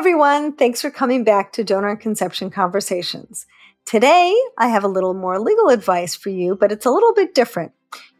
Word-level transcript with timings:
everyone. 0.00 0.54
Thanks 0.54 0.80
for 0.80 0.90
coming 0.90 1.24
back 1.24 1.52
to 1.52 1.62
Donor 1.62 1.94
Conception 1.94 2.48
Conversations. 2.48 3.44
Today, 3.84 4.34
I 4.56 4.68
have 4.68 4.82
a 4.82 4.88
little 4.88 5.12
more 5.12 5.38
legal 5.38 5.68
advice 5.68 6.14
for 6.14 6.30
you, 6.30 6.56
but 6.56 6.72
it's 6.72 6.86
a 6.86 6.90
little 6.90 7.12
bit 7.12 7.34
different. 7.34 7.72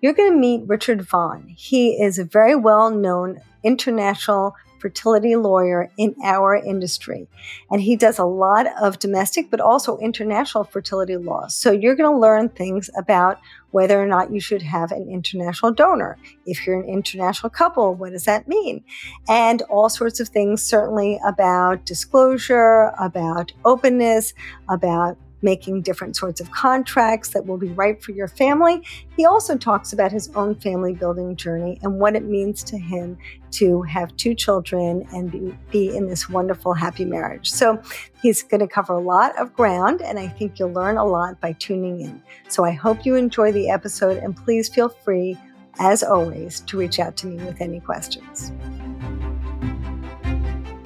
You're 0.03 0.13
going 0.13 0.31
to 0.31 0.39
meet 0.39 0.69
Richard 0.69 1.01
Vaughn. 1.01 1.55
He 1.57 1.93
is 1.93 2.19
a 2.19 2.25
very 2.27 2.55
well 2.55 2.91
known 2.91 3.41
international 3.65 4.55
fertility 4.81 5.37
lawyer 5.37 5.91
in 5.97 6.15
our 6.25 6.57
industry. 6.57 7.29
And 7.71 7.81
he 7.81 7.97
does 7.97 8.19
a 8.19 8.25
lot 8.25 8.67
of 8.81 8.99
domestic, 8.99 9.51
but 9.51 9.61
also 9.61 9.99
international 9.99 10.65
fertility 10.65 11.17
laws. 11.17 11.55
So 11.55 11.71
you're 11.71 11.95
going 11.95 12.11
to 12.11 12.19
learn 12.19 12.49
things 12.49 12.91
about 12.97 13.39
whether 13.71 14.03
or 14.03 14.07
not 14.07 14.33
you 14.33 14.41
should 14.41 14.63
have 14.63 14.91
an 14.91 15.09
international 15.09 15.73
donor. 15.73 16.19
If 16.47 16.67
you're 16.67 16.81
an 16.81 16.89
international 16.89 17.51
couple, 17.51 17.95
what 17.95 18.11
does 18.11 18.25
that 18.25 18.49
mean? 18.49 18.83
And 19.29 19.63
all 19.63 19.89
sorts 19.89 20.19
of 20.19 20.29
things, 20.29 20.63
certainly 20.63 21.21
about 21.27 21.87
disclosure, 21.87 22.93
about 22.99 23.53
openness, 23.65 24.35
about 24.69 25.17
making 25.43 25.83
different 25.83 26.17
sorts 26.17 26.41
of 26.41 26.51
contracts 26.51 27.31
that 27.31 27.47
will 27.47 27.57
be 27.57 27.69
right 27.69 28.03
for 28.03 28.13
your 28.13 28.29
family. 28.29 28.83
He 29.17 29.25
also 29.25 29.57
talks 29.57 29.93
about 29.93 30.13
his 30.13 30.29
own 30.35 30.55
family 30.57 30.95
building 30.95 31.37
journey 31.37 31.79
and 31.83 31.99
what 31.99 32.17
it 32.17 32.25
means 32.25 32.63
to 32.65 32.79
him 32.79 33.17
to 33.53 33.83
have 33.83 34.15
two 34.17 34.35
children 34.35 35.07
and 35.13 35.31
be, 35.31 35.57
be 35.71 35.97
in 35.97 36.07
this 36.07 36.29
wonderful, 36.29 36.75
happy 36.75 37.05
marriage. 37.05 37.51
So 37.51 37.81
he's 38.23 38.43
going 38.43 38.61
to 38.61 38.69
cover 38.69 38.93
a 38.93 39.01
lot 39.01 39.39
of 39.39 39.55
ground, 39.55 40.03
and 40.03 40.19
I 40.19 40.29
think 40.29 40.59
you'll 40.59 40.73
learn 40.73 40.97
a 40.97 41.05
lot 41.05 41.41
by 41.41 41.53
tuning 41.53 42.01
in. 42.01 42.23
So 42.49 42.65
I 42.65 42.73
hope 42.73 43.05
you 43.05 43.17
enjoy 43.17 43.53
the 43.53 43.71
episode, 43.71 44.19
and 44.19 44.37
please 44.37 44.69
feel 44.69 44.89
free, 44.89 45.37
as 45.79 46.03
always, 46.03 46.61
to 46.61 46.79
reach 46.79 47.01
out 47.01 47.17
to 47.19 47.27
me 47.27 47.43
with 47.45 47.61
any 47.61 47.81
questions. 47.81 48.53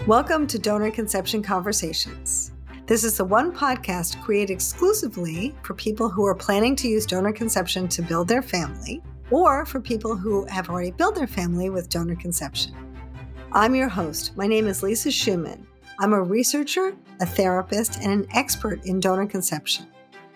Welcome 0.07 0.47
to 0.49 0.59
Donor 0.59 0.91
Conception 0.91 1.43
Conversations. 1.43 2.54
This 2.87 3.03
is 3.03 3.17
the 3.17 3.25
one 3.25 3.51
podcast 3.51 4.23
created 4.23 4.53
exclusively 4.53 5.55
for 5.63 5.73
people 5.73 6.11
who 6.11 6.27
are 6.27 6.35
planning 6.35 6.77
to 6.77 6.87
use 6.87 7.07
donor 7.07 7.33
conception 7.33 7.89
to 7.89 8.03
build 8.03 8.29
their 8.29 8.43
family 8.43 9.03
or 9.31 9.65
for 9.65 9.81
people 9.81 10.15
who 10.15 10.45
have 10.45 10.69
already 10.69 10.91
built 10.91 11.15
their 11.15 11.27
family 11.27 11.71
with 11.71 11.89
donor 11.89 12.15
conception. 12.15 12.75
I'm 13.53 13.75
your 13.75 13.89
host. 13.89 14.37
My 14.37 14.47
name 14.47 14.67
is 14.67 14.83
Lisa 14.83 15.09
Schuman. 15.09 15.65
I'm 15.99 16.13
a 16.13 16.23
researcher, 16.23 16.95
a 17.21 17.27
therapist, 17.27 18.01
and 18.03 18.13
an 18.13 18.27
expert 18.35 18.85
in 18.85 19.01
donor 19.01 19.27
conception. 19.27 19.87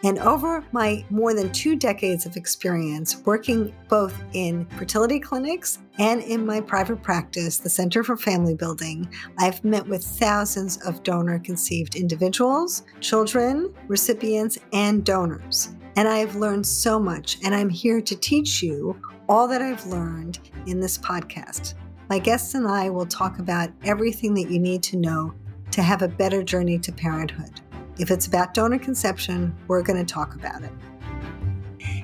And 0.04 0.18
over 0.20 0.64
my 0.70 1.04
more 1.10 1.34
than 1.34 1.50
two 1.50 1.74
decades 1.74 2.24
of 2.24 2.36
experience 2.36 3.20
working 3.24 3.74
both 3.88 4.14
in 4.32 4.64
fertility 4.76 5.18
clinics 5.18 5.80
and 5.98 6.22
in 6.22 6.46
my 6.46 6.60
private 6.60 7.02
practice, 7.02 7.58
the 7.58 7.68
Center 7.68 8.04
for 8.04 8.16
Family 8.16 8.54
Building, 8.54 9.12
I've 9.38 9.64
met 9.64 9.86
with 9.86 10.04
thousands 10.04 10.76
of 10.86 11.02
donor 11.02 11.40
conceived 11.40 11.96
individuals, 11.96 12.84
children, 13.00 13.74
recipients, 13.88 14.58
and 14.72 15.04
donors. 15.04 15.74
And 15.96 16.06
I 16.06 16.18
have 16.18 16.36
learned 16.36 16.64
so 16.64 17.00
much, 17.00 17.38
and 17.42 17.52
I'm 17.52 17.68
here 17.68 18.00
to 18.00 18.14
teach 18.14 18.62
you 18.62 18.96
all 19.28 19.48
that 19.48 19.60
I've 19.60 19.84
learned 19.86 20.38
in 20.66 20.78
this 20.78 20.96
podcast. 20.96 21.74
My 22.08 22.20
guests 22.20 22.54
and 22.54 22.68
I 22.68 22.88
will 22.88 23.04
talk 23.04 23.40
about 23.40 23.70
everything 23.84 24.32
that 24.34 24.48
you 24.48 24.60
need 24.60 24.84
to 24.84 24.96
know 24.96 25.34
to 25.72 25.82
have 25.82 26.02
a 26.02 26.08
better 26.08 26.44
journey 26.44 26.78
to 26.78 26.92
parenthood. 26.92 27.60
If 27.98 28.12
it's 28.12 28.28
about 28.28 28.54
donor 28.54 28.78
conception, 28.78 29.52
we're 29.66 29.82
going 29.82 30.04
to 30.04 30.12
talk 30.12 30.36
about 30.36 30.62
it. 30.62 30.70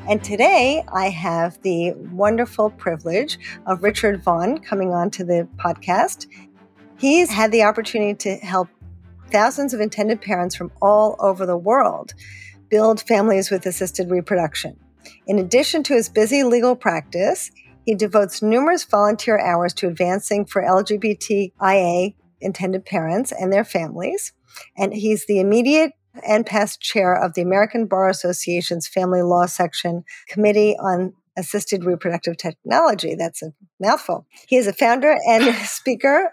And 0.09 0.23
today 0.23 0.85
I 0.93 1.09
have 1.09 1.63
the 1.63 1.93
wonderful 1.93 2.71
privilege 2.71 3.39
of 3.67 3.83
Richard 3.83 4.23
Vaughn 4.23 4.59
coming 4.59 4.93
on 4.93 5.11
to 5.13 5.25
the 5.25 5.49
podcast. 5.57 6.27
He's 6.99 7.31
had 7.31 7.53
the 7.53 7.63
opportunity 7.63 8.15
to 8.15 8.37
help 8.45 8.69
thousands 9.31 9.73
of 9.73 9.81
intended 9.81 10.21
parents 10.21 10.57
from 10.57 10.73
all 10.83 11.17
over 11.21 11.47
the 11.47 11.57
world 11.57 12.13
build 12.69 13.01
families 13.03 13.51
with 13.51 13.65
assisted 13.65 14.11
reproduction. 14.11 14.77
In 15.27 15.39
addition 15.39 15.85
to 15.85 15.95
his 15.95 16.09
busy 16.09 16.43
legal 16.43 16.75
practice, 16.75 17.51
he 17.87 17.95
devotes 17.95 18.43
numerous 18.43 18.85
volunteer 18.85 19.39
hours 19.39 19.73
to 19.75 19.87
advancing 19.87 20.45
for 20.45 20.63
LGBTIA 20.63 22.15
intended 22.45 22.85
parents 22.85 23.33
and 23.33 23.53
their 23.53 23.65
families 23.65 24.33
and 24.77 24.95
he's 24.95 25.27
the 25.27 25.41
immediate 25.41 25.93
and 26.27 26.47
past 26.47 26.81
chair 26.81 27.15
of 27.15 27.35
the 27.35 27.43
American 27.43 27.87
Bar 27.87 28.09
Association's 28.09 28.87
Family 28.87 29.23
Law 29.23 29.47
Section 29.47 30.05
Committee 30.29 30.77
on 30.79 31.13
Assisted 31.37 31.85
Reproductive 31.85 32.37
Technology. 32.37 33.17
That's 33.17 33.43
a 33.43 33.53
mouthful. 33.81 34.27
He 34.47 34.57
is 34.57 34.69
a 34.69 34.73
founder 34.73 35.17
and 35.29 35.55
speaker 35.67 36.33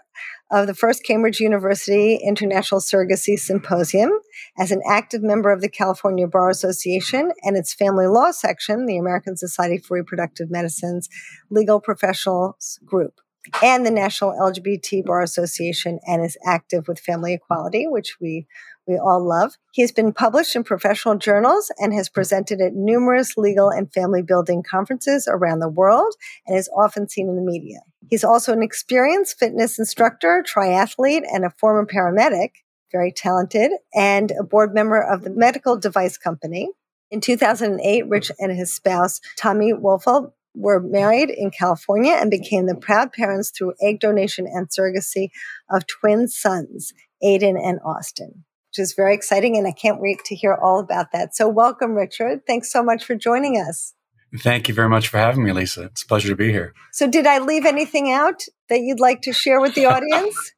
of 0.52 0.66
the 0.66 0.74
first 0.74 1.02
Cambridge 1.02 1.40
University 1.40 2.16
International 2.22 2.80
Surrogacy 2.80 3.38
Symposium, 3.38 4.10
as 4.58 4.70
an 4.70 4.82
active 4.86 5.22
member 5.22 5.50
of 5.50 5.62
the 5.62 5.68
California 5.68 6.28
Bar 6.28 6.50
Association 6.50 7.32
and 7.42 7.56
its 7.56 7.72
Family 7.72 8.06
Law 8.06 8.30
Section, 8.32 8.84
the 8.84 8.98
American 8.98 9.36
Society 9.36 9.78
for 9.78 9.96
Reproductive 9.96 10.50
Medicine's 10.50 11.08
Legal 11.50 11.80
Professionals 11.80 12.78
Group 12.84 13.21
and 13.62 13.84
the 13.84 13.90
National 13.90 14.32
LGBT 14.32 15.04
Bar 15.04 15.22
Association 15.22 15.98
and 16.06 16.24
is 16.24 16.36
active 16.46 16.88
with 16.88 17.00
family 17.00 17.34
equality, 17.34 17.86
which 17.86 18.16
we 18.20 18.46
we 18.86 18.98
all 18.98 19.24
love. 19.24 19.56
He 19.72 19.82
has 19.82 19.92
been 19.92 20.12
published 20.12 20.56
in 20.56 20.64
professional 20.64 21.16
journals 21.16 21.70
and 21.78 21.94
has 21.94 22.08
presented 22.08 22.60
at 22.60 22.74
numerous 22.74 23.36
legal 23.36 23.68
and 23.68 23.92
family 23.92 24.22
building 24.22 24.64
conferences 24.68 25.28
around 25.30 25.60
the 25.60 25.68
world 25.68 26.14
and 26.46 26.58
is 26.58 26.68
often 26.76 27.08
seen 27.08 27.28
in 27.28 27.36
the 27.36 27.42
media. 27.42 27.78
He's 28.10 28.24
also 28.24 28.52
an 28.52 28.62
experienced 28.62 29.38
fitness 29.38 29.78
instructor, 29.78 30.44
triathlete, 30.46 31.22
and 31.32 31.44
a 31.44 31.50
former 31.50 31.86
paramedic, 31.86 32.50
very 32.90 33.12
talented, 33.12 33.70
and 33.94 34.32
a 34.32 34.42
board 34.42 34.74
member 34.74 35.00
of 35.00 35.22
the 35.22 35.30
medical 35.30 35.76
device 35.76 36.18
company. 36.18 36.68
In 37.10 37.20
2008, 37.20 38.08
Rich 38.08 38.32
and 38.38 38.50
his 38.50 38.74
spouse, 38.74 39.20
Tommy 39.36 39.72
Wolfeld, 39.72 40.32
were 40.54 40.80
married 40.80 41.30
in 41.30 41.50
California 41.50 42.12
and 42.12 42.30
became 42.30 42.66
the 42.66 42.74
proud 42.74 43.12
parents 43.12 43.50
through 43.50 43.74
egg 43.82 44.00
donation 44.00 44.46
and 44.46 44.68
surrogacy 44.68 45.28
of 45.70 45.86
twin 45.86 46.28
sons, 46.28 46.92
Aiden 47.24 47.58
and 47.62 47.78
Austin, 47.84 48.44
which 48.70 48.78
is 48.78 48.94
very 48.94 49.14
exciting. 49.14 49.56
And 49.56 49.66
I 49.66 49.72
can't 49.72 50.00
wait 50.00 50.18
to 50.26 50.34
hear 50.34 50.54
all 50.54 50.78
about 50.78 51.12
that. 51.12 51.34
So, 51.34 51.48
welcome, 51.48 51.92
Richard. 51.92 52.46
Thanks 52.46 52.70
so 52.70 52.82
much 52.82 53.04
for 53.04 53.14
joining 53.14 53.56
us. 53.56 53.94
Thank 54.38 54.66
you 54.66 54.74
very 54.74 54.88
much 54.88 55.08
for 55.08 55.18
having 55.18 55.44
me, 55.44 55.52
Lisa. 55.52 55.84
It's 55.84 56.02
a 56.02 56.06
pleasure 56.06 56.28
to 56.28 56.36
be 56.36 56.50
here. 56.50 56.72
So, 56.92 57.06
did 57.06 57.26
I 57.26 57.38
leave 57.38 57.66
anything 57.66 58.10
out 58.10 58.42
that 58.68 58.80
you'd 58.80 59.00
like 59.00 59.22
to 59.22 59.32
share 59.32 59.60
with 59.60 59.74
the 59.74 59.86
audience? 59.86 60.52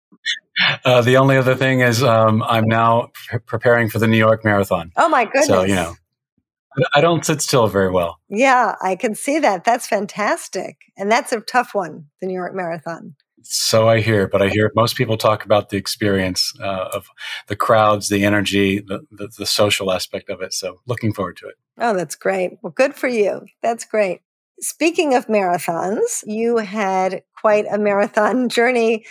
uh, 0.84 1.02
the 1.02 1.16
only 1.16 1.36
other 1.36 1.56
thing 1.56 1.80
is 1.80 2.02
um, 2.02 2.42
I'm 2.44 2.66
now 2.66 3.10
pre- 3.14 3.40
preparing 3.40 3.88
for 3.90 3.98
the 3.98 4.06
New 4.06 4.16
York 4.16 4.44
Marathon. 4.44 4.92
Oh, 4.96 5.08
my 5.08 5.24
goodness. 5.24 5.46
So, 5.46 5.64
you 5.64 5.74
know, 5.74 5.94
I 6.94 7.00
don't 7.00 7.24
sit 7.24 7.40
still 7.42 7.68
very 7.68 7.90
well. 7.90 8.20
Yeah, 8.28 8.76
I 8.82 8.96
can 8.96 9.14
see 9.14 9.38
that. 9.38 9.64
That's 9.64 9.86
fantastic. 9.86 10.76
And 10.96 11.10
that's 11.10 11.32
a 11.32 11.40
tough 11.40 11.74
one, 11.74 12.06
the 12.20 12.26
New 12.26 12.34
York 12.34 12.54
Marathon. 12.54 13.14
So 13.42 13.88
I 13.88 14.00
hear, 14.00 14.26
but 14.26 14.42
I 14.42 14.48
hear 14.48 14.72
most 14.74 14.96
people 14.96 15.16
talk 15.16 15.44
about 15.44 15.68
the 15.68 15.76
experience 15.76 16.52
uh, 16.60 16.88
of 16.92 17.08
the 17.46 17.54
crowds, 17.54 18.08
the 18.08 18.24
energy, 18.24 18.80
the, 18.80 19.06
the, 19.12 19.28
the 19.38 19.46
social 19.46 19.92
aspect 19.92 20.28
of 20.30 20.42
it. 20.42 20.52
So 20.52 20.80
looking 20.86 21.12
forward 21.12 21.36
to 21.38 21.48
it. 21.48 21.54
Oh, 21.78 21.94
that's 21.94 22.16
great. 22.16 22.58
Well, 22.62 22.72
good 22.72 22.94
for 22.94 23.08
you. 23.08 23.46
That's 23.62 23.84
great. 23.84 24.22
Speaking 24.58 25.14
of 25.14 25.26
marathons, 25.26 26.24
you 26.26 26.56
had 26.56 27.22
quite 27.38 27.66
a 27.70 27.78
marathon 27.78 28.48
journey 28.48 29.04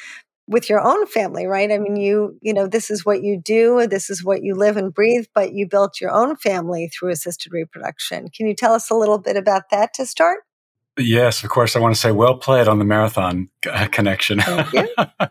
with 0.48 0.70
your 0.70 0.80
own 0.80 1.06
family, 1.08 1.48
right? 1.48 1.72
I 1.72 1.80
mean, 1.80 1.96
you, 1.96 2.38
you 2.42 2.54
know, 2.54 2.68
this 2.68 2.92
is 2.92 3.06
what 3.06 3.24
you 3.24 3.40
do, 3.42 3.88
this 3.88 4.10
is 4.10 4.24
what 4.24 4.44
you 4.44 4.54
live 4.54 4.78
and 4.78 4.94
breathe, 4.94 5.26
but 5.34 5.54
you 5.54 5.68
built 5.68 6.00
your 6.00 6.12
own 6.12 6.36
family 6.36 6.88
through 6.90 7.10
assisted 7.10 7.52
reproduction. 7.52 8.30
Can 8.30 8.48
you 8.48 8.54
tell 8.54 8.74
us 8.74 8.90
a 8.90 8.96
little 8.96 9.18
bit 9.18 9.38
about 9.38 9.70
that 9.72 9.94
to 9.96 10.06
start? 10.06 10.40
Yes, 10.98 11.44
of 11.44 11.50
course. 11.50 11.76
I 11.76 11.80
want 11.80 11.94
to 11.94 12.00
say 12.00 12.12
well 12.12 12.38
played 12.38 12.68
on 12.68 12.80
the 12.80 12.86
marathon 12.86 13.50
uh, 13.70 13.88
connection. 13.88 14.40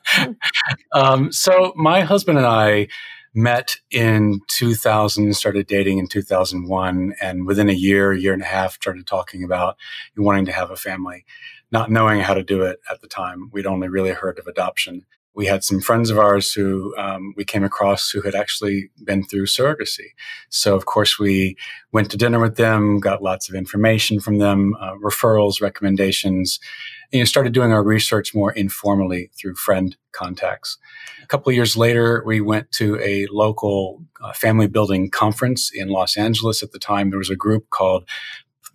um, 0.93 1.33
so, 1.33 1.73
my 1.75 2.03
husband 2.03 2.37
and 2.37 2.47
I 2.47 2.89
met 3.35 3.77
in 3.91 4.41
2000, 4.49 5.35
started 5.35 5.67
dating 5.67 5.99
in 5.99 6.07
2001, 6.07 7.15
and 7.21 7.47
within 7.47 7.71
a 7.71 7.73
year, 7.73 8.13
year 8.13 8.35
and 8.35 8.43
a 8.43 8.47
half, 8.47 8.75
started 8.75 9.07
talking 9.07 9.43
about 9.43 9.77
wanting 10.19 10.45
to 10.45 10.53
have 10.53 10.71
a 10.71 10.77
family 10.77 11.25
not 11.75 11.91
knowing 11.91 12.21
how 12.21 12.35
to 12.35 12.45
do 12.45 12.63
it 12.63 12.79
at 12.89 13.01
the 13.01 13.09
time. 13.09 13.51
We'd 13.53 13.67
only 13.67 13.89
really 13.89 14.13
heard 14.13 14.39
of 14.39 14.47
adoption. 14.47 15.05
We 15.35 15.47
had 15.47 15.65
some 15.65 15.81
friends 15.81 16.09
of 16.09 16.21
ours 16.21 16.53
who 16.53 16.97
um, 16.97 17.35
we 17.37 17.45
came 17.45 17.65
across 17.65 18.11
who 18.11 18.23
had 18.23 18.37
actually 18.37 18.91
been 19.03 19.25
through 19.25 19.47
surrogacy. 19.47 20.11
So, 20.51 20.77
of 20.77 20.87
course, 20.87 21.19
we 21.19 21.57
went 21.91 22.13
to 22.13 22.17
dinner 22.17 22.39
with 22.39 22.55
them, 22.55 23.01
got 23.01 23.25
lots 23.25 23.49
of 23.49 23.57
information 23.57 24.21
from 24.21 24.39
them, 24.39 24.77
uh, 24.81 24.95
referrals, 25.03 25.61
recommendations, 25.61 26.61
and 27.11 27.19
you 27.19 27.23
know, 27.23 27.25
started 27.25 27.53
doing 27.53 27.73
our 27.73 27.83
research 27.83 28.37
more 28.37 28.53
informally 28.53 29.33
through 29.37 29.57
friend 29.57 29.97
contacts. 30.13 30.79
A 31.25 31.27
couple 31.27 31.51
of 31.51 31.57
years 31.57 31.77
later, 31.77 32.23
we 32.25 32.41
went 32.41 32.71
to 32.73 33.01
a 33.01 33.27
local 33.33 34.01
uh, 34.23 34.33
family 34.33 34.69
building 34.69 35.11
conference 35.11 35.73
in 35.75 35.89
Los 35.89 36.17
Angeles. 36.17 36.63
At 36.63 36.71
the 36.71 36.79
time, 36.79 37.11
there 37.11 37.19
was 37.19 37.31
a 37.31 37.37
group 37.37 37.71
called 37.71 38.09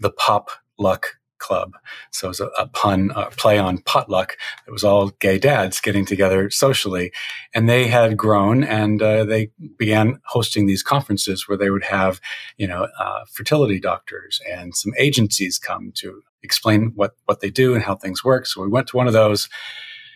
the 0.01 0.11
Pop 0.11 0.49
Luck 0.77 1.18
club. 1.39 1.73
So 2.11 2.27
it 2.27 2.29
was 2.29 2.39
a, 2.39 2.47
a 2.59 2.67
pun, 2.67 3.11
a 3.15 3.29
play 3.31 3.57
on 3.57 3.79
potluck. 3.79 4.37
It 4.67 4.71
was 4.71 4.83
all 4.83 5.09
gay 5.19 5.39
dads 5.39 5.79
getting 5.81 6.05
together 6.05 6.49
socially. 6.49 7.11
And 7.53 7.67
they 7.67 7.87
had 7.87 8.17
grown 8.17 8.63
and 8.63 9.01
uh, 9.01 9.25
they 9.25 9.51
began 9.77 10.19
hosting 10.25 10.67
these 10.67 10.83
conferences 10.83 11.47
where 11.47 11.57
they 11.57 11.69
would 11.69 11.85
have, 11.85 12.21
you 12.57 12.67
know, 12.67 12.87
uh, 12.99 13.25
fertility 13.31 13.79
doctors 13.79 14.39
and 14.49 14.75
some 14.75 14.93
agencies 14.97 15.57
come 15.57 15.91
to 15.95 16.21
explain 16.43 16.91
what, 16.95 17.15
what 17.25 17.41
they 17.41 17.49
do 17.49 17.73
and 17.73 17.83
how 17.83 17.95
things 17.95 18.23
work. 18.23 18.45
So 18.45 18.61
we 18.61 18.69
went 18.69 18.87
to 18.87 18.97
one 18.97 19.07
of 19.07 19.13
those, 19.13 19.49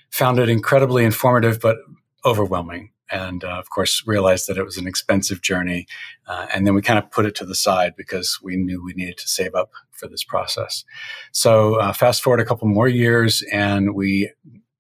found 0.10 0.40
it 0.40 0.50
incredibly 0.50 1.04
informative, 1.04 1.60
but 1.60 1.78
overwhelming 2.26 2.93
and 3.14 3.44
uh, 3.44 3.60
of 3.60 3.70
course 3.70 4.06
realized 4.06 4.48
that 4.48 4.58
it 4.58 4.66
was 4.66 4.78
an 4.78 4.88
expensive 4.88 5.42
journey 5.42 5.86
uh, 6.28 6.48
and 6.54 6.66
then 6.66 6.74
we 6.74 6.82
kind 6.82 7.00
of 7.00 7.10
put 7.12 7.26
it 7.26 7.36
to 7.36 7.46
the 7.46 7.56
side 7.56 7.94
because 7.96 8.40
we 8.42 8.58
knew 8.58 8.84
we 8.84 8.94
needed 8.94 9.18
to 9.18 9.28
save 9.28 9.54
up 9.54 9.72
for 9.92 10.08
this 10.08 10.24
process. 10.24 10.84
So 11.32 11.76
uh, 11.76 11.94
fast 11.94 12.24
forward 12.24 12.40
a 12.40 12.46
couple 12.46 12.68
more 12.68 12.88
years 12.88 13.44
and 13.52 13.94
we 13.94 14.32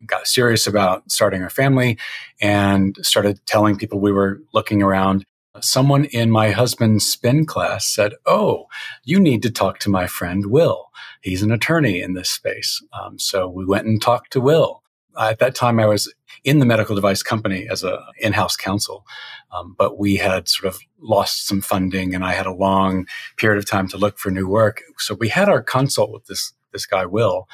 got 0.06 0.28
serious 0.28 0.68
about 0.68 1.10
starting 1.10 1.44
our 1.44 1.50
family 1.50 1.98
and 2.42 2.98
started 3.02 3.40
telling 3.46 3.78
people 3.78 4.00
we 4.00 4.12
were 4.12 4.42
looking 4.54 4.82
around. 4.82 5.24
Someone 5.62 6.06
in 6.06 6.32
my 6.32 6.50
husband's 6.50 7.06
spin 7.06 7.46
class 7.46 7.86
said 7.86 8.14
oh 8.26 8.66
you 9.04 9.20
need 9.20 9.44
to 9.44 9.52
talk 9.52 9.78
to 9.80 9.90
my 9.90 10.08
friend 10.08 10.48
will. 10.48 10.90
He's 11.22 11.44
an 11.44 11.52
attorney 11.52 12.02
in 12.02 12.16
this 12.16 12.30
space. 12.30 12.84
Um, 12.92 13.20
so 13.20 13.48
we 13.48 13.66
went 13.66 13.86
and 13.86 14.02
talked 14.02 14.34
to 14.34 14.42
will 14.42 14.83
at 15.20 15.40
that 15.40 15.56
time 15.56 15.80
I 15.80 15.86
was 15.86 16.14
in 16.44 16.60
the 16.60 16.66
medical 16.66 16.96
device 16.96 17.24
company 17.24 17.68
as 17.70 17.84
a 17.84 18.06
in-house 18.20 18.56
counsel, 18.56 19.06
um, 19.52 19.76
but 19.78 19.98
we 19.98 20.18
had 20.18 20.48
sort 20.48 20.74
of 20.74 20.80
lost 21.00 21.48
some 21.48 21.62
funding, 21.62 22.14
and 22.14 22.26
I 22.26 22.34
had 22.34 22.46
a 22.46 22.54
long 22.54 23.06
period 23.38 23.58
of 23.58 23.66
time 23.66 23.88
to 23.90 23.98
look 23.98 24.18
for 24.18 24.30
new 24.30 24.48
work. 24.48 24.82
So 24.98 25.14
we 25.14 25.30
had 25.30 25.50
our 25.50 25.62
consult 25.62 26.12
with 26.12 26.26
this 26.26 26.54
this 26.74 26.86
guy 26.88 27.06
Will. 27.06 27.48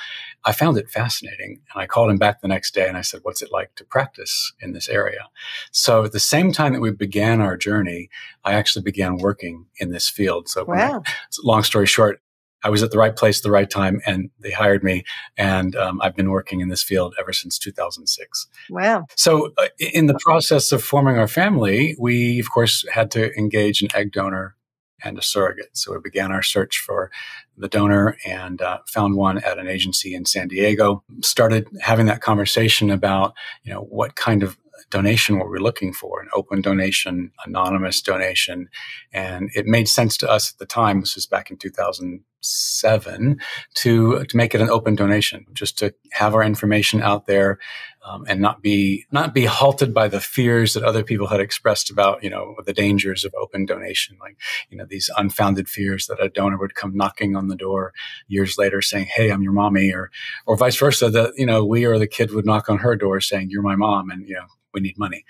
I 0.45 0.53
found 0.53 0.77
it 0.77 0.89
fascinating, 0.89 1.59
and 1.73 1.81
I 1.81 1.85
called 1.85 2.09
him 2.09 2.17
back 2.17 2.41
the 2.41 2.47
next 2.47 2.73
day, 2.73 2.88
and 2.88 2.97
I 2.97 3.01
said, 3.01 3.19
"What's 3.23 3.41
it 3.41 3.51
like 3.51 3.75
to 3.75 3.83
practice 3.83 4.53
in 4.61 4.71
this 4.71 4.88
area?" 4.88 5.27
So 5.71 6.06
at 6.06 6.13
the 6.13 6.19
same 6.19 6.51
time 6.51 6.73
that 6.73 6.79
we 6.79 6.91
began 6.91 7.41
our 7.41 7.57
journey, 7.57 8.09
I 8.45 8.53
actually 8.53 8.83
began 8.83 9.17
working 9.17 9.65
in 9.75 9.91
this 9.91 10.09
field. 10.09 10.47
So 10.47 10.63
wow. 10.63 11.03
I, 11.06 11.11
long 11.44 11.63
story 11.63 11.85
short, 11.85 12.21
I 12.63 12.69
was 12.69 12.83
at 12.83 12.91
the 12.91 12.97
right 12.97 13.15
place 13.15 13.39
at 13.39 13.44
the 13.44 13.51
right 13.51 13.69
time, 13.69 14.01
and 14.06 14.29
they 14.39 14.51
hired 14.51 14.83
me. 14.83 15.03
And 15.38 15.75
um, 15.75 16.01
I've 16.01 16.15
been 16.15 16.29
working 16.29 16.59
in 16.59 16.69
this 16.69 16.83
field 16.83 17.15
ever 17.19 17.33
since 17.33 17.57
2006. 17.57 18.47
Wow. 18.69 19.06
So, 19.15 19.53
uh, 19.57 19.67
in 19.79 20.07
the 20.07 20.19
process 20.19 20.71
of 20.71 20.83
forming 20.83 21.17
our 21.17 21.27
family, 21.27 21.95
we, 22.00 22.39
of 22.39 22.51
course, 22.51 22.85
had 22.91 23.11
to 23.11 23.33
engage 23.38 23.81
an 23.81 23.89
egg 23.94 24.11
donor 24.11 24.56
and 25.01 25.17
a 25.17 25.21
surrogate. 25.21 25.69
So, 25.73 25.94
we 25.94 26.00
began 26.00 26.31
our 26.31 26.44
search 26.44 26.79
for 26.79 27.11
the 27.57 27.67
donor 27.67 28.17
and 28.25 28.61
uh, 28.61 28.79
found 28.88 29.15
one 29.15 29.38
at 29.39 29.57
an 29.57 29.67
agency 29.67 30.13
in 30.13 30.25
San 30.25 30.47
Diego. 30.47 31.03
Started 31.21 31.67
having 31.81 32.07
that 32.07 32.21
conversation 32.21 32.89
about, 32.89 33.33
you 33.63 33.73
know, 33.73 33.81
what 33.81 34.15
kind 34.15 34.44
of 34.44 34.57
donation 34.89 35.37
what 35.37 35.49
we're 35.49 35.57
looking 35.57 35.93
for 35.93 36.21
an 36.21 36.29
open 36.33 36.61
donation, 36.61 37.31
anonymous 37.45 38.01
donation. 38.01 38.69
And 39.11 39.49
it 39.55 39.65
made 39.65 39.87
sense 39.87 40.17
to 40.17 40.29
us 40.29 40.51
at 40.53 40.59
the 40.59 40.65
time, 40.65 40.99
this 41.01 41.15
was 41.15 41.25
back 41.25 41.51
in 41.51 41.57
2007, 41.57 43.39
to, 43.75 44.25
to 44.25 44.37
make 44.37 44.55
it 44.55 44.61
an 44.61 44.69
open 44.69 44.95
donation, 44.95 45.45
just 45.53 45.77
to 45.79 45.93
have 46.13 46.35
our 46.35 46.43
information 46.43 47.01
out 47.01 47.27
there 47.27 47.59
um, 48.09 48.25
and 48.27 48.41
not 48.41 48.61
be 48.61 49.06
not 49.11 49.33
be 49.33 49.45
halted 49.45 49.94
by 49.94 50.07
the 50.07 50.19
fears 50.19 50.73
that 50.73 50.83
other 50.83 51.03
people 51.03 51.27
had 51.27 51.39
expressed 51.39 51.89
about 51.89 52.23
you 52.23 52.29
know 52.29 52.56
the 52.65 52.73
dangers 52.73 53.23
of 53.23 53.33
open 53.39 53.65
donation 53.65 54.17
like 54.19 54.38
you 54.69 54.77
know 54.77 54.85
these 54.89 55.09
unfounded 55.17 55.69
fears 55.69 56.07
that 56.07 56.21
a 56.21 56.29
donor 56.29 56.57
would 56.57 56.75
come 56.75 56.95
knocking 56.95 57.35
on 57.35 57.47
the 57.47 57.56
door 57.56 57.94
years 58.27 58.57
later 58.57 58.81
saying 58.81 59.07
hey 59.15 59.29
i'm 59.29 59.44
your 59.44 59.53
mommy 59.53 59.91
or 59.91 60.09
or 60.45 60.57
vice 60.57 60.77
versa 60.77 61.09
that 61.09 61.33
you 61.38 61.45
know 61.45 61.65
we 61.65 61.85
or 61.85 62.00
the 62.00 62.07
kid 62.07 62.31
would 62.31 62.45
knock 62.45 62.69
on 62.69 62.77
her 62.77 62.95
door 62.95 63.19
saying 63.19 63.50
you're 63.50 63.61
my 63.61 63.75
mom 63.75 64.09
and 64.09 64.27
you 64.27 64.35
know 64.35 64.45
we 64.73 64.81
need 64.81 64.97
money. 64.97 65.25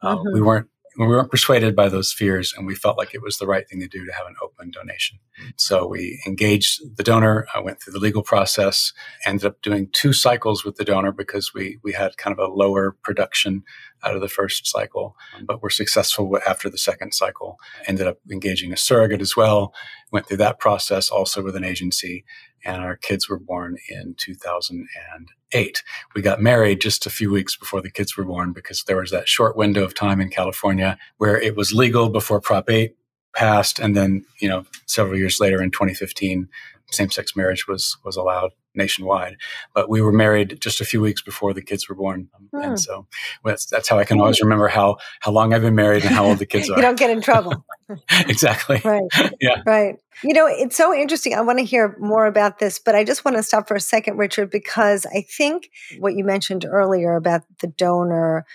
Uh, 0.00 0.16
mm-hmm. 0.16 0.34
We 0.34 0.42
weren't 0.42 0.68
we 0.98 1.06
weren't 1.06 1.30
persuaded 1.30 1.74
by 1.74 1.88
those 1.88 2.12
fears, 2.12 2.52
and 2.56 2.66
we 2.66 2.74
felt 2.74 2.98
like 2.98 3.14
it 3.14 3.22
was 3.22 3.38
the 3.38 3.46
right 3.46 3.68
thing 3.68 3.80
to 3.80 3.88
do 3.88 4.04
to 4.04 4.12
have 4.12 4.26
an 4.26 4.34
open 4.42 4.70
donation. 4.70 5.18
So 5.56 5.86
we 5.86 6.22
engaged 6.26 6.80
the 6.96 7.02
donor. 7.02 7.46
I 7.54 7.60
went 7.60 7.80
through 7.80 7.94
the 7.94 7.98
legal 7.98 8.22
process. 8.22 8.92
Ended 9.24 9.46
up 9.46 9.62
doing 9.62 9.88
two 9.92 10.12
cycles 10.12 10.64
with 10.64 10.76
the 10.76 10.84
donor 10.84 11.12
because 11.12 11.52
we 11.54 11.78
we 11.82 11.92
had 11.92 12.16
kind 12.16 12.36
of 12.38 12.38
a 12.38 12.52
lower 12.52 12.96
production 13.02 13.62
out 14.04 14.14
of 14.14 14.20
the 14.20 14.28
first 14.28 14.66
cycle, 14.66 15.16
mm-hmm. 15.34 15.44
but 15.44 15.62
were 15.62 15.70
successful 15.70 16.38
after 16.46 16.68
the 16.68 16.78
second 16.78 17.14
cycle. 17.14 17.58
Ended 17.86 18.06
up 18.06 18.18
engaging 18.30 18.72
a 18.72 18.76
surrogate 18.76 19.20
as 19.20 19.36
well. 19.36 19.74
Went 20.10 20.26
through 20.26 20.38
that 20.38 20.58
process 20.58 21.08
also 21.08 21.42
with 21.42 21.56
an 21.56 21.64
agency, 21.64 22.24
and 22.64 22.82
our 22.82 22.96
kids 22.96 23.28
were 23.28 23.38
born 23.38 23.76
in 23.88 24.14
2008. 24.18 25.82
We 26.14 26.22
got 26.22 26.40
married 26.40 26.80
just 26.80 27.06
a 27.06 27.10
few 27.10 27.30
weeks 27.30 27.56
before 27.56 27.80
the 27.80 27.90
kids 27.90 28.16
were 28.16 28.24
born 28.24 28.52
because 28.52 28.84
there 28.84 28.98
was 28.98 29.10
that 29.10 29.28
short 29.28 29.56
window 29.56 29.84
of 29.84 29.94
time 29.94 30.20
in 30.20 30.28
California 30.28 30.98
where 31.18 31.40
it 31.40 31.56
was 31.56 31.72
legal 31.72 32.08
before 32.08 32.40
Prop 32.40 32.68
8 32.68 32.94
passed 33.34 33.78
and 33.78 33.96
then, 33.96 34.24
you 34.40 34.48
know, 34.48 34.64
several 34.86 35.18
years 35.18 35.40
later 35.40 35.62
in 35.62 35.70
2015 35.70 36.48
same-sex 36.92 37.34
marriage 37.36 37.66
was 37.66 37.96
was 38.04 38.16
allowed 38.16 38.52
nationwide. 38.74 39.36
But 39.74 39.88
we 39.88 40.00
were 40.00 40.12
married 40.12 40.60
just 40.60 40.80
a 40.80 40.84
few 40.84 41.00
weeks 41.00 41.22
before 41.22 41.52
the 41.52 41.62
kids 41.62 41.88
were 41.88 41.94
born, 41.94 42.28
hmm. 42.52 42.62
and 42.62 42.80
so 42.80 43.06
that's, 43.44 43.66
that's 43.66 43.88
how 43.88 43.98
I 43.98 44.04
can 44.04 44.20
always 44.20 44.40
remember 44.40 44.68
how 44.68 44.98
how 45.20 45.32
long 45.32 45.52
I've 45.52 45.62
been 45.62 45.74
married 45.74 46.04
and 46.04 46.14
how 46.14 46.24
old 46.24 46.38
the 46.38 46.46
kids 46.46 46.70
are. 46.70 46.76
you 46.76 46.82
don't 46.82 46.98
get 46.98 47.10
in 47.10 47.20
trouble. 47.20 47.64
exactly. 48.10 48.80
Right. 48.84 49.02
yeah. 49.40 49.62
Right. 49.66 49.96
You 50.22 50.34
know, 50.34 50.46
it's 50.46 50.76
so 50.76 50.94
interesting. 50.94 51.34
I 51.34 51.40
want 51.40 51.58
to 51.58 51.64
hear 51.64 51.96
more 51.98 52.26
about 52.26 52.58
this, 52.58 52.78
but 52.78 52.94
I 52.94 53.04
just 53.04 53.24
want 53.24 53.36
to 53.36 53.42
stop 53.42 53.66
for 53.66 53.74
a 53.74 53.80
second, 53.80 54.18
Richard, 54.18 54.50
because 54.50 55.06
I 55.06 55.22
think 55.22 55.70
what 55.98 56.14
you 56.14 56.24
mentioned 56.24 56.64
earlier 56.64 57.16
about 57.16 57.42
the 57.60 57.66
donor 57.66 58.46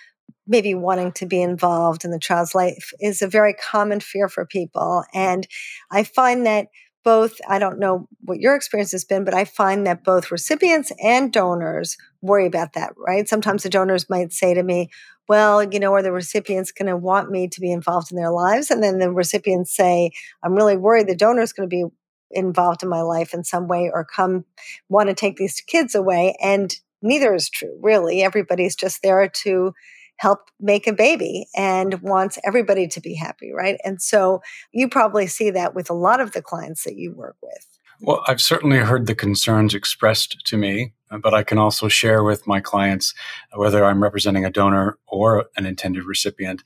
maybe 0.47 0.73
wanting 0.73 1.11
to 1.11 1.25
be 1.25 1.41
involved 1.41 2.05
in 2.05 2.11
the 2.11 2.19
child's 2.19 2.55
life 2.55 2.93
is 2.99 3.21
a 3.21 3.27
very 3.27 3.53
common 3.53 3.99
fear 3.99 4.29
for 4.29 4.45
people. 4.45 5.03
And 5.13 5.45
I 5.91 6.03
find 6.03 6.45
that 6.45 6.67
both, 7.07 7.39
I 7.47 7.57
don't 7.57 7.79
know 7.79 8.05
what 8.25 8.41
your 8.41 8.53
experience 8.53 8.91
has 8.91 9.05
been, 9.05 9.23
but 9.23 9.33
I 9.33 9.45
find 9.45 9.87
that 9.87 10.03
both 10.03 10.29
recipients 10.29 10.91
and 11.01 11.31
donors 11.31 11.95
worry 12.21 12.45
about 12.45 12.73
that, 12.73 12.91
right? 12.97 13.29
Sometimes 13.29 13.63
the 13.63 13.69
donors 13.69 14.09
might 14.09 14.33
say 14.33 14.53
to 14.53 14.61
me, 14.61 14.89
well, 15.29 15.63
you 15.63 15.79
know, 15.79 15.93
are 15.93 16.01
the 16.01 16.11
recipients 16.11 16.73
going 16.73 16.89
to 16.89 16.97
want 16.97 17.31
me 17.31 17.47
to 17.47 17.61
be 17.61 17.71
involved 17.71 18.11
in 18.11 18.17
their 18.17 18.29
lives? 18.29 18.69
And 18.69 18.83
then 18.83 18.99
the 18.99 19.09
recipients 19.09 19.73
say, 19.73 20.11
I'm 20.43 20.53
really 20.53 20.75
worried 20.75 21.07
the 21.07 21.15
donor 21.15 21.43
is 21.43 21.53
going 21.53 21.69
to 21.69 21.73
be 21.73 21.85
involved 22.31 22.83
in 22.83 22.89
my 22.89 23.03
life 23.03 23.33
in 23.33 23.45
some 23.45 23.69
way 23.69 23.89
or 23.93 24.03
come 24.03 24.43
want 24.89 25.07
to 25.07 25.15
take 25.15 25.37
these 25.37 25.61
kids 25.61 25.95
away. 25.95 26.35
And 26.43 26.75
neither 27.01 27.33
is 27.33 27.49
true, 27.49 27.79
really. 27.81 28.21
Everybody's 28.21 28.75
just 28.75 29.01
there 29.01 29.29
to 29.43 29.73
help 30.17 30.39
make 30.59 30.87
a 30.87 30.93
baby 30.93 31.47
and 31.55 32.01
wants 32.01 32.37
everybody 32.45 32.87
to 32.87 33.01
be 33.01 33.15
happy, 33.15 33.51
right? 33.51 33.79
And 33.83 34.01
so 34.01 34.41
you 34.71 34.89
probably 34.89 35.27
see 35.27 35.51
that 35.51 35.75
with 35.75 35.89
a 35.89 35.93
lot 35.93 36.19
of 36.19 36.31
the 36.31 36.41
clients 36.41 36.83
that 36.83 36.95
you 36.95 37.13
work 37.13 37.37
with. 37.41 37.65
Well, 37.99 38.23
I've 38.27 38.41
certainly 38.41 38.77
heard 38.77 39.07
the 39.07 39.15
concerns 39.15 39.73
expressed 39.73 40.45
to 40.45 40.57
me, 40.57 40.93
but 41.21 41.33
I 41.33 41.43
can 41.43 41.57
also 41.57 41.87
share 41.87 42.23
with 42.23 42.45
my 42.45 42.59
clients, 42.59 43.13
whether 43.55 43.83
I'm 43.83 44.03
representing 44.03 44.45
a 44.45 44.51
donor 44.51 44.99
or 45.07 45.45
an 45.55 45.65
intended 45.65 46.03
recipient, 46.03 46.63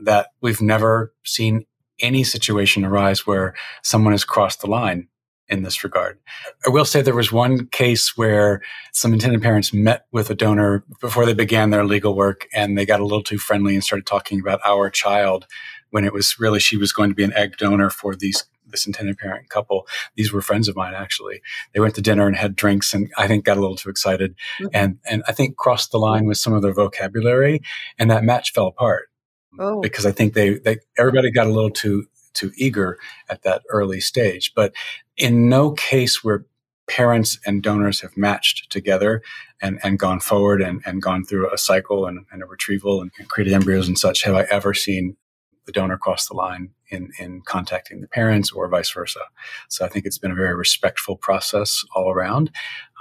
that 0.00 0.28
we've 0.40 0.62
never 0.62 1.12
seen 1.24 1.66
any 2.00 2.24
situation 2.24 2.84
arise 2.84 3.26
where 3.26 3.54
someone 3.82 4.12
has 4.12 4.24
crossed 4.24 4.60
the 4.60 4.66
line 4.66 5.08
in 5.52 5.62
this 5.62 5.84
regard. 5.84 6.18
I 6.66 6.70
will 6.70 6.86
say 6.86 7.02
there 7.02 7.14
was 7.14 7.30
one 7.30 7.66
case 7.66 8.16
where 8.16 8.62
some 8.92 9.12
intended 9.12 9.42
parents 9.42 9.72
met 9.72 10.06
with 10.10 10.30
a 10.30 10.34
donor 10.34 10.82
before 11.00 11.26
they 11.26 11.34
began 11.34 11.68
their 11.68 11.84
legal 11.84 12.16
work 12.16 12.48
and 12.54 12.76
they 12.76 12.86
got 12.86 13.00
a 13.00 13.04
little 13.04 13.22
too 13.22 13.36
friendly 13.36 13.74
and 13.74 13.84
started 13.84 14.06
talking 14.06 14.40
about 14.40 14.60
our 14.64 14.88
child 14.88 15.46
when 15.90 16.06
it 16.06 16.14
was 16.14 16.40
really 16.40 16.58
she 16.58 16.78
was 16.78 16.90
going 16.90 17.10
to 17.10 17.14
be 17.14 17.22
an 17.22 17.34
egg 17.34 17.58
donor 17.58 17.90
for 17.90 18.16
these 18.16 18.44
this 18.66 18.86
intended 18.86 19.18
parent 19.18 19.50
couple. 19.50 19.86
These 20.16 20.32
were 20.32 20.40
friends 20.40 20.66
of 20.66 20.74
mine 20.76 20.94
actually. 20.94 21.42
They 21.74 21.80
went 21.80 21.94
to 21.96 22.00
dinner 22.00 22.26
and 22.26 22.34
had 22.34 22.56
drinks 22.56 22.94
and 22.94 23.12
I 23.18 23.26
think 23.28 23.44
got 23.44 23.58
a 23.58 23.60
little 23.60 23.76
too 23.76 23.90
excited 23.90 24.34
mm-hmm. 24.58 24.68
and 24.72 24.98
and 25.04 25.22
I 25.28 25.32
think 25.32 25.58
crossed 25.58 25.92
the 25.92 25.98
line 25.98 26.24
with 26.24 26.38
some 26.38 26.54
of 26.54 26.62
their 26.62 26.72
vocabulary 26.72 27.60
and 27.98 28.10
that 28.10 28.24
match 28.24 28.54
fell 28.54 28.68
apart. 28.68 29.10
Oh. 29.58 29.82
Because 29.82 30.06
I 30.06 30.12
think 30.12 30.32
they, 30.32 30.58
they 30.60 30.78
everybody 30.96 31.30
got 31.30 31.46
a 31.46 31.52
little 31.52 31.68
too 31.70 32.06
too 32.32 32.52
eager 32.56 32.98
at 33.28 33.42
that 33.42 33.62
early 33.70 34.00
stage. 34.00 34.52
But 34.54 34.72
in 35.16 35.48
no 35.48 35.72
case 35.72 36.22
where 36.24 36.46
parents 36.88 37.38
and 37.46 37.62
donors 37.62 38.00
have 38.00 38.16
matched 38.16 38.70
together 38.70 39.22
and, 39.60 39.78
and 39.82 39.98
gone 39.98 40.20
forward 40.20 40.60
and, 40.60 40.82
and 40.84 41.00
gone 41.00 41.24
through 41.24 41.52
a 41.52 41.58
cycle 41.58 42.06
and, 42.06 42.26
and 42.32 42.42
a 42.42 42.46
retrieval 42.46 43.00
and, 43.00 43.10
and 43.18 43.28
created 43.28 43.52
embryos 43.52 43.88
and 43.88 43.98
such 43.98 44.22
have 44.24 44.34
I 44.34 44.42
ever 44.50 44.74
seen 44.74 45.16
the 45.64 45.72
donor 45.72 45.96
cross 45.96 46.26
the 46.26 46.34
line 46.34 46.70
in, 46.88 47.10
in 47.18 47.40
contacting 47.42 48.00
the 48.00 48.08
parents 48.08 48.50
or 48.50 48.68
vice 48.68 48.90
versa. 48.90 49.20
So 49.68 49.84
I 49.84 49.88
think 49.88 50.06
it's 50.06 50.18
been 50.18 50.32
a 50.32 50.36
very 50.36 50.54
respectful 50.54 51.16
process 51.16 51.84
all 51.94 52.10
around. 52.10 52.50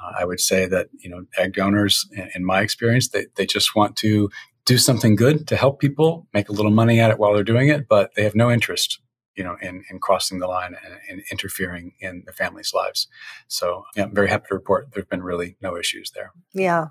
Uh, 0.01 0.13
I 0.19 0.25
would 0.25 0.39
say 0.39 0.67
that, 0.67 0.89
you 0.99 1.09
know, 1.09 1.25
egg 1.37 1.55
donors, 1.55 2.07
in, 2.11 2.29
in 2.35 2.45
my 2.45 2.61
experience, 2.61 3.09
they, 3.09 3.25
they 3.35 3.47
just 3.47 3.75
want 3.75 3.95
to 3.97 4.29
do 4.65 4.77
something 4.77 5.15
good 5.15 5.47
to 5.47 5.55
help 5.55 5.79
people, 5.79 6.27
make 6.33 6.49
a 6.49 6.51
little 6.51 6.71
money 6.71 6.99
at 6.99 7.09
it 7.09 7.17
while 7.17 7.33
they're 7.33 7.43
doing 7.43 7.69
it, 7.69 7.87
but 7.87 8.11
they 8.15 8.23
have 8.23 8.35
no 8.35 8.51
interest 8.51 8.99
you 9.35 9.43
know, 9.43 9.55
in, 9.61 9.83
in 9.89 9.99
crossing 9.99 10.39
the 10.39 10.47
line 10.47 10.75
and, 10.83 10.95
and 11.09 11.21
interfering 11.31 11.93
in 11.99 12.23
the 12.25 12.33
family's 12.33 12.73
lives. 12.73 13.07
So 13.47 13.85
yeah, 13.95 14.03
I'm 14.03 14.13
very 14.13 14.29
happy 14.29 14.47
to 14.49 14.55
report 14.55 14.89
there've 14.93 15.09
been 15.09 15.23
really 15.23 15.55
no 15.61 15.77
issues 15.77 16.11
there. 16.11 16.33
Yeah. 16.53 16.87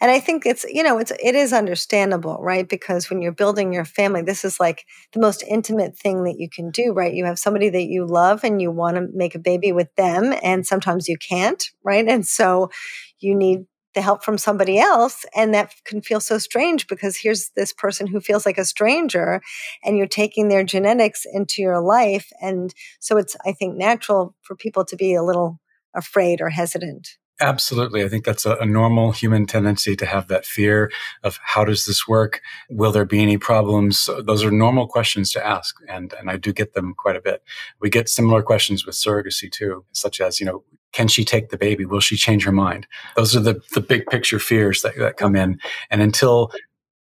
And 0.00 0.10
I 0.10 0.20
think 0.20 0.44
it's, 0.44 0.64
you 0.64 0.82
know, 0.82 0.98
it's 0.98 1.12
it 1.22 1.34
is 1.34 1.52
understandable, 1.52 2.38
right? 2.40 2.68
Because 2.68 3.08
when 3.08 3.22
you're 3.22 3.32
building 3.32 3.72
your 3.72 3.84
family, 3.84 4.22
this 4.22 4.44
is 4.44 4.60
like 4.60 4.84
the 5.12 5.20
most 5.20 5.42
intimate 5.48 5.96
thing 5.96 6.24
that 6.24 6.38
you 6.38 6.48
can 6.50 6.70
do, 6.70 6.92
right? 6.92 7.14
You 7.14 7.24
have 7.24 7.38
somebody 7.38 7.70
that 7.70 7.84
you 7.84 8.06
love 8.06 8.44
and 8.44 8.60
you 8.60 8.70
want 8.70 8.96
to 8.96 9.08
make 9.14 9.34
a 9.34 9.40
baby 9.40 9.72
with 9.72 9.94
them 9.96 10.34
and 10.42 10.66
sometimes 10.66 11.08
you 11.08 11.16
can't, 11.16 11.64
right? 11.82 12.06
And 12.06 12.26
so 12.26 12.70
you 13.18 13.34
need 13.34 13.64
the 13.98 14.02
help 14.02 14.22
from 14.22 14.38
somebody 14.38 14.78
else. 14.78 15.26
And 15.34 15.52
that 15.54 15.74
can 15.84 16.00
feel 16.00 16.20
so 16.20 16.38
strange 16.38 16.86
because 16.86 17.16
here's 17.16 17.50
this 17.56 17.72
person 17.72 18.06
who 18.06 18.20
feels 18.20 18.46
like 18.46 18.56
a 18.56 18.64
stranger 18.64 19.40
and 19.82 19.98
you're 19.98 20.06
taking 20.06 20.46
their 20.46 20.62
genetics 20.62 21.26
into 21.32 21.62
your 21.62 21.80
life. 21.80 22.30
And 22.40 22.72
so 23.00 23.18
it's, 23.18 23.36
I 23.44 23.50
think, 23.50 23.76
natural 23.76 24.36
for 24.42 24.54
people 24.54 24.84
to 24.84 24.94
be 24.94 25.14
a 25.14 25.24
little 25.24 25.58
afraid 25.94 26.40
or 26.40 26.48
hesitant. 26.48 27.08
Absolutely. 27.40 28.04
I 28.04 28.08
think 28.08 28.24
that's 28.24 28.46
a, 28.46 28.56
a, 28.56 28.66
normal 28.66 29.10
human 29.12 29.46
tendency 29.46 29.96
to 29.96 30.06
have 30.06 30.28
that 30.28 30.46
fear 30.46 30.90
of 31.24 31.40
how 31.42 31.64
does 31.64 31.86
this 31.86 32.06
work? 32.06 32.40
Will 32.68 32.92
there 32.92 33.04
be 33.04 33.22
any 33.22 33.38
problems? 33.38 34.08
Those 34.24 34.44
are 34.44 34.50
normal 34.50 34.86
questions 34.88 35.32
to 35.32 35.44
ask. 35.44 35.76
And, 35.88 36.12
and 36.18 36.30
I 36.30 36.36
do 36.36 36.52
get 36.52 36.74
them 36.74 36.94
quite 36.96 37.14
a 37.16 37.20
bit. 37.20 37.42
We 37.80 37.90
get 37.90 38.08
similar 38.08 38.42
questions 38.42 38.84
with 38.84 38.96
surrogacy 38.96 39.50
too, 39.50 39.84
such 39.92 40.20
as, 40.20 40.40
you 40.40 40.46
know, 40.46 40.64
can 40.92 41.08
she 41.08 41.24
take 41.24 41.50
the 41.50 41.58
baby? 41.58 41.84
Will 41.84 42.00
she 42.00 42.16
change 42.16 42.44
her 42.44 42.52
mind? 42.52 42.86
Those 43.16 43.36
are 43.36 43.40
the, 43.40 43.60
the 43.74 43.80
big 43.80 44.06
picture 44.06 44.38
fears 44.38 44.82
that, 44.82 44.96
that 44.96 45.16
come 45.16 45.36
in. 45.36 45.58
And 45.90 46.00
until 46.00 46.52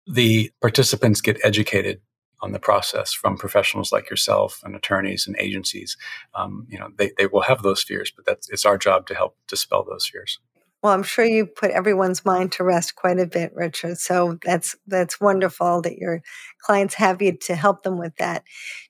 the 0.07 0.51
participants 0.61 1.21
get 1.21 1.39
educated 1.43 2.01
on 2.41 2.51
the 2.51 2.59
process 2.59 3.13
from 3.13 3.37
professionals 3.37 3.91
like 3.91 4.09
yourself 4.09 4.61
and 4.63 4.75
attorneys 4.75 5.27
and 5.27 5.35
agencies, 5.39 5.97
um, 6.33 6.65
you 6.69 6.77
know, 6.77 6.89
they, 6.97 7.11
they 7.17 7.27
will 7.27 7.41
have 7.41 7.61
those 7.61 7.83
fears, 7.83 8.11
but 8.15 8.25
that's, 8.25 8.49
it's 8.49 8.65
our 8.65 8.77
job 8.77 9.07
to 9.07 9.15
help 9.15 9.35
dispel 9.47 9.83
those 9.83 10.05
fears. 10.05 10.39
Well, 10.81 10.93
I'm 10.93 11.03
sure 11.03 11.25
you 11.25 11.45
put 11.45 11.69
everyone's 11.69 12.25
mind 12.25 12.53
to 12.53 12.63
rest 12.63 12.95
quite 12.95 13.19
a 13.19 13.27
bit, 13.27 13.53
Richard. 13.53 13.99
So 13.99 14.39
that's 14.43 14.75
that's 14.87 15.21
wonderful 15.21 15.83
that 15.83 15.97
your 15.97 16.23
clients 16.59 16.95
have 16.95 17.21
you 17.21 17.37
to 17.43 17.55
help 17.55 17.83
them 17.83 17.99
with 17.99 18.15
that. 18.15 18.43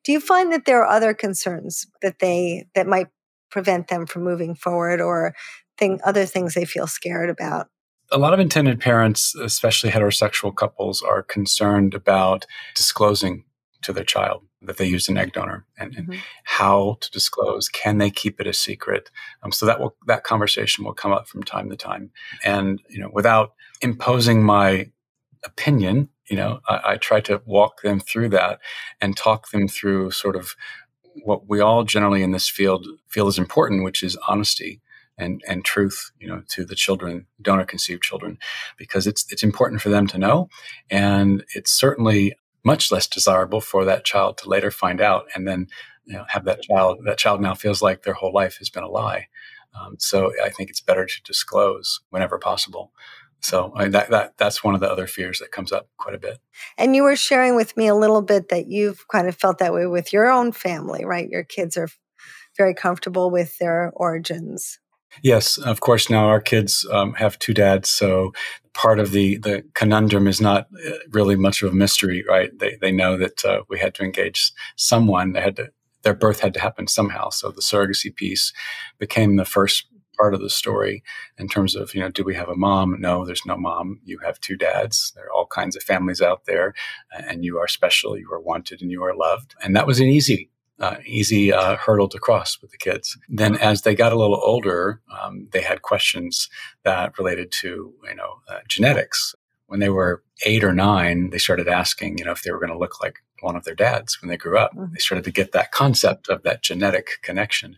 Do 0.06 0.14
you 0.14 0.22
find 0.22 0.54
that 0.54 0.64
there 0.64 0.82
are 0.82 0.88
other 0.88 1.14
concerns 1.14 1.86
that 2.02 2.20
they 2.20 2.66
that 2.76 2.88
might 2.88 3.08
prevent 3.52 3.88
them 3.88 4.06
from 4.06 4.24
moving 4.24 4.56
forward 4.56 5.02
or 5.02 5.36
thing, 5.78 6.00
other 6.04 6.26
things 6.26 6.54
they 6.54 6.66
feel 6.66 6.88
scared 6.88 7.30
about? 7.30 7.68
A 8.12 8.18
lot 8.18 8.34
of 8.34 8.40
intended 8.40 8.80
parents, 8.80 9.36
especially 9.36 9.90
heterosexual 9.90 10.56
couples, 10.56 11.02
are 11.02 11.24
concerned 11.24 11.94
about 11.94 12.46
disclosing 12.76 13.46
to 13.84 13.94
their 13.94 14.04
child 14.04 14.44
that 14.62 14.78
they 14.78 14.86
used 14.86 15.10
an 15.10 15.18
egg 15.18 15.34
donor 15.34 15.66
and, 15.78 15.96
mm-hmm. 15.96 16.14
how 16.44 16.98
to 17.02 17.10
disclose. 17.12 17.68
Can 17.68 17.98
they 17.98 18.12
keep 18.12 18.40
it 18.40 18.48
a 18.48 18.54
secret? 18.54 19.10
Um, 19.44 19.52
so 19.52 19.66
that 19.66 19.80
will 19.80 19.96
that 20.08 20.24
conversation 20.24 20.86
will 20.86 20.94
come 20.94 21.12
up 21.12 21.28
from 21.28 21.44
time 21.44 21.70
to 21.70 21.76
time, 21.76 22.12
and 22.44 22.82
you 22.90 23.00
know, 23.00 23.10
without 23.12 23.54
imposing 23.82 24.44
my 24.44 24.92
opinion, 25.44 26.10
you 26.30 26.36
know, 26.36 26.60
I, 26.68 26.82
I 26.92 26.98
try 26.98 27.22
to 27.22 27.42
walk 27.46 27.82
them 27.82 28.00
through 28.00 28.30
that 28.30 28.60
and 29.00 29.18
talk 29.18 29.50
them 29.50 29.68
through 29.68 30.12
sort 30.12 30.36
of 30.36 30.56
what 31.24 31.48
we 31.48 31.60
all 31.60 31.84
generally 31.84 32.24
in 32.24 32.32
this 32.32 32.50
field 32.50 32.86
feel 33.08 33.28
is 33.28 33.38
important, 33.38 33.84
which 33.84 34.04
is 34.04 34.18
honesty 34.28 34.82
and, 35.18 35.42
and 35.48 35.64
truth, 35.66 36.12
you 36.20 36.28
know, 36.28 36.42
to 36.50 36.66
the 36.66 36.76
children, 36.76 37.28
donor 37.42 37.66
conceived 37.66 38.02
children, 38.02 38.38
because 38.78 39.08
it's 39.08 39.26
it's 39.32 39.44
important 39.44 39.82
for 39.82 39.90
them 39.90 40.08
to 40.08 40.18
know, 40.18 40.50
and 40.90 41.44
it's 41.56 41.72
certainly 41.72 42.36
much 42.64 42.92
less 42.92 43.08
desirable 43.08 43.62
for 43.62 43.86
that 43.86 44.06
child 44.06 44.38
to 44.38 44.50
later 44.50 44.70
find 44.72 45.02
out 45.02 45.26
and 45.36 45.48
then 45.48 45.68
you 46.06 46.14
know, 46.14 46.26
have 46.28 46.46
that 46.46 46.62
child 46.62 47.00
that 47.06 47.18
child 47.18 47.42
now 47.42 47.54
feels 47.54 47.82
like 47.82 48.04
their 48.04 48.14
whole 48.14 48.34
life 48.34 48.58
has 48.58 48.70
been 48.70 48.84
a 48.84 48.90
lie. 48.90 49.28
Um, 49.80 49.96
so 50.00 50.32
I 50.44 50.50
think 50.50 50.70
it's 50.70 50.82
better 50.82 51.06
to 51.06 51.24
disclose 51.24 52.02
whenever 52.10 52.38
possible. 52.38 52.92
So 53.42 53.74
I 53.76 53.88
that, 53.90 54.10
that 54.12 54.38
that's 54.38 54.64
one 54.64 54.76
of 54.76 54.82
the 54.82 54.92
other 54.92 55.08
fears 55.08 55.40
that 55.40 55.52
comes 55.52 55.72
up 55.72 55.90
quite 55.98 56.16
a 56.16 56.20
bit. 56.20 56.40
And 56.78 56.96
you 56.96 57.04
were 57.04 57.16
sharing 57.16 57.56
with 57.56 57.76
me 57.76 57.88
a 57.88 57.96
little 57.96 58.22
bit 58.22 58.50
that 58.50 58.68
you've 58.68 59.08
kind 59.08 59.28
of 59.28 59.36
felt 59.36 59.58
that 59.58 59.74
way 59.74 59.88
with 59.88 60.14
your 60.14 60.30
own 60.30 60.52
family, 60.52 61.06
right? 61.06 61.30
Your 61.30 61.44
kids 61.44 61.78
are 61.78 61.90
very 62.58 62.74
comfortable 62.74 63.32
with 63.32 63.58
their 63.58 63.92
origins. 63.96 64.80
Yes, 65.24 65.58
of 65.58 65.82
course. 65.82 66.10
Now 66.10 66.28
our 66.28 66.40
kids 66.40 66.88
um, 66.92 67.14
have 67.16 67.38
two 67.40 67.54
dads, 67.54 67.90
so 67.90 68.32
part 68.74 69.00
of 69.00 69.12
the 69.12 69.38
the 69.38 69.64
conundrum 69.74 70.28
is 70.28 70.40
not 70.40 70.68
uh, 70.88 70.92
really 71.10 71.36
much 71.36 71.62
of 71.62 71.72
a 71.72 71.76
mystery, 71.76 72.24
right? 72.28 72.58
They 72.58 72.78
they 72.80 72.92
know 72.92 73.18
that 73.18 73.44
uh, 73.44 73.64
we 73.70 73.80
had 73.80 73.94
to 73.96 74.04
engage 74.04 74.54
someone. 74.78 75.34
They 75.34 75.42
had 75.42 75.58
to 75.58 75.72
their 76.04 76.14
birth 76.14 76.40
had 76.40 76.54
to 76.54 76.60
happen 76.60 76.88
somehow. 76.88 77.30
So 77.30 77.52
the 77.52 77.62
surrogacy 77.62 78.16
piece 78.16 78.54
became 78.98 79.36
the 79.36 79.46
first 79.46 79.86
part 80.22 80.36
of 80.36 80.42
the 80.42 80.50
story 80.52 81.04
in 81.40 81.48
terms 81.48 81.76
of, 81.76 81.96
you 81.96 82.00
know, 82.00 82.10
do 82.10 82.24
we 82.24 82.36
have 82.36 82.48
a 82.48 82.56
mom? 82.56 82.96
No, 83.00 83.26
there's 83.26 83.46
no 83.48 83.58
mom. 83.58 84.00
You 84.06 84.20
have 84.20 84.40
two 84.40 84.56
dads. 84.56 85.12
There 85.16 85.26
are 85.26 85.32
all 85.32 85.48
kinds 85.48 85.76
of 85.76 85.82
families 85.82 86.22
out 86.22 86.46
there, 86.46 86.76
and 87.12 87.44
you 87.44 87.58
are 87.58 87.68
special, 87.68 88.16
you 88.16 88.32
are 88.32 88.40
wanted, 88.40 88.84
and 88.84 88.92
you 88.92 89.04
are 89.04 89.16
loved. 89.16 89.56
And 89.64 89.76
that 89.76 89.88
was 89.88 90.00
an 90.00 90.08
easy 90.08 90.50
uh, 90.80 90.98
easy 91.06 91.54
uh, 91.54 91.76
hurdle 91.76 92.10
to 92.10 92.20
cross 92.20 92.60
with 92.62 92.72
the 92.72 92.78
kids. 92.78 93.18
Then, 93.30 93.56
as 93.58 93.82
they 93.82 93.94
got 93.96 94.14
a 94.14 94.18
little 94.18 94.42
older, 94.42 95.00
um, 95.20 95.48
they 95.54 95.62
had 95.62 95.84
questions 95.84 96.50
that 96.84 97.18
related 97.20 97.52
to 97.62 97.94
you 98.08 98.16
know 98.16 98.42
uh, 98.48 98.60
genetics. 98.68 99.36
When 99.68 99.80
they 99.80 99.90
were 99.90 100.24
eight 100.46 100.64
or 100.64 100.74
nine, 100.74 101.30
they 101.32 101.38
started 101.38 101.68
asking, 101.68 102.18
you 102.18 102.26
know, 102.26 102.32
if 102.32 102.42
they 102.42 102.52
were 102.52 102.60
going 102.60 102.74
to 102.74 102.84
look 102.84 103.02
like 103.02 103.20
one 103.40 103.56
of 103.56 103.64
their 103.64 103.76
dads 103.76 104.22
when 104.22 104.30
they 104.30 104.38
grew 104.38 104.58
up. 104.58 104.72
Mm-hmm. 104.72 104.94
They 104.94 105.00
started 105.00 105.24
to 105.24 105.32
get 105.32 105.52
that 105.52 105.72
concept 105.72 106.30
of 106.30 106.44
that 106.44 106.62
genetic 106.62 107.08
connection, 107.24 107.78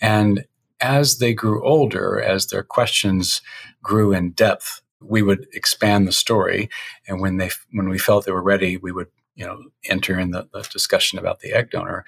and 0.00 0.44
as 0.80 1.18
they 1.18 1.32
grew 1.32 1.64
older, 1.64 2.20
as 2.20 2.46
their 2.46 2.62
questions 2.62 3.40
grew 3.82 4.12
in 4.12 4.30
depth, 4.30 4.82
we 5.00 5.22
would 5.22 5.46
expand 5.52 6.06
the 6.06 6.12
story. 6.12 6.68
And 7.06 7.20
when 7.20 7.36
they 7.36 7.50
when 7.72 7.88
we 7.88 7.98
felt 7.98 8.24
they 8.24 8.32
were 8.32 8.42
ready, 8.42 8.76
we 8.76 8.92
would 8.92 9.08
you 9.34 9.46
know 9.46 9.64
enter 9.84 10.18
in 10.18 10.30
the, 10.30 10.48
the 10.52 10.62
discussion 10.72 11.18
about 11.18 11.40
the 11.40 11.52
egg 11.52 11.70
donor. 11.70 12.04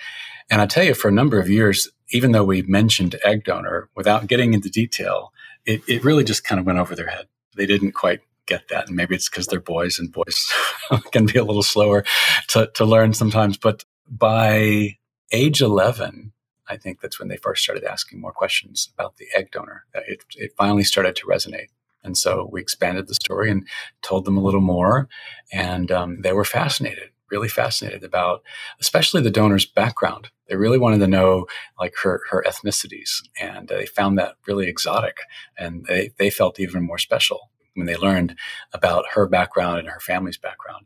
And 0.50 0.60
I 0.60 0.66
tell 0.66 0.84
you, 0.84 0.94
for 0.94 1.08
a 1.08 1.12
number 1.12 1.38
of 1.38 1.50
years, 1.50 1.88
even 2.10 2.32
though 2.32 2.44
we 2.44 2.62
mentioned 2.62 3.16
egg 3.24 3.44
donor 3.44 3.88
without 3.94 4.26
getting 4.26 4.54
into 4.54 4.70
detail, 4.70 5.32
it, 5.66 5.82
it 5.86 6.04
really 6.04 6.24
just 6.24 6.44
kind 6.44 6.58
of 6.58 6.66
went 6.66 6.78
over 6.78 6.94
their 6.94 7.08
head. 7.08 7.26
They 7.56 7.66
didn't 7.66 7.92
quite 7.92 8.20
get 8.46 8.68
that. 8.68 8.88
And 8.88 8.96
maybe 8.96 9.14
it's 9.14 9.28
because 9.28 9.46
they're 9.46 9.60
boys 9.60 9.98
and 9.98 10.10
boys 10.10 10.50
can 11.12 11.26
be 11.26 11.38
a 11.38 11.44
little 11.44 11.62
slower 11.62 12.04
to, 12.48 12.70
to 12.74 12.84
learn 12.84 13.12
sometimes. 13.12 13.58
But 13.58 13.84
by 14.08 14.96
age 15.30 15.60
11, 15.60 16.32
I 16.68 16.76
think 16.76 17.00
that's 17.00 17.18
when 17.18 17.28
they 17.28 17.36
first 17.36 17.62
started 17.62 17.84
asking 17.84 18.20
more 18.20 18.32
questions 18.32 18.90
about 18.94 19.16
the 19.16 19.26
egg 19.34 19.50
donor. 19.50 19.84
It, 19.94 20.24
it 20.36 20.52
finally 20.56 20.84
started 20.84 21.16
to 21.16 21.26
resonate. 21.26 21.68
And 22.04 22.16
so 22.16 22.48
we 22.52 22.60
expanded 22.60 23.08
the 23.08 23.14
story 23.14 23.50
and 23.50 23.66
told 24.02 24.24
them 24.24 24.36
a 24.36 24.42
little 24.42 24.60
more. 24.60 25.08
And 25.52 25.90
um, 25.90 26.22
they 26.22 26.32
were 26.32 26.44
fascinated, 26.44 27.10
really 27.30 27.48
fascinated 27.48 28.04
about, 28.04 28.42
especially 28.80 29.20
the 29.20 29.30
donor's 29.30 29.66
background. 29.66 30.30
They 30.48 30.56
really 30.56 30.78
wanted 30.78 30.98
to 31.00 31.08
know 31.08 31.46
like 31.78 31.94
her, 32.02 32.22
her 32.30 32.44
ethnicities. 32.46 33.10
And 33.40 33.68
they 33.68 33.86
found 33.86 34.18
that 34.18 34.36
really 34.46 34.68
exotic. 34.68 35.18
And 35.58 35.84
they, 35.86 36.12
they 36.18 36.30
felt 36.30 36.60
even 36.60 36.84
more 36.84 36.98
special 36.98 37.50
when 37.78 37.86
they 37.86 37.96
learned 37.96 38.36
about 38.72 39.06
her 39.14 39.26
background 39.26 39.78
and 39.78 39.88
her 39.88 40.00
family's 40.00 40.36
background. 40.36 40.84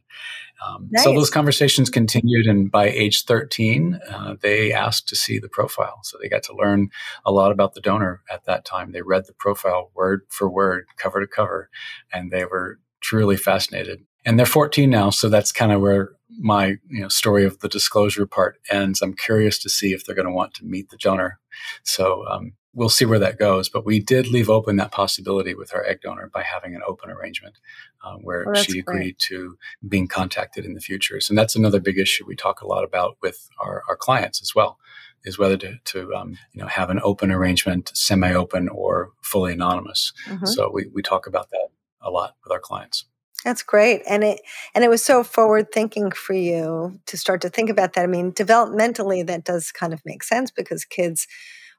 Um, 0.64 0.88
nice. 0.90 1.04
So 1.04 1.12
those 1.12 1.30
conversations 1.30 1.90
continued, 1.90 2.46
and 2.46 2.70
by 2.70 2.88
age 2.88 3.24
13, 3.24 3.98
uh, 4.08 4.36
they 4.40 4.72
asked 4.72 5.08
to 5.08 5.16
see 5.16 5.38
the 5.38 5.48
profile. 5.48 6.00
So 6.04 6.18
they 6.20 6.28
got 6.28 6.44
to 6.44 6.56
learn 6.56 6.90
a 7.24 7.32
lot 7.32 7.50
about 7.50 7.74
the 7.74 7.80
donor 7.80 8.22
at 8.30 8.44
that 8.44 8.64
time. 8.64 8.92
They 8.92 9.02
read 9.02 9.26
the 9.26 9.32
profile 9.32 9.90
word 9.94 10.22
for 10.28 10.48
word, 10.48 10.86
cover 10.96 11.20
to 11.20 11.26
cover, 11.26 11.68
and 12.12 12.30
they 12.30 12.44
were 12.44 12.78
truly 13.00 13.36
fascinated. 13.36 14.04
And 14.24 14.38
they're 14.38 14.46
14 14.46 14.88
now, 14.88 15.10
so 15.10 15.28
that's 15.28 15.52
kind 15.52 15.72
of 15.72 15.80
where 15.80 16.10
my 16.38 16.76
you 16.88 17.00
know 17.00 17.08
story 17.08 17.44
of 17.44 17.58
the 17.60 17.68
disclosure 17.68 18.26
part 18.26 18.58
ends. 18.70 19.02
I'm 19.02 19.14
curious 19.14 19.58
to 19.60 19.68
see 19.68 19.92
if 19.92 20.04
they're 20.04 20.14
going 20.14 20.26
to 20.26 20.32
want 20.32 20.54
to 20.54 20.64
meet 20.64 20.90
the 20.90 20.96
donor. 20.96 21.38
So 21.82 22.24
um, 22.28 22.54
we'll 22.74 22.88
see 22.88 23.04
where 23.04 23.18
that 23.18 23.38
goes. 23.38 23.68
But 23.68 23.84
we 23.84 24.00
did 24.00 24.28
leave 24.28 24.48
open 24.48 24.76
that 24.76 24.92
possibility 24.92 25.54
with 25.54 25.74
our 25.74 25.84
egg 25.84 26.00
donor 26.02 26.30
by 26.32 26.42
having 26.42 26.74
an 26.74 26.82
open 26.86 27.10
arrangement 27.10 27.58
uh, 28.02 28.16
where 28.16 28.46
oh, 28.48 28.54
she 28.54 28.78
agreed 28.78 28.84
great. 29.02 29.18
to 29.18 29.56
being 29.86 30.08
contacted 30.08 30.64
in 30.64 30.74
the 30.74 30.80
future. 30.80 31.18
And 31.28 31.38
that's 31.38 31.56
another 31.56 31.80
big 31.80 31.98
issue 31.98 32.24
we 32.26 32.36
talk 32.36 32.60
a 32.60 32.66
lot 32.66 32.84
about 32.84 33.16
with 33.22 33.48
our, 33.60 33.82
our 33.88 33.96
clients 33.96 34.40
as 34.40 34.54
well. 34.54 34.78
Is 35.24 35.38
whether 35.38 35.56
to, 35.58 35.78
to 35.84 36.12
um, 36.14 36.36
you 36.52 36.60
know 36.60 36.66
have 36.66 36.90
an 36.90 36.98
open 37.04 37.30
arrangement, 37.30 37.92
semi-open, 37.94 38.68
or 38.68 39.12
fully 39.22 39.52
anonymous. 39.52 40.12
Mm-hmm. 40.26 40.46
So 40.46 40.68
we, 40.72 40.88
we 40.92 41.00
talk 41.00 41.28
about 41.28 41.50
that 41.50 41.68
a 42.00 42.10
lot 42.10 42.34
with 42.42 42.52
our 42.52 42.58
clients. 42.58 43.04
That's 43.44 43.62
great. 43.62 44.02
And 44.08 44.22
it 44.22 44.40
and 44.74 44.84
it 44.84 44.88
was 44.88 45.04
so 45.04 45.24
forward 45.24 45.72
thinking 45.72 46.10
for 46.12 46.32
you 46.34 47.00
to 47.06 47.16
start 47.16 47.40
to 47.42 47.48
think 47.48 47.70
about 47.70 47.94
that. 47.94 48.02
I 48.04 48.06
mean, 48.06 48.32
developmentally 48.32 49.26
that 49.26 49.44
does 49.44 49.72
kind 49.72 49.92
of 49.92 50.00
make 50.04 50.22
sense 50.22 50.50
because 50.50 50.84
kids 50.84 51.26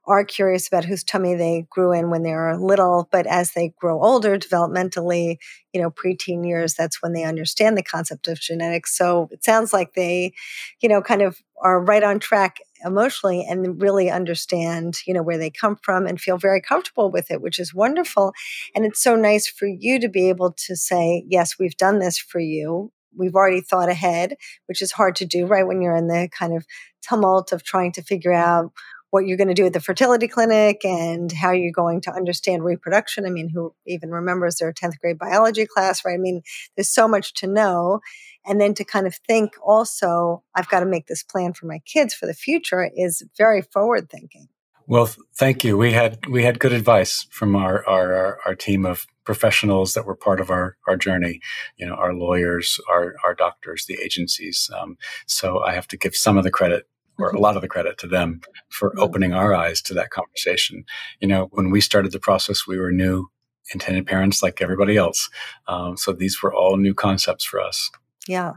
are 0.05 0.25
curious 0.25 0.67
about 0.67 0.86
whose 0.86 1.03
tummy 1.03 1.33
they 1.36 1.65
grew 1.69 1.93
in 1.93 2.10
when 2.10 2.24
they 2.24 2.33
were 2.33 2.57
little, 2.57 3.07
but 3.12 3.25
as 3.25 3.53
they 3.53 3.74
grow 3.79 4.01
older 4.01 4.38
developmentally, 4.38 5.38
you 5.72 5.81
know, 5.81 5.89
preteen 5.89 6.45
years, 6.45 6.74
that's 6.74 7.01
when 7.01 7.13
they 7.13 7.24
understand 7.24 7.77
the 7.77 7.83
concept 7.83 8.27
of 8.27 8.39
genetics. 8.39 8.98
So 8.98 9.29
it 9.31 9.43
sounds 9.43 9.72
like 9.72 9.93
they, 9.93 10.33
you 10.81 10.89
know, 10.89 11.01
kind 11.01 11.22
of 11.22 11.39
are 11.62 11.79
right 11.79 12.03
on 12.03 12.19
track 12.19 12.57
emotionally 12.83 13.45
and 13.50 13.81
really 13.81 14.10
understand, 14.10 14.98
you 15.07 15.13
know, 15.13 15.24
where 15.24 15.38
they 15.38 15.50
come 15.50 15.77
from 15.81 16.05
and 16.05 16.19
feel 16.19 16.38
very 16.38 16.60
comfortable 16.60 17.10
with 17.10 17.31
it, 17.31 17.41
which 17.41 17.57
is 17.57 17.74
wonderful. 17.74 18.33
And 18.75 18.86
it's 18.86 19.01
so 19.01 19.15
nice 19.15 19.48
for 19.48 19.67
you 19.67 20.00
to 20.01 20.10
be 20.10 20.27
able 20.27 20.51
to 20.51 20.75
say, 20.75 21.24
yes, 21.29 21.57
we've 21.57 21.77
done 21.77 22.00
this 22.00 22.17
for 22.17 22.39
you. 22.39 22.91
We've 23.15 23.36
already 23.36 23.62
thought 23.62 23.89
ahead, 23.89 24.36
which 24.65 24.81
is 24.81 24.91
hard 24.91 25.15
to 25.17 25.25
do, 25.25 25.45
right? 25.45 25.65
When 25.65 25.81
you're 25.81 25.95
in 25.95 26.07
the 26.07 26.27
kind 26.38 26.57
of 26.57 26.65
tumult 27.07 27.51
of 27.51 27.63
trying 27.63 27.91
to 27.93 28.01
figure 28.01 28.33
out 28.33 28.72
what 29.13 29.27
you're 29.27 29.38
going 29.38 29.48
to 29.48 29.53
do 29.53 29.67
at 29.67 29.74
the 29.74 29.79
fertility 29.79 30.27
clinic 30.27 30.84
and 30.84 31.32
how 31.32 31.51
you're 31.51 31.72
going 31.72 32.01
to 32.01 32.12
understand 32.12 32.63
reproduction. 32.63 33.27
I 33.27 33.29
mean, 33.29 33.48
who 33.48 33.72
even 33.86 34.10
remembers 34.10 34.55
their 34.55 34.74
10th 34.74 34.98
grade 35.00 35.20
biology 35.20 35.67
class, 35.67 36.03
right? 36.03 36.15
I 36.15 36.17
mean, 36.17 36.41
there's 36.75 36.89
so 36.89 37.08
much 37.08 37.36
to 37.36 37.46
know. 37.46 38.00
And 38.43 38.60
then 38.60 38.74
to 38.74 38.84
kind 38.84 39.05
of 39.05 39.13
think 39.27 39.51
also, 39.63 40.41
I've 40.55 40.67
got 40.67 40.79
to 40.79 40.88
make 40.88 41.05
this 41.05 41.22
plan 41.22 41.53
for 41.53 41.67
my 41.67 41.77
kids 41.86 42.15
for 42.15 42.25
the 42.25 42.34
future 42.34 42.89
is 42.96 43.22
very 43.38 43.62
forward 43.62 44.10
thinking. 44.10 44.48
Well, 44.88 45.08
thank 45.36 45.63
you. 45.63 45.77
We 45.77 45.91
had 45.93 46.25
we 46.25 46.43
had 46.43 46.60
good 46.60 46.74
advice 46.74 47.27
from 47.29 47.55
our 47.55 47.88
our 47.88 48.39
our 48.46 48.55
team 48.55 48.84
of 48.86 49.05
professionals 49.24 49.93
that 49.93 50.05
were 50.05 50.15
part 50.15 50.41
of 50.41 50.50
our 50.50 50.75
our 50.88 50.98
journey. 50.98 51.39
You 51.77 51.86
know, 51.86 51.93
our 51.93 52.13
lawyers, 52.13 52.82
our 52.89 53.15
our 53.24 53.34
doctors, 53.34 53.86
the 53.86 53.98
agencies. 54.03 54.70
Um, 54.77 54.98
so 55.25 55.63
I 55.63 55.74
have 55.74 55.88
to 55.89 55.98
give 55.98 56.15
some 56.15 56.38
of 56.38 56.43
the 56.43 56.51
credit 56.51 56.88
or 57.17 57.29
a 57.29 57.34
mm-hmm. 57.34 57.41
lot 57.41 57.55
of 57.55 57.62
the 57.62 57.67
credit 57.67 57.98
to 58.00 58.08
them 58.08 58.41
for 58.70 58.93
opening 59.00 59.34
our 59.34 59.53
eyes 59.53 59.82
to 59.84 59.93
that 59.93 60.10
conversation. 60.10 60.86
You 61.20 61.27
know, 61.27 61.50
when 61.51 61.70
we 61.70 61.82
started 61.82 62.12
the 62.12 62.20
process, 62.20 62.67
we 62.67 62.79
were 62.79 62.91
new 62.91 63.29
intended 63.74 64.05
parents 64.05 64.43
like 64.43 64.62
everybody 64.62 64.98
else. 64.98 65.29
Um, 65.67 65.96
so 65.98 66.12
these 66.12 66.41
were 66.41 66.53
all 66.53 66.77
new 66.77 66.93
concepts 66.93 67.46
for 67.46 67.62
us. 67.62 67.89
Yeah. 68.27 68.53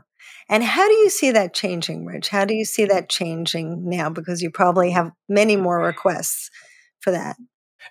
And 0.49 0.63
how 0.63 0.87
do 0.87 0.95
you 0.95 1.11
see 1.11 1.33
that 1.33 1.55
changing, 1.55 2.05
Rich? 2.05 2.29
How 2.29 2.45
do 2.45 2.55
you 2.55 2.65
see 2.65 2.85
that 2.87 3.09
changing 3.09 3.89
now? 3.89 4.09
Because 4.09 4.43
you 4.43 4.51
probably 4.51 4.91
have 4.91 5.11
many 5.29 5.57
more 5.57 5.81
requests 5.81 6.51
for 7.01 7.11
that. 7.11 7.37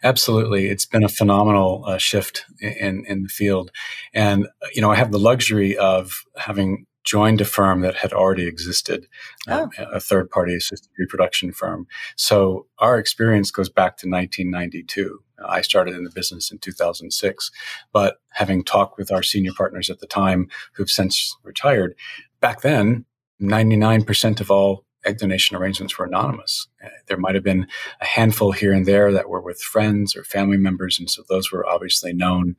Absolutely, 0.03 0.67
it's 0.67 0.85
been 0.85 1.03
a 1.03 1.09
phenomenal 1.09 1.83
uh, 1.85 1.97
shift 1.97 2.45
in 2.59 3.05
in 3.07 3.23
the 3.23 3.29
field, 3.29 3.71
and 4.13 4.47
you 4.73 4.81
know 4.81 4.91
I 4.91 4.95
have 4.95 5.11
the 5.11 5.19
luxury 5.19 5.77
of 5.77 6.21
having 6.35 6.85
joined 7.05 7.39
a 7.39 7.45
firm 7.45 7.81
that 7.81 7.95
had 7.95 8.11
already 8.11 8.47
existed, 8.47 9.07
uh, 9.47 9.67
oh. 9.77 9.85
a 9.93 9.99
third 9.99 10.29
party 10.29 10.55
assisted 10.55 10.89
reproduction 10.97 11.51
firm. 11.51 11.87
So 12.15 12.65
our 12.79 12.97
experience 12.97 13.51
goes 13.51 13.69
back 13.69 13.97
to 13.97 14.09
1992. 14.09 15.19
I 15.47 15.61
started 15.61 15.95
in 15.95 16.03
the 16.03 16.11
business 16.11 16.51
in 16.51 16.57
2006, 16.57 17.51
but 17.93 18.17
having 18.31 18.63
talked 18.63 18.97
with 18.97 19.11
our 19.11 19.23
senior 19.23 19.51
partners 19.55 19.89
at 19.89 19.99
the 19.99 20.07
time 20.07 20.47
who've 20.73 20.89
since 20.89 21.35
retired, 21.43 21.95
back 22.39 22.61
then, 22.61 23.05
99% 23.41 24.39
of 24.39 24.49
all 24.49 24.85
egg 25.05 25.17
donation 25.19 25.55
arrangements 25.55 25.97
were 25.97 26.05
anonymous. 26.05 26.67
Uh, 26.83 26.89
there 27.07 27.17
might 27.17 27.35
have 27.35 27.43
been 27.43 27.67
a 28.01 28.05
handful 28.05 28.51
here 28.51 28.73
and 28.73 28.85
there 28.85 29.11
that 29.11 29.29
were 29.29 29.41
with 29.41 29.61
friends 29.61 30.15
or 30.15 30.23
family 30.23 30.57
members, 30.57 30.97
and 30.97 31.09
so 31.09 31.23
those 31.29 31.51
were 31.51 31.67
obviously 31.67 32.13
known 32.13 32.55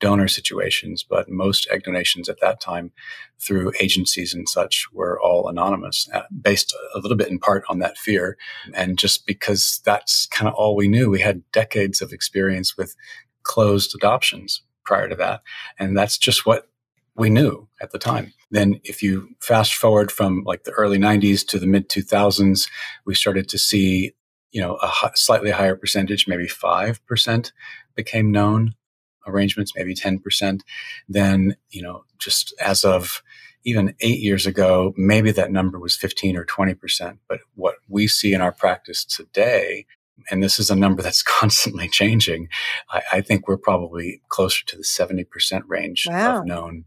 donor 0.00 0.28
situations, 0.28 1.02
but 1.02 1.28
most 1.28 1.66
egg 1.70 1.84
donations 1.84 2.28
at 2.28 2.40
that 2.40 2.60
time 2.60 2.92
through 3.40 3.72
agencies 3.80 4.34
and 4.34 4.48
such 4.48 4.86
were 4.92 5.20
all 5.20 5.48
anonymous, 5.48 6.08
uh, 6.12 6.22
based 6.42 6.74
a 6.94 6.98
little 6.98 7.16
bit 7.16 7.28
in 7.28 7.38
part 7.38 7.64
on 7.68 7.78
that 7.78 7.96
fear. 7.96 8.36
And 8.74 8.98
just 8.98 9.26
because 9.26 9.80
that's 9.84 10.26
kind 10.26 10.48
of 10.48 10.54
all 10.54 10.76
we 10.76 10.88
knew, 10.88 11.10
we 11.10 11.20
had 11.20 11.50
decades 11.52 12.00
of 12.00 12.12
experience 12.12 12.76
with 12.76 12.94
closed 13.42 13.94
adoptions 13.94 14.62
prior 14.84 15.08
to 15.08 15.16
that. 15.16 15.42
And 15.78 15.96
that's 15.96 16.18
just 16.18 16.46
what 16.46 16.68
we 17.16 17.30
knew 17.30 17.68
at 17.80 17.90
the 17.92 17.98
time. 17.98 18.32
Then, 18.50 18.80
if 18.84 19.02
you 19.02 19.30
fast 19.40 19.74
forward 19.74 20.12
from 20.12 20.44
like 20.44 20.64
the 20.64 20.72
early 20.72 20.98
90s 20.98 21.46
to 21.48 21.58
the 21.58 21.66
mid 21.66 21.88
2000s, 21.88 22.68
we 23.04 23.14
started 23.14 23.48
to 23.48 23.58
see, 23.58 24.12
you 24.52 24.60
know, 24.60 24.76
a 24.76 25.10
slightly 25.14 25.50
higher 25.50 25.74
percentage, 25.74 26.28
maybe 26.28 26.46
5% 26.46 27.52
became 27.96 28.30
known 28.30 28.74
arrangements, 29.26 29.72
maybe 29.76 29.94
10%, 29.94 30.60
then, 31.08 31.56
you 31.70 31.82
know, 31.82 32.04
just 32.18 32.54
as 32.60 32.84
of 32.84 33.22
even 33.66 33.94
eight 34.00 34.20
years 34.20 34.46
ago, 34.46 34.94
maybe 34.96 35.32
that 35.32 35.50
number 35.50 35.78
was 35.78 35.96
15 35.96 36.36
or 36.36 36.44
20%. 36.44 37.18
But 37.28 37.40
what 37.56 37.74
we 37.88 38.06
see 38.06 38.32
in 38.32 38.40
our 38.40 38.52
practice 38.52 39.04
today, 39.04 39.86
and 40.30 40.42
this 40.42 40.58
is 40.60 40.70
a 40.70 40.76
number 40.76 41.02
that's 41.02 41.22
constantly 41.40 41.88
changing, 41.88 42.48
I, 42.90 43.02
I 43.12 43.20
think 43.20 43.46
we're 43.48 43.58
probably 43.58 44.22
closer 44.28 44.64
to 44.66 44.76
the 44.76 44.84
70% 44.84 45.62
range 45.66 46.06
wow. 46.08 46.38
of 46.38 46.46
known. 46.46 46.84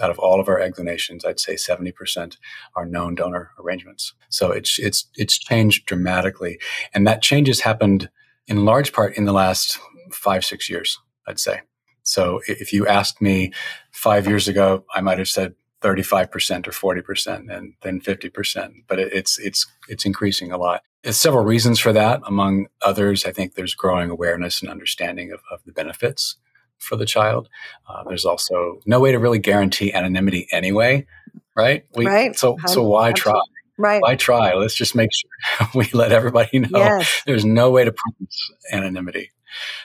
Out 0.00 0.10
of 0.10 0.18
all 0.18 0.40
of 0.40 0.48
our 0.48 0.58
egg 0.58 0.76
donations, 0.76 1.22
I'd 1.22 1.40
say 1.40 1.54
70% 1.54 2.38
are 2.76 2.86
known 2.86 3.14
donor 3.14 3.50
arrangements. 3.58 4.14
So 4.30 4.50
it's, 4.50 4.78
it's, 4.78 5.06
it's 5.16 5.36
changed 5.36 5.84
dramatically. 5.84 6.58
And 6.94 7.06
that 7.06 7.20
change 7.20 7.48
has 7.48 7.60
happened 7.60 8.08
in 8.46 8.64
large 8.64 8.94
part 8.94 9.18
in 9.18 9.26
the 9.26 9.32
last 9.32 9.78
five, 10.10 10.46
six 10.46 10.70
years, 10.70 10.98
I'd 11.26 11.40
say. 11.40 11.60
So 12.02 12.40
if 12.46 12.72
you 12.72 12.86
asked 12.86 13.20
me 13.20 13.52
five 13.90 14.26
years 14.26 14.48
ago, 14.48 14.84
I 14.94 15.00
might 15.00 15.18
have 15.18 15.28
said 15.28 15.54
35% 15.82 16.68
or 16.68 17.02
40% 17.02 17.54
and 17.54 17.74
then 17.82 18.00
50%, 18.00 18.84
but 18.86 18.98
it's, 18.98 19.38
it's, 19.38 19.66
it's 19.88 20.04
increasing 20.04 20.52
a 20.52 20.58
lot. 20.58 20.82
There's 21.02 21.16
several 21.16 21.44
reasons 21.44 21.80
for 21.80 21.92
that. 21.92 22.20
Among 22.24 22.68
others, 22.82 23.24
I 23.24 23.32
think 23.32 23.54
there's 23.54 23.74
growing 23.74 24.08
awareness 24.08 24.62
and 24.62 24.70
understanding 24.70 25.32
of, 25.32 25.40
of 25.50 25.60
the 25.64 25.72
benefits 25.72 26.36
for 26.78 26.96
the 26.96 27.06
child. 27.06 27.48
Uh, 27.88 28.04
there's 28.04 28.24
also 28.24 28.80
no 28.86 29.00
way 29.00 29.12
to 29.12 29.18
really 29.18 29.38
guarantee 29.38 29.92
anonymity 29.92 30.46
anyway, 30.52 31.06
right? 31.56 31.84
We, 31.96 32.06
right. 32.06 32.38
So, 32.38 32.56
so 32.66 32.82
why 32.86 33.12
try? 33.12 33.40
Right. 33.78 34.02
Why 34.02 34.16
try? 34.16 34.54
Let's 34.54 34.74
just 34.74 34.94
make 34.94 35.10
sure 35.12 35.68
we 35.74 35.88
let 35.92 36.12
everybody 36.12 36.60
know 36.60 36.78
yes. 36.78 37.22
there's 37.26 37.44
no 37.44 37.70
way 37.70 37.84
to 37.84 37.92
promise 37.92 38.52
anonymity. 38.70 39.30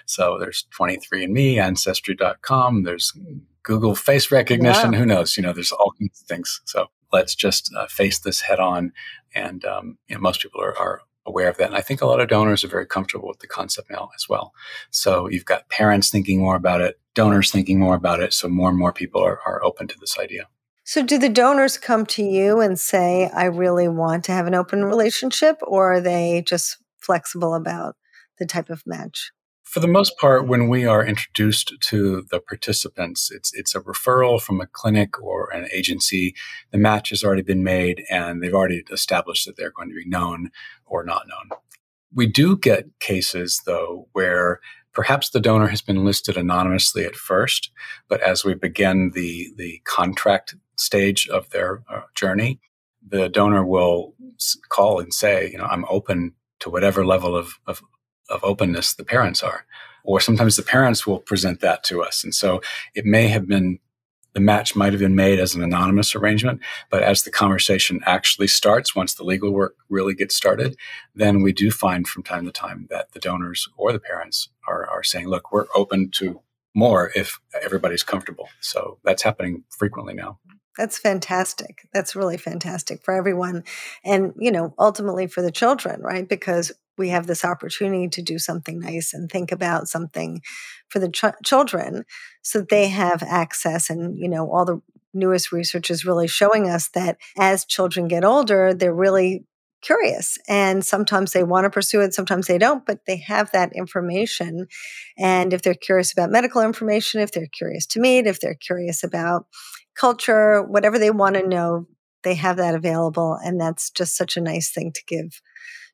So 0.05 0.37
there's 0.39 0.65
23andMe, 0.77 1.57
Ancestry.com, 1.57 2.83
there's 2.83 3.13
Google 3.63 3.95
face 3.95 4.31
recognition. 4.31 4.93
Who 4.93 5.05
knows? 5.05 5.35
You 5.35 5.43
know, 5.43 5.53
there's 5.53 5.73
all 5.73 5.93
kinds 5.99 6.21
of 6.21 6.27
things. 6.27 6.61
So 6.65 6.87
let's 7.11 7.35
just 7.35 7.73
uh, 7.75 7.87
face 7.87 8.19
this 8.19 8.41
head 8.41 8.59
on. 8.59 8.93
And 9.35 9.65
um, 9.65 9.97
you 10.07 10.15
know, 10.15 10.21
most 10.21 10.41
people 10.41 10.61
are, 10.61 10.77
are 10.77 11.01
aware 11.25 11.49
of 11.49 11.57
that. 11.57 11.67
And 11.67 11.75
I 11.75 11.81
think 11.81 12.01
a 12.01 12.05
lot 12.05 12.21
of 12.21 12.29
donors 12.29 12.63
are 12.63 12.69
very 12.69 12.85
comfortable 12.85 13.27
with 13.27 13.39
the 13.39 13.47
concept 13.47 13.91
now 13.91 14.09
as 14.15 14.29
well. 14.29 14.53
So 14.89 15.27
you've 15.29 15.45
got 15.45 15.69
parents 15.69 16.09
thinking 16.09 16.39
more 16.39 16.55
about 16.55 16.81
it, 16.81 16.99
donors 17.13 17.51
thinking 17.51 17.79
more 17.79 17.95
about 17.95 18.21
it. 18.21 18.33
So 18.33 18.47
more 18.47 18.69
and 18.69 18.79
more 18.79 18.93
people 18.93 19.21
are, 19.21 19.41
are 19.45 19.63
open 19.63 19.87
to 19.89 19.99
this 19.99 20.17
idea. 20.17 20.47
So, 20.85 21.03
do 21.03 21.17
the 21.17 21.27
donors 21.27 21.77
come 21.77 22.05
to 22.05 22.23
you 22.23 22.61
and 22.61 22.79
say, 22.79 23.29
I 23.35 23.43
really 23.43 23.89
want 23.89 24.23
to 24.23 24.31
have 24.31 24.47
an 24.47 24.55
open 24.55 24.85
relationship, 24.85 25.57
or 25.61 25.95
are 25.95 25.99
they 25.99 26.43
just 26.47 26.77
flexible 26.97 27.55
about 27.55 27.97
the 28.39 28.45
type 28.45 28.69
of 28.69 28.83
match? 28.85 29.33
For 29.67 29.81
the 29.81 29.87
most 29.87 30.17
part, 30.17 30.47
when 30.47 30.69
we 30.69 30.85
are 30.85 31.05
introduced 31.05 31.73
to 31.89 32.25
the 32.31 32.39
participants, 32.39 33.29
it's 33.29 33.53
it's 33.53 33.75
a 33.75 33.81
referral 33.81 34.41
from 34.41 34.61
a 34.61 34.65
clinic 34.65 35.21
or 35.21 35.49
an 35.49 35.67
agency. 35.73 36.35
The 36.71 36.77
match 36.77 37.09
has 37.09 37.21
already 37.21 37.41
been 37.41 37.65
made, 37.65 38.05
and 38.09 38.41
they've 38.41 38.53
already 38.53 38.85
established 38.89 39.45
that 39.45 39.57
they're 39.57 39.73
going 39.75 39.89
to 39.89 39.95
be 39.95 40.07
known 40.07 40.51
or 40.85 41.03
not 41.03 41.27
known. 41.27 41.59
We 42.13 42.27
do 42.27 42.57
get 42.57 42.97
cases, 43.01 43.61
though, 43.65 44.07
where 44.13 44.61
perhaps 44.93 45.31
the 45.31 45.41
donor 45.41 45.67
has 45.67 45.81
been 45.81 46.05
listed 46.05 46.37
anonymously 46.37 47.03
at 47.03 47.15
first, 47.15 47.69
but 48.07 48.21
as 48.21 48.45
we 48.45 48.53
begin 48.53 49.11
the 49.15 49.51
the 49.57 49.81
contract 49.83 50.55
stage 50.77 51.27
of 51.27 51.49
their 51.49 51.83
uh, 51.89 52.03
journey, 52.15 52.61
the 53.05 53.27
donor 53.27 53.65
will 53.65 54.15
call 54.69 55.01
and 55.01 55.13
say, 55.13 55.51
you 55.51 55.57
know, 55.57 55.65
I'm 55.65 55.83
open 55.89 56.35
to 56.59 56.69
whatever 56.69 57.05
level 57.05 57.35
of, 57.35 57.59
of 57.67 57.81
of 58.29 58.43
openness 58.43 58.93
the 58.93 59.03
parents 59.03 59.43
are. 59.43 59.65
Or 60.03 60.19
sometimes 60.21 60.55
the 60.55 60.63
parents 60.63 61.05
will 61.05 61.19
present 61.19 61.59
that 61.61 61.83
to 61.85 62.01
us. 62.01 62.23
And 62.23 62.33
so 62.33 62.61
it 62.95 63.05
may 63.05 63.27
have 63.27 63.47
been 63.47 63.79
the 64.37 64.41
match 64.41 64.75
might 64.75 64.93
have 64.93 64.99
been 64.99 65.15
made 65.15 65.39
as 65.39 65.55
an 65.55 65.63
anonymous 65.63 66.15
arrangement, 66.15 66.61
but 66.91 67.01
as 67.01 67.23
the 67.23 67.31
conversation 67.31 68.01
actually 68.05 68.45
starts, 68.45 68.95
once 68.95 69.15
the 69.15 69.23
legal 69.23 69.51
work 69.51 69.75
really 69.89 70.13
gets 70.13 70.35
started, 70.35 70.75
then 71.15 71.41
we 71.41 71.51
do 71.51 71.71
find 71.71 72.07
from 72.07 72.21
time 72.21 72.45
to 72.45 72.51
time 72.51 72.85
that 72.91 73.11
the 73.13 73.19
donors 73.19 73.67
or 73.77 73.91
the 73.91 73.99
parents 73.99 74.49
are, 74.67 74.87
are 74.87 75.01
saying, 75.01 75.27
look, 75.27 75.51
we're 75.51 75.65
open 75.75 76.11
to 76.11 76.39
more 76.75 77.11
if 77.15 77.39
everybody's 77.63 78.03
comfortable. 78.03 78.47
So 78.59 78.99
that's 79.03 79.23
happening 79.23 79.63
frequently 79.69 80.13
now. 80.13 80.37
That's 80.77 80.99
fantastic. 80.99 81.87
That's 81.91 82.15
really 82.15 82.37
fantastic 82.37 83.03
for 83.03 83.15
everyone. 83.15 83.63
And, 84.03 84.33
you 84.37 84.51
know, 84.51 84.75
ultimately 84.77 85.25
for 85.25 85.41
the 85.41 85.51
children, 85.51 85.99
right? 86.01 86.29
Because 86.29 86.71
we 86.97 87.09
have 87.09 87.27
this 87.27 87.45
opportunity 87.45 88.07
to 88.09 88.21
do 88.21 88.39
something 88.39 88.79
nice 88.79 89.13
and 89.13 89.29
think 89.29 89.51
about 89.51 89.87
something 89.87 90.41
for 90.89 90.99
the 90.99 91.09
ch- 91.09 91.25
children 91.45 92.05
so 92.41 92.59
that 92.59 92.69
they 92.69 92.85
mm-hmm. 92.85 92.95
have 92.95 93.23
access 93.23 93.89
and 93.89 94.17
you 94.17 94.29
know 94.29 94.49
all 94.51 94.65
the 94.65 94.81
newest 95.13 95.51
research 95.51 95.89
is 95.89 96.05
really 96.05 96.27
showing 96.27 96.69
us 96.69 96.89
that 96.89 97.17
as 97.37 97.65
children 97.65 98.07
get 98.07 98.23
older 98.23 98.73
they're 98.73 98.93
really 98.93 99.45
curious 99.81 100.37
and 100.47 100.83
sometimes 100.85 101.31
they 101.31 101.43
want 101.43 101.63
to 101.63 101.69
pursue 101.69 102.01
it 102.01 102.13
sometimes 102.13 102.47
they 102.47 102.57
don't 102.57 102.85
but 102.85 102.99
they 103.05 103.17
have 103.17 103.51
that 103.51 103.71
information. 103.73 104.67
And 105.17 105.53
if 105.53 105.61
they're 105.61 105.75
curious 105.75 106.11
about 106.11 106.31
medical 106.31 106.61
information 106.61 107.21
if 107.21 107.31
they're 107.31 107.47
curious 107.47 107.85
to 107.87 107.99
meet 107.99 108.27
if 108.27 108.39
they're 108.39 108.55
curious 108.55 109.03
about 109.03 109.45
culture 109.95 110.63
whatever 110.63 110.97
they 110.99 111.11
want 111.11 111.35
to 111.35 111.47
know 111.47 111.87
they 112.23 112.35
have 112.35 112.57
that 112.57 112.75
available 112.75 113.37
and 113.43 113.61
that's 113.61 113.89
just 113.91 114.17
such 114.17 114.35
a 114.35 114.41
nice 114.41 114.71
thing 114.71 114.91
to 114.93 115.01
give 115.07 115.41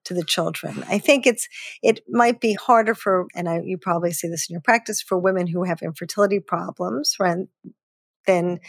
to 0.06 0.14
the 0.14 0.24
children. 0.24 0.84
I 0.90 1.00
think 1.00 1.26
it's 1.26 1.48
it 1.82 2.02
might 2.10 2.40
be 2.40 2.54
harder 2.54 2.96
for, 2.96 3.28
and 3.36 3.48
I, 3.50 3.62
you 3.64 3.78
probably 3.78 4.12
see 4.12 4.28
this 4.28 4.50
in 4.50 4.54
your 4.54 4.62
practice 4.62 5.02
for 5.02 5.18
women 5.18 5.48
who 5.48 5.64
have 5.64 5.82
infertility 5.82 6.40
problems, 6.40 7.16
right? 7.20 7.48
Than 8.26 8.60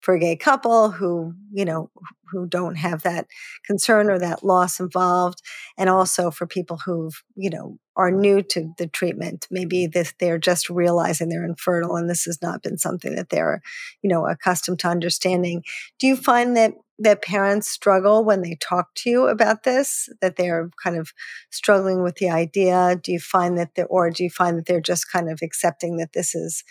for 0.00 0.14
a 0.14 0.18
gay 0.18 0.36
couple 0.36 0.90
who 0.90 1.34
you 1.52 1.64
know 1.64 1.90
who 2.30 2.46
don't 2.46 2.76
have 2.76 3.02
that 3.02 3.26
concern 3.66 4.10
or 4.10 4.18
that 4.18 4.44
loss 4.44 4.80
involved 4.80 5.42
and 5.76 5.88
also 5.90 6.30
for 6.30 6.46
people 6.46 6.78
who 6.78 7.10
you 7.34 7.50
know 7.50 7.78
are 7.96 8.10
new 8.10 8.40
to 8.40 8.72
the 8.78 8.86
treatment. 8.86 9.46
Maybe 9.50 9.86
this, 9.86 10.14
they're 10.18 10.38
just 10.38 10.70
realizing 10.70 11.28
they're 11.28 11.44
infertile 11.44 11.96
and 11.96 12.08
this 12.08 12.24
has 12.24 12.40
not 12.40 12.62
been 12.62 12.78
something 12.78 13.14
that 13.16 13.28
they're 13.30 13.60
you 14.02 14.08
know 14.08 14.26
accustomed 14.26 14.78
to 14.80 14.88
understanding. 14.88 15.62
Do 15.98 16.06
you 16.06 16.16
find 16.16 16.56
that 16.56 16.74
that 17.02 17.22
parents 17.22 17.68
struggle 17.68 18.24
when 18.24 18.42
they 18.42 18.56
talk 18.60 18.88
to 18.94 19.10
you 19.10 19.26
about 19.26 19.62
this 19.62 20.08
that 20.20 20.36
they're 20.36 20.70
kind 20.82 20.96
of 20.96 21.12
struggling 21.50 22.02
with 22.02 22.16
the 22.16 22.30
idea? 22.30 22.96
Do 23.02 23.12
you 23.12 23.20
find 23.20 23.58
that 23.58 23.74
they 23.74 23.84
or 23.84 24.10
do 24.10 24.24
you 24.24 24.30
find 24.30 24.56
that 24.58 24.66
they're 24.66 24.80
just 24.80 25.10
kind 25.10 25.30
of 25.30 25.40
accepting 25.42 25.96
that 25.96 26.12
this 26.12 26.34
is 26.34 26.62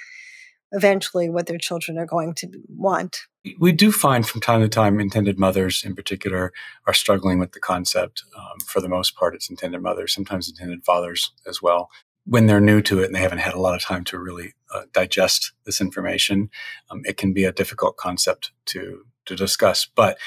eventually 0.71 1.29
what 1.29 1.47
their 1.47 1.57
children 1.57 1.97
are 1.97 2.05
going 2.05 2.33
to 2.35 2.47
want. 2.67 3.21
We 3.57 3.71
do 3.71 3.91
find 3.91 4.27
from 4.27 4.41
time 4.41 4.61
to 4.61 4.69
time 4.69 4.99
intended 4.99 5.39
mothers 5.39 5.83
in 5.83 5.95
particular 5.95 6.51
are 6.85 6.93
struggling 6.93 7.39
with 7.39 7.53
the 7.53 7.59
concept. 7.59 8.23
Um, 8.37 8.59
for 8.65 8.81
the 8.81 8.89
most 8.89 9.15
part, 9.15 9.33
it's 9.33 9.49
intended 9.49 9.81
mothers, 9.81 10.13
sometimes 10.13 10.49
intended 10.49 10.83
fathers 10.83 11.31
as 11.47 11.61
well. 11.61 11.89
When 12.25 12.45
they're 12.45 12.59
new 12.61 12.81
to 12.83 13.01
it 13.01 13.05
and 13.05 13.15
they 13.15 13.21
haven't 13.21 13.39
had 13.39 13.53
a 13.53 13.59
lot 13.59 13.75
of 13.75 13.81
time 13.81 14.03
to 14.05 14.19
really 14.19 14.53
uh, 14.73 14.83
digest 14.93 15.53
this 15.65 15.81
information, 15.81 16.49
um, 16.91 17.01
it 17.05 17.17
can 17.17 17.33
be 17.33 17.45
a 17.45 17.51
difficult 17.51 17.97
concept 17.97 18.51
to 18.67 19.05
to 19.25 19.35
discuss. 19.35 19.87
But 19.95 20.17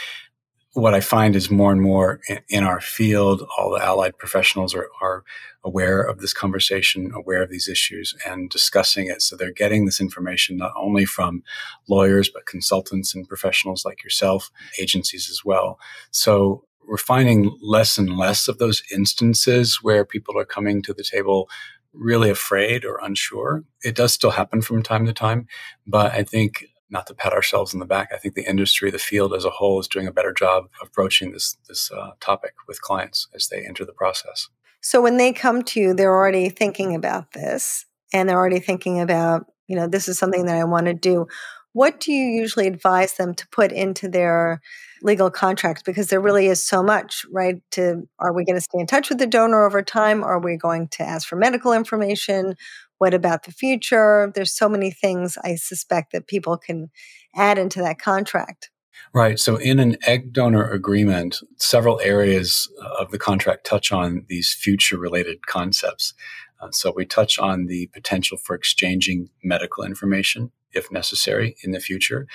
what 0.74 0.94
I 0.94 1.00
find 1.00 1.36
is 1.36 1.50
more 1.50 1.70
and 1.70 1.82
more 1.82 2.20
in, 2.48 2.64
our 2.64 2.80
field, 2.80 3.46
all 3.58 3.70
the 3.70 3.84
allied 3.84 4.16
professionals 4.16 4.74
are, 4.74 4.88
are 5.02 5.22
aware 5.62 6.00
of 6.00 6.18
this 6.18 6.32
conversation, 6.32 7.12
aware 7.14 7.42
of 7.42 7.50
these 7.50 7.68
issues, 7.68 8.14
and 8.26 8.48
discussing 8.48 9.06
it. 9.08 9.20
So 9.20 9.36
they're 9.36 9.52
getting 9.52 9.84
this 9.84 10.00
information 10.00 10.56
not 10.56 10.72
only 10.76 11.04
from 11.04 11.42
lawyers, 11.88 12.30
but 12.30 12.46
consultants 12.46 13.14
and 13.14 13.28
professionals 13.28 13.84
like 13.84 14.02
yourself, 14.02 14.50
agencies 14.80 15.28
as 15.30 15.44
well. 15.44 15.78
So 16.10 16.64
we're 16.86 16.96
finding 16.96 17.56
less 17.60 17.98
and 17.98 18.16
less 18.16 18.48
of 18.48 18.56
those 18.56 18.82
instances 18.90 19.80
where 19.82 20.06
people 20.06 20.38
are 20.38 20.44
coming 20.46 20.80
to 20.82 20.94
the 20.94 21.04
table 21.04 21.50
really 21.92 22.30
afraid 22.30 22.86
or 22.86 22.98
unsure. 23.02 23.64
It 23.84 23.94
does 23.94 24.14
still 24.14 24.30
happen 24.30 24.62
from 24.62 24.82
time 24.82 25.04
to 25.04 25.12
time, 25.12 25.46
but 25.86 26.12
I 26.12 26.22
think 26.22 26.66
not 26.92 27.06
to 27.06 27.14
pat 27.14 27.32
ourselves 27.32 27.72
on 27.72 27.80
the 27.80 27.86
back. 27.86 28.10
I 28.12 28.18
think 28.18 28.34
the 28.34 28.48
industry, 28.48 28.90
the 28.90 28.98
field 28.98 29.34
as 29.34 29.44
a 29.44 29.50
whole, 29.50 29.80
is 29.80 29.88
doing 29.88 30.06
a 30.06 30.12
better 30.12 30.32
job 30.32 30.64
of 30.80 30.88
approaching 30.88 31.32
this 31.32 31.56
this 31.66 31.90
uh, 31.90 32.10
topic 32.20 32.54
with 32.68 32.82
clients 32.82 33.28
as 33.34 33.48
they 33.48 33.64
enter 33.66 33.84
the 33.84 33.92
process. 33.92 34.48
So 34.82 35.00
when 35.00 35.16
they 35.16 35.32
come 35.32 35.62
to 35.62 35.80
you, 35.80 35.94
they're 35.94 36.14
already 36.14 36.50
thinking 36.50 36.94
about 36.94 37.32
this, 37.32 37.86
and 38.12 38.28
they're 38.28 38.38
already 38.38 38.60
thinking 38.60 39.00
about, 39.00 39.46
you 39.66 39.76
know, 39.76 39.88
this 39.88 40.06
is 40.06 40.18
something 40.18 40.46
that 40.46 40.56
I 40.56 40.64
want 40.64 40.86
to 40.86 40.94
do. 40.94 41.26
What 41.72 42.00
do 42.00 42.12
you 42.12 42.26
usually 42.26 42.66
advise 42.66 43.14
them 43.14 43.32
to 43.34 43.48
put 43.48 43.72
into 43.72 44.06
their 44.06 44.60
legal 45.00 45.30
contracts? 45.30 45.82
Because 45.82 46.08
there 46.08 46.20
really 46.20 46.46
is 46.46 46.62
so 46.62 46.82
much, 46.82 47.24
right? 47.32 47.62
To 47.72 48.06
are 48.18 48.34
we 48.34 48.44
going 48.44 48.56
to 48.56 48.60
stay 48.60 48.78
in 48.78 48.86
touch 48.86 49.08
with 49.08 49.18
the 49.18 49.26
donor 49.26 49.64
over 49.64 49.82
time? 49.82 50.22
Are 50.22 50.38
we 50.38 50.58
going 50.58 50.88
to 50.88 51.02
ask 51.02 51.26
for 51.26 51.36
medical 51.36 51.72
information? 51.72 52.56
What 53.02 53.14
about 53.14 53.42
the 53.42 53.50
future? 53.50 54.30
There's 54.32 54.54
so 54.54 54.68
many 54.68 54.92
things 54.92 55.36
I 55.42 55.56
suspect 55.56 56.12
that 56.12 56.28
people 56.28 56.56
can 56.56 56.88
add 57.34 57.58
into 57.58 57.80
that 57.80 57.98
contract. 57.98 58.70
Right. 59.12 59.40
So, 59.40 59.56
in 59.56 59.80
an 59.80 59.96
egg 60.06 60.32
donor 60.32 60.70
agreement, 60.70 61.40
several 61.56 61.98
areas 62.00 62.70
of 63.00 63.10
the 63.10 63.18
contract 63.18 63.66
touch 63.66 63.90
on 63.90 64.24
these 64.28 64.54
future 64.54 64.96
related 64.96 65.48
concepts. 65.48 66.14
Uh, 66.60 66.68
so, 66.70 66.92
we 66.94 67.04
touch 67.04 67.40
on 67.40 67.66
the 67.66 67.88
potential 67.92 68.38
for 68.38 68.54
exchanging 68.54 69.30
medical 69.42 69.82
information 69.82 70.52
if 70.70 70.92
necessary 70.92 71.56
in 71.64 71.72
the 71.72 71.80
future. 71.80 72.28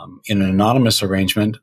Um, 0.00 0.22
in 0.24 0.40
an 0.40 0.48
anonymous 0.48 1.02
arrangement, 1.02 1.58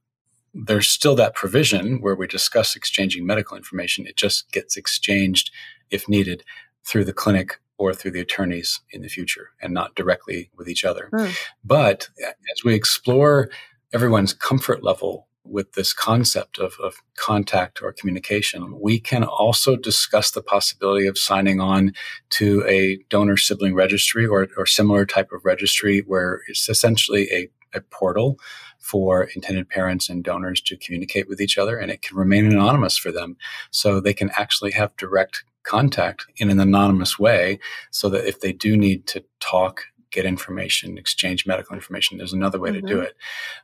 there's 0.53 0.87
still 0.87 1.15
that 1.15 1.33
provision 1.33 2.01
where 2.01 2.15
we 2.15 2.27
discuss 2.27 2.75
exchanging 2.75 3.25
medical 3.25 3.57
information. 3.57 4.05
It 4.05 4.15
just 4.15 4.51
gets 4.51 4.77
exchanged 4.77 5.49
if 5.89 6.07
needed 6.07 6.43
through 6.85 7.05
the 7.05 7.13
clinic 7.13 7.59
or 7.83 7.93
through 7.93 8.11
the 8.11 8.21
attorneys 8.21 8.79
in 8.91 9.01
the 9.01 9.09
future 9.09 9.49
and 9.61 9.73
not 9.73 9.93
directly 9.95 10.49
with 10.57 10.69
each 10.69 10.85
other. 10.85 11.09
Mm. 11.13 11.35
But 11.65 12.07
as 12.21 12.63
we 12.63 12.73
explore 12.73 13.49
everyone's 13.91 14.33
comfort 14.33 14.83
level 14.83 15.27
with 15.43 15.73
this 15.73 15.91
concept 15.91 16.57
of, 16.59 16.75
of 16.81 16.95
contact 17.17 17.81
or 17.81 17.91
communication, 17.91 18.79
we 18.79 19.01
can 19.01 19.25
also 19.25 19.75
discuss 19.75 20.31
the 20.31 20.41
possibility 20.41 21.05
of 21.07 21.17
signing 21.17 21.59
on 21.59 21.91
to 22.29 22.63
a 22.65 23.03
donor 23.09 23.35
sibling 23.35 23.75
registry 23.75 24.25
or, 24.25 24.47
or 24.57 24.65
similar 24.65 25.05
type 25.05 25.33
of 25.33 25.43
registry 25.43 25.99
where 26.07 26.41
it's 26.47 26.69
essentially 26.69 27.27
a, 27.33 27.49
a 27.77 27.81
portal 27.81 28.39
for 28.79 29.23
intended 29.35 29.67
parents 29.67 30.09
and 30.09 30.23
donors 30.23 30.61
to 30.61 30.77
communicate 30.77 31.27
with 31.27 31.41
each 31.41 31.57
other 31.57 31.77
and 31.77 31.91
it 31.91 32.01
can 32.01 32.15
remain 32.15 32.45
anonymous 32.45 32.97
for 32.97 33.11
them 33.11 33.35
so 33.71 33.99
they 33.99 34.13
can 34.13 34.29
actually 34.37 34.71
have 34.71 34.95
direct 34.95 35.43
contact 35.63 36.25
in 36.37 36.49
an 36.49 36.59
anonymous 36.59 37.17
way 37.17 37.59
so 37.91 38.09
that 38.09 38.27
if 38.27 38.39
they 38.41 38.51
do 38.53 38.75
need 38.77 39.07
to 39.07 39.23
talk 39.39 39.85
get 40.11 40.25
information 40.25 40.97
exchange 40.97 41.45
medical 41.45 41.73
information 41.73 42.17
there's 42.17 42.33
another 42.33 42.59
way 42.59 42.69
mm-hmm. 42.69 42.85
to 42.85 42.93
do 42.93 42.97
mm-hmm. 42.99 43.05
it 43.05 43.15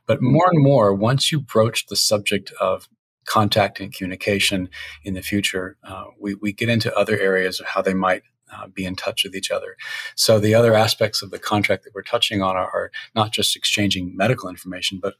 but 0.06 0.20
more 0.20 0.48
and 0.50 0.62
more 0.62 0.94
once 0.94 1.30
you 1.30 1.40
broach 1.40 1.86
the 1.86 1.96
subject 1.96 2.52
of 2.60 2.88
contact 3.26 3.78
and 3.78 3.94
communication 3.94 4.68
in 5.04 5.14
the 5.14 5.22
future 5.22 5.76
uh, 5.84 6.04
we, 6.18 6.34
we 6.34 6.52
get 6.52 6.68
into 6.68 6.94
other 6.96 7.18
areas 7.18 7.60
of 7.60 7.66
how 7.66 7.80
they 7.80 7.94
might 7.94 8.22
uh, 8.52 8.66
be 8.66 8.84
in 8.84 8.96
touch 8.96 9.22
with 9.22 9.36
each 9.36 9.52
other. 9.52 9.76
So 10.16 10.40
the 10.40 10.54
other 10.54 10.74
aspects 10.74 11.22
of 11.22 11.30
the 11.30 11.38
contract 11.38 11.84
that 11.84 11.94
we're 11.94 12.02
touching 12.02 12.42
on 12.42 12.56
are, 12.56 12.68
are, 12.74 12.90
not 13.14 13.32
just 13.32 13.54
exchanging 13.54 14.16
medical 14.16 14.48
information, 14.48 14.98
but 15.00 15.14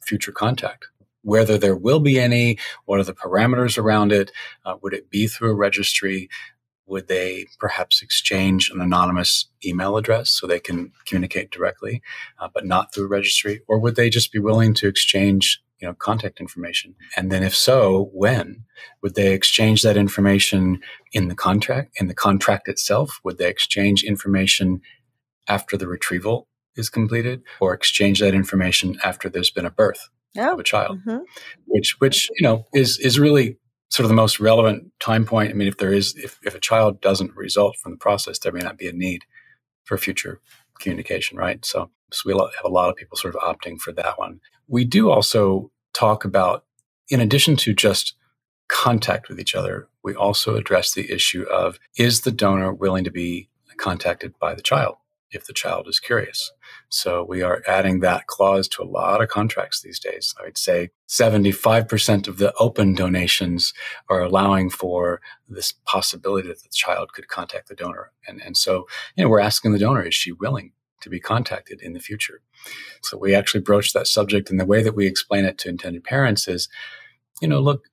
future 0.00 0.32
contact 0.32 0.86
whether 1.22 1.56
there 1.58 1.76
will 1.76 2.00
be 2.00 2.18
any, 2.18 2.58
what 2.84 3.00
are 3.00 3.04
the 3.04 3.14
parameters 3.14 3.78
around 3.78 4.12
it? 4.12 4.30
Uh, 4.64 4.76
would 4.82 4.92
it 4.92 5.10
be 5.10 5.26
through 5.26 5.50
a 5.50 5.56
registry? 5.56 6.28
Would 6.86 7.08
they 7.08 7.46
perhaps 7.58 8.02
exchange 8.02 8.70
an 8.70 8.80
anonymous 8.80 9.46
email 9.64 9.96
address 9.96 10.30
so 10.30 10.46
they 10.46 10.60
can 10.60 10.92
communicate 11.06 11.50
directly, 11.50 12.02
uh, 12.40 12.48
but 12.52 12.66
not 12.66 12.92
through 12.92 13.06
a 13.06 13.08
registry? 13.08 13.62
Or 13.68 13.78
would 13.78 13.96
they 13.96 14.10
just 14.10 14.32
be 14.32 14.38
willing 14.38 14.74
to 14.74 14.88
exchange 14.88 15.62
you 15.80 15.88
know, 15.88 15.94
contact 15.94 16.40
information? 16.40 16.94
And 17.16 17.30
then 17.30 17.42
if 17.42 17.56
so, 17.56 18.10
when? 18.12 18.64
Would 19.02 19.14
they 19.14 19.32
exchange 19.32 19.82
that 19.82 19.96
information 19.96 20.80
in 21.12 21.28
the 21.28 21.34
contract, 21.34 21.96
in 22.00 22.08
the 22.08 22.14
contract 22.14 22.68
itself? 22.68 23.20
Would 23.24 23.38
they 23.38 23.48
exchange 23.48 24.04
information 24.04 24.80
after 25.48 25.76
the 25.76 25.88
retrieval 25.88 26.48
is 26.76 26.88
completed 26.88 27.42
or 27.60 27.74
exchange 27.74 28.20
that 28.20 28.34
information 28.34 28.98
after 29.04 29.28
there's 29.28 29.50
been 29.50 29.66
a 29.66 29.70
birth? 29.70 30.08
Oh. 30.38 30.52
of 30.52 30.58
a 30.58 30.64
child, 30.64 30.98
mm-hmm. 31.00 31.22
which 31.66 31.96
which 31.98 32.28
you 32.38 32.44
know 32.44 32.66
is 32.74 32.98
is 32.98 33.18
really 33.18 33.56
sort 33.90 34.04
of 34.04 34.08
the 34.08 34.14
most 34.14 34.40
relevant 34.40 34.90
time 35.00 35.24
point. 35.24 35.50
I 35.50 35.54
mean, 35.54 35.68
if 35.68 35.76
there 35.76 35.92
is 35.92 36.14
if 36.16 36.38
if 36.44 36.54
a 36.54 36.60
child 36.60 37.00
doesn't 37.00 37.36
result 37.36 37.76
from 37.76 37.92
the 37.92 37.98
process, 37.98 38.38
there 38.38 38.52
may 38.52 38.60
not 38.60 38.78
be 38.78 38.88
a 38.88 38.92
need 38.92 39.24
for 39.84 39.98
future 39.98 40.40
communication, 40.78 41.38
right? 41.38 41.64
So, 41.64 41.90
so 42.12 42.22
we 42.26 42.32
have 42.32 42.64
a 42.64 42.68
lot 42.68 42.90
of 42.90 42.96
people 42.96 43.16
sort 43.16 43.34
of 43.34 43.42
opting 43.42 43.78
for 43.78 43.92
that 43.92 44.18
one. 44.18 44.40
We 44.68 44.84
do 44.84 45.10
also 45.10 45.70
talk 45.94 46.24
about, 46.24 46.64
in 47.08 47.20
addition 47.20 47.56
to 47.56 47.74
just 47.74 48.14
contact 48.68 49.28
with 49.28 49.38
each 49.38 49.54
other, 49.54 49.88
we 50.02 50.14
also 50.14 50.56
address 50.56 50.94
the 50.94 51.10
issue 51.12 51.44
of 51.44 51.78
is 51.96 52.22
the 52.22 52.32
donor 52.32 52.72
willing 52.72 53.04
to 53.04 53.10
be 53.10 53.48
contacted 53.76 54.38
by 54.38 54.54
the 54.54 54.62
child? 54.62 54.96
If 55.32 55.46
the 55.46 55.52
child 55.52 55.88
is 55.88 55.98
curious. 55.98 56.52
So 56.88 57.24
we 57.24 57.42
are 57.42 57.62
adding 57.66 58.00
that 58.00 58.26
clause 58.26 58.68
to 58.68 58.82
a 58.82 58.84
lot 58.84 59.22
of 59.22 59.28
contracts 59.28 59.80
these 59.80 59.98
days. 59.98 60.34
I 60.40 60.44
would 60.44 60.58
say 60.58 60.90
75% 61.08 62.28
of 62.28 62.38
the 62.38 62.54
open 62.54 62.94
donations 62.94 63.72
are 64.08 64.22
allowing 64.22 64.70
for 64.70 65.20
this 65.48 65.72
possibility 65.84 66.48
that 66.48 66.62
the 66.62 66.68
child 66.72 67.12
could 67.12 67.28
contact 67.28 67.68
the 67.68 67.74
donor. 67.74 68.12
And, 68.26 68.40
and 68.42 68.56
so, 68.56 68.86
you 69.16 69.24
know, 69.24 69.30
we're 69.30 69.40
asking 69.40 69.72
the 69.72 69.78
donor, 69.78 70.02
is 70.02 70.14
she 70.14 70.32
willing 70.32 70.72
to 71.00 71.10
be 71.10 71.20
contacted 71.20 71.80
in 71.80 71.92
the 71.92 72.00
future? 72.00 72.40
So 73.02 73.18
we 73.18 73.34
actually 73.34 73.60
broach 73.60 73.92
that 73.92 74.06
subject. 74.06 74.50
And 74.50 74.60
the 74.60 74.66
way 74.66 74.82
that 74.82 74.94
we 74.94 75.06
explain 75.06 75.44
it 75.44 75.58
to 75.58 75.68
intended 75.68 76.04
parents 76.04 76.46
is, 76.46 76.68
you 77.40 77.48
know, 77.48 77.60
look, 77.60 77.84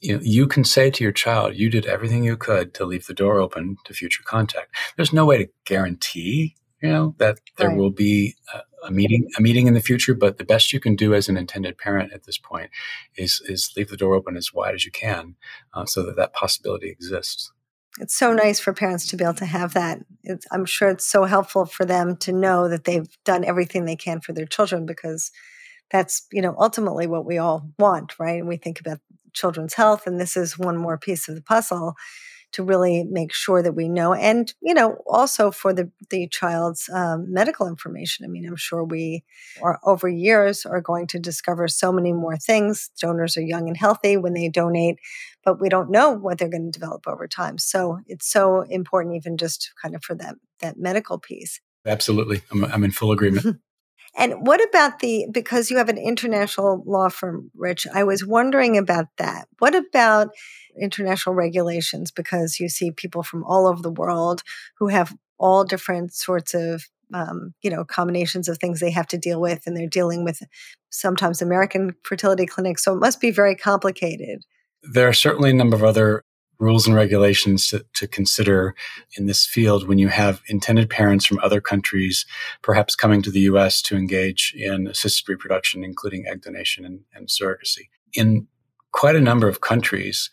you, 0.00 0.14
know, 0.14 0.20
you 0.22 0.46
can 0.46 0.64
say 0.64 0.90
to 0.90 1.02
your 1.02 1.12
child, 1.12 1.56
you 1.56 1.70
did 1.70 1.86
everything 1.86 2.24
you 2.24 2.36
could 2.36 2.74
to 2.74 2.84
leave 2.84 3.06
the 3.06 3.14
door 3.14 3.38
open 3.38 3.76
to 3.84 3.94
future 3.94 4.22
contact. 4.24 4.74
There's 4.96 5.12
no 5.12 5.24
way 5.24 5.38
to 5.38 5.48
guarantee 5.64 6.56
you 6.86 6.92
know, 6.92 7.14
that 7.18 7.40
there 7.56 7.68
Right. 7.68 7.78
will 7.78 7.90
be 7.90 8.36
a, 8.54 8.86
a 8.86 8.90
meeting, 8.90 9.28
a 9.38 9.42
meeting 9.42 9.66
in 9.66 9.74
the 9.74 9.80
future. 9.80 10.14
But 10.14 10.38
the 10.38 10.44
best 10.44 10.72
you 10.72 10.80
can 10.80 10.96
do 10.96 11.14
as 11.14 11.28
an 11.28 11.36
intended 11.36 11.78
parent 11.78 12.12
at 12.12 12.24
this 12.24 12.38
point 12.38 12.70
is 13.16 13.40
is 13.46 13.72
leave 13.76 13.88
the 13.88 13.96
door 13.96 14.14
open 14.14 14.36
as 14.36 14.52
wide 14.54 14.74
as 14.74 14.84
you 14.84 14.92
can, 14.92 15.36
uh, 15.74 15.86
so 15.86 16.04
that 16.04 16.16
that 16.16 16.32
possibility 16.32 16.88
exists. 16.90 17.52
It's 17.98 18.14
so 18.14 18.34
nice 18.34 18.60
for 18.60 18.74
parents 18.74 19.06
to 19.08 19.16
be 19.16 19.24
able 19.24 19.34
to 19.34 19.46
have 19.46 19.72
that. 19.72 20.00
It's, 20.22 20.46
I'm 20.52 20.66
sure 20.66 20.90
it's 20.90 21.06
so 21.06 21.24
helpful 21.24 21.64
for 21.64 21.86
them 21.86 22.16
to 22.18 22.32
know 22.32 22.68
that 22.68 22.84
they've 22.84 23.08
done 23.24 23.42
everything 23.42 23.84
they 23.86 23.96
can 23.96 24.20
for 24.20 24.34
their 24.34 24.44
children 24.44 24.84
because 24.84 25.30
that's, 25.90 26.26
you 26.30 26.42
know, 26.42 26.54
ultimately 26.58 27.06
what 27.06 27.24
we 27.24 27.38
all 27.38 27.70
want, 27.78 28.18
right? 28.18 28.38
And 28.38 28.48
we 28.48 28.58
think 28.58 28.80
about 28.80 28.98
children's 29.32 29.74
health, 29.74 30.06
and 30.06 30.20
this 30.20 30.36
is 30.36 30.58
one 30.58 30.76
more 30.76 30.98
piece 30.98 31.28
of 31.28 31.36
the 31.36 31.42
puzzle 31.42 31.94
to 32.56 32.62
really 32.62 33.04
make 33.04 33.32
sure 33.32 33.62
that 33.62 33.72
we 33.72 33.88
know 33.88 34.12
and 34.12 34.52
you 34.60 34.74
know 34.74 34.98
also 35.06 35.50
for 35.50 35.72
the 35.72 35.90
the 36.10 36.28
child's 36.28 36.88
um, 36.92 37.32
medical 37.32 37.66
information. 37.68 38.24
I 38.24 38.28
mean 38.28 38.46
i'm 38.46 38.56
sure 38.56 38.84
we 38.84 39.24
are 39.62 39.78
over 39.84 40.08
years 40.08 40.66
are 40.66 40.80
going 40.80 41.06
to 41.08 41.18
discover 41.18 41.68
so 41.68 41.92
many 41.92 42.12
more 42.12 42.36
things. 42.36 42.90
Donors 43.00 43.36
are 43.36 43.42
young 43.42 43.68
and 43.68 43.76
healthy 43.76 44.16
when 44.16 44.34
they 44.34 44.48
donate 44.48 44.98
but 45.46 45.60
we 45.60 45.68
don't 45.68 45.90
know 45.90 46.10
what 46.10 46.38
they're 46.38 46.48
going 46.48 46.70
to 46.70 46.78
develop 46.78 47.06
over 47.06 47.28
time. 47.28 47.56
So 47.56 48.00
it's 48.08 48.28
so 48.28 48.62
important 48.62 49.14
even 49.14 49.36
just 49.36 49.70
kind 49.80 49.94
of 49.94 50.02
for 50.02 50.14
that 50.16 50.34
that 50.60 50.76
medical 50.76 51.18
piece. 51.18 51.60
Absolutely, 51.86 52.42
I'm, 52.50 52.64
I'm 52.64 52.84
in 52.84 52.90
full 52.90 53.12
agreement. 53.12 53.60
and 54.16 54.46
what 54.46 54.66
about 54.68 55.00
the 55.00 55.26
because 55.30 55.70
you 55.70 55.76
have 55.76 55.88
an 55.88 55.98
international 55.98 56.82
law 56.86 57.08
firm 57.08 57.50
rich 57.54 57.86
i 57.94 58.02
was 58.02 58.24
wondering 58.24 58.76
about 58.76 59.06
that. 59.18 59.48
What 59.58 59.74
about 59.74 60.28
international 60.80 61.34
regulations? 61.34 62.10
Because 62.10 62.60
you 62.60 62.68
see 62.68 62.90
people 62.90 63.22
from 63.22 63.44
all 63.44 63.66
over 63.66 63.82
the 63.82 63.90
world 63.90 64.42
who 64.78 64.88
have 64.88 65.14
all 65.38 65.64
different 65.64 66.12
sorts 66.12 66.54
of 66.54 66.84
um, 67.14 67.54
you 67.62 67.70
know 67.70 67.84
combinations 67.84 68.48
of 68.48 68.58
things 68.58 68.80
they 68.80 68.90
have 68.90 69.06
to 69.08 69.18
deal 69.18 69.40
with 69.40 69.62
and 69.66 69.76
they're 69.76 69.86
dealing 69.86 70.24
with 70.24 70.40
sometimes 70.90 71.40
american 71.40 71.94
fertility 72.02 72.46
clinics 72.46 72.82
so 72.82 72.94
it 72.94 73.00
must 73.00 73.20
be 73.20 73.30
very 73.30 73.54
complicated. 73.54 74.42
There 74.82 75.08
are 75.08 75.12
certainly 75.12 75.50
a 75.50 75.54
number 75.54 75.76
of 75.76 75.84
other 75.84 76.24
rules 76.58 76.86
and 76.86 76.96
regulations 76.96 77.68
to, 77.68 77.84
to, 77.94 78.06
consider 78.06 78.74
in 79.16 79.26
this 79.26 79.44
field 79.44 79.86
when 79.86 79.98
you 79.98 80.08
have 80.08 80.42
intended 80.48 80.88
parents 80.88 81.24
from 81.24 81.38
other 81.42 81.60
countries 81.60 82.24
perhaps 82.62 82.94
coming 82.94 83.22
to 83.22 83.30
the 83.30 83.40
US 83.40 83.82
to 83.82 83.96
engage 83.96 84.54
in 84.56 84.86
assisted 84.86 85.28
reproduction, 85.28 85.84
including 85.84 86.26
egg 86.26 86.42
donation 86.42 86.84
and, 86.84 87.00
and 87.14 87.28
surrogacy. 87.28 87.88
In 88.14 88.46
quite 88.92 89.16
a 89.16 89.20
number 89.20 89.48
of 89.48 89.60
countries, 89.60 90.30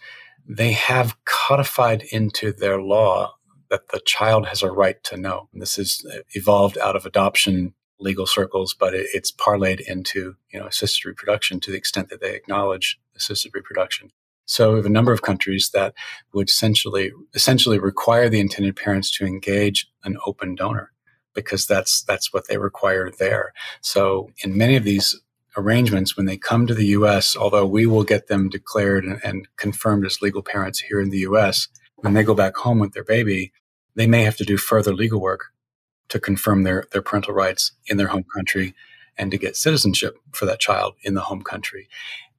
they 0.47 0.71
have 0.71 1.17
codified 1.25 2.03
into 2.11 2.51
their 2.51 2.81
law 2.81 3.35
that 3.69 3.89
the 3.89 4.01
child 4.05 4.47
has 4.47 4.61
a 4.61 4.71
right 4.71 5.03
to 5.03 5.17
know. 5.17 5.49
This 5.53 5.77
is 5.77 6.05
uh, 6.13 6.19
evolved 6.33 6.77
out 6.77 6.95
of 6.95 7.05
adoption 7.05 7.73
legal 7.99 8.25
circles, 8.27 8.75
but 8.77 8.93
it, 8.93 9.07
it's 9.13 9.31
parlayed 9.31 9.81
into 9.81 10.35
you 10.51 10.59
know 10.59 10.67
assisted 10.67 11.07
reproduction 11.07 11.59
to 11.61 11.71
the 11.71 11.77
extent 11.77 12.09
that 12.09 12.21
they 12.21 12.35
acknowledge 12.35 12.99
assisted 13.15 13.51
reproduction. 13.55 14.11
So 14.45 14.71
we 14.71 14.77
have 14.77 14.85
a 14.85 14.89
number 14.89 15.13
of 15.13 15.21
countries 15.21 15.71
that 15.73 15.93
would 16.33 16.49
essentially 16.49 17.11
essentially 17.33 17.79
require 17.79 18.29
the 18.29 18.39
intended 18.39 18.75
parents 18.75 19.09
to 19.17 19.25
engage 19.25 19.87
an 20.03 20.17
open 20.25 20.55
donor 20.55 20.91
because 21.33 21.65
that's 21.65 22.03
that's 22.03 22.33
what 22.33 22.47
they 22.47 22.57
require 22.57 23.09
there. 23.09 23.53
So 23.81 24.29
in 24.43 24.57
many 24.57 24.75
of 24.75 24.83
these 24.83 25.19
arrangements, 25.55 26.17
when 26.17 26.25
they 26.25 26.37
come 26.37 26.67
to 26.67 26.73
the 26.73 26.87
U.S., 26.87 27.35
although 27.35 27.65
we 27.65 27.85
will 27.85 28.03
get 28.03 28.27
them 28.27 28.49
declared 28.49 29.05
and, 29.05 29.19
and 29.23 29.47
confirmed 29.55 30.05
as 30.05 30.21
legal 30.21 30.41
parents 30.41 30.79
here 30.79 30.99
in 30.99 31.09
the 31.09 31.19
U.S., 31.19 31.67
when 31.97 32.13
they 32.13 32.23
go 32.23 32.33
back 32.33 32.55
home 32.57 32.79
with 32.79 32.93
their 32.93 33.03
baby, 33.03 33.53
they 33.95 34.07
may 34.07 34.23
have 34.23 34.37
to 34.37 34.45
do 34.45 34.57
further 34.57 34.93
legal 34.93 35.21
work 35.21 35.53
to 36.09 36.19
confirm 36.19 36.63
their 36.63 36.85
their 36.91 37.01
parental 37.01 37.33
rights 37.33 37.71
in 37.87 37.97
their 37.97 38.07
home 38.07 38.25
country 38.35 38.75
and 39.17 39.31
to 39.31 39.37
get 39.37 39.55
citizenship 39.55 40.17
for 40.31 40.45
that 40.45 40.59
child 40.59 40.95
in 41.03 41.13
the 41.13 41.21
home 41.21 41.41
country. 41.41 41.87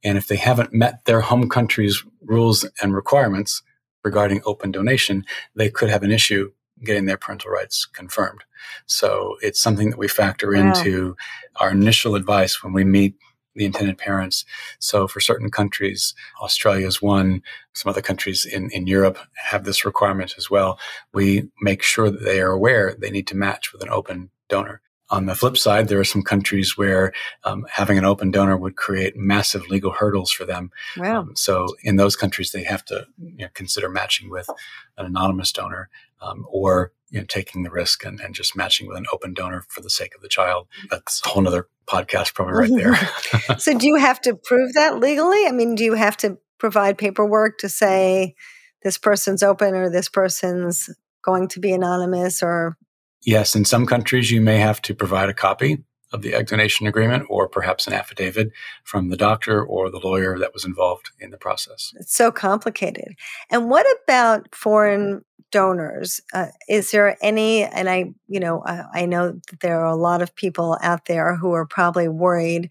And 0.04 0.18
if 0.18 0.28
they 0.28 0.36
haven't 0.36 0.72
met 0.72 1.04
their 1.06 1.22
home 1.22 1.48
country's 1.48 2.04
rules 2.22 2.68
and 2.82 2.94
requirements 2.94 3.62
regarding 4.04 4.42
open 4.44 4.70
donation, 4.70 5.24
they 5.56 5.70
could 5.70 5.88
have 5.88 6.02
an 6.02 6.12
issue 6.12 6.52
getting 6.84 7.06
their 7.06 7.16
parental 7.16 7.50
rights 7.50 7.86
confirmed. 7.86 8.44
So 8.86 9.36
it's 9.40 9.60
something 9.60 9.90
that 9.90 9.98
we 9.98 10.08
factor 10.08 10.52
wow. 10.52 10.60
into 10.60 11.16
our 11.56 11.70
initial 11.70 12.14
advice 12.14 12.62
when 12.62 12.72
we 12.72 12.84
meet 12.84 13.14
the 13.54 13.64
intended 13.64 13.98
parents. 13.98 14.44
So 14.80 15.06
for 15.06 15.20
certain 15.20 15.50
countries, 15.50 16.14
Australia 16.42 16.86
is 16.86 17.00
one, 17.00 17.42
some 17.72 17.88
other 17.88 18.02
countries 18.02 18.44
in, 18.44 18.70
in 18.70 18.86
Europe 18.86 19.18
have 19.36 19.64
this 19.64 19.84
requirement 19.84 20.34
as 20.36 20.50
well. 20.50 20.78
We 21.12 21.48
make 21.60 21.82
sure 21.82 22.10
that 22.10 22.24
they 22.24 22.40
are 22.40 22.50
aware 22.50 22.94
they 22.98 23.10
need 23.10 23.28
to 23.28 23.36
match 23.36 23.72
with 23.72 23.82
an 23.82 23.90
open 23.90 24.30
donor. 24.48 24.80
On 25.10 25.26
the 25.26 25.34
flip 25.34 25.56
side, 25.56 25.88
there 25.88 26.00
are 26.00 26.04
some 26.04 26.22
countries 26.22 26.78
where 26.78 27.12
um, 27.44 27.66
having 27.70 27.98
an 27.98 28.04
open 28.04 28.30
donor 28.30 28.56
would 28.56 28.76
create 28.76 29.16
massive 29.16 29.68
legal 29.68 29.92
hurdles 29.92 30.30
for 30.30 30.44
them. 30.44 30.70
Wow. 30.96 31.20
Um, 31.20 31.36
so 31.36 31.68
in 31.82 31.96
those 31.96 32.16
countries, 32.16 32.52
they 32.52 32.64
have 32.64 32.84
to 32.86 33.06
you 33.18 33.44
know, 33.44 33.48
consider 33.52 33.88
matching 33.88 34.30
with 34.30 34.48
an 34.96 35.06
anonymous 35.06 35.52
donor 35.52 35.90
um, 36.22 36.46
or 36.48 36.92
you 37.10 37.20
know, 37.20 37.26
taking 37.26 37.62
the 37.62 37.70
risk 37.70 38.04
and, 38.04 38.18
and, 38.20 38.34
just 38.34 38.56
matching 38.56 38.88
with 38.88 38.96
an 38.96 39.06
open 39.12 39.34
donor 39.34 39.64
for 39.68 39.80
the 39.80 39.90
sake 39.90 40.16
of 40.16 40.22
the 40.22 40.28
child. 40.28 40.66
That's 40.90 41.22
a 41.24 41.28
whole 41.28 41.46
other 41.46 41.68
podcast, 41.86 42.34
probably 42.34 42.54
right 42.54 42.70
there. 42.74 43.58
so 43.58 43.78
do 43.78 43.86
you 43.86 43.96
have 43.96 44.20
to 44.22 44.34
prove 44.34 44.72
that 44.72 44.98
legally? 44.98 45.46
I 45.46 45.52
mean, 45.52 45.76
do 45.76 45.84
you 45.84 45.94
have 45.94 46.16
to 46.18 46.38
provide 46.58 46.98
paperwork 46.98 47.58
to 47.58 47.68
say 47.68 48.34
this 48.82 48.98
person's 48.98 49.42
open 49.42 49.74
or 49.74 49.90
this 49.90 50.08
person's 50.08 50.90
going 51.22 51.46
to 51.48 51.60
be 51.60 51.72
anonymous 51.72 52.42
or 52.42 52.76
Yes, 53.24 53.54
in 53.54 53.64
some 53.64 53.86
countries, 53.86 54.30
you 54.30 54.40
may 54.40 54.58
have 54.58 54.82
to 54.82 54.94
provide 54.94 55.28
a 55.28 55.34
copy 55.34 55.84
of 56.12 56.22
the 56.22 56.34
egg 56.34 56.46
donation 56.46 56.86
agreement 56.86 57.26
or 57.28 57.48
perhaps 57.48 57.86
an 57.86 57.92
affidavit 57.92 58.52
from 58.84 59.08
the 59.08 59.16
doctor 59.16 59.64
or 59.64 59.90
the 59.90 59.98
lawyer 59.98 60.38
that 60.38 60.54
was 60.54 60.64
involved 60.64 61.10
in 61.18 61.30
the 61.30 61.36
process. 61.36 61.92
It's 61.98 62.14
so 62.14 62.30
complicated. 62.30 63.16
And 63.50 63.68
what 63.68 63.86
about 64.04 64.54
foreign 64.54 65.24
donors? 65.50 66.20
Uh, 66.32 66.46
is 66.68 66.92
there 66.92 67.16
any, 67.20 67.64
and 67.64 67.88
I, 67.88 68.12
you 68.28 68.38
know, 68.38 68.62
I, 68.64 68.84
I 68.94 69.06
know 69.06 69.32
that 69.50 69.60
there 69.60 69.80
are 69.80 69.92
a 69.92 69.96
lot 69.96 70.22
of 70.22 70.34
people 70.36 70.78
out 70.82 71.06
there 71.06 71.34
who 71.34 71.52
are 71.52 71.66
probably 71.66 72.08
worried 72.08 72.70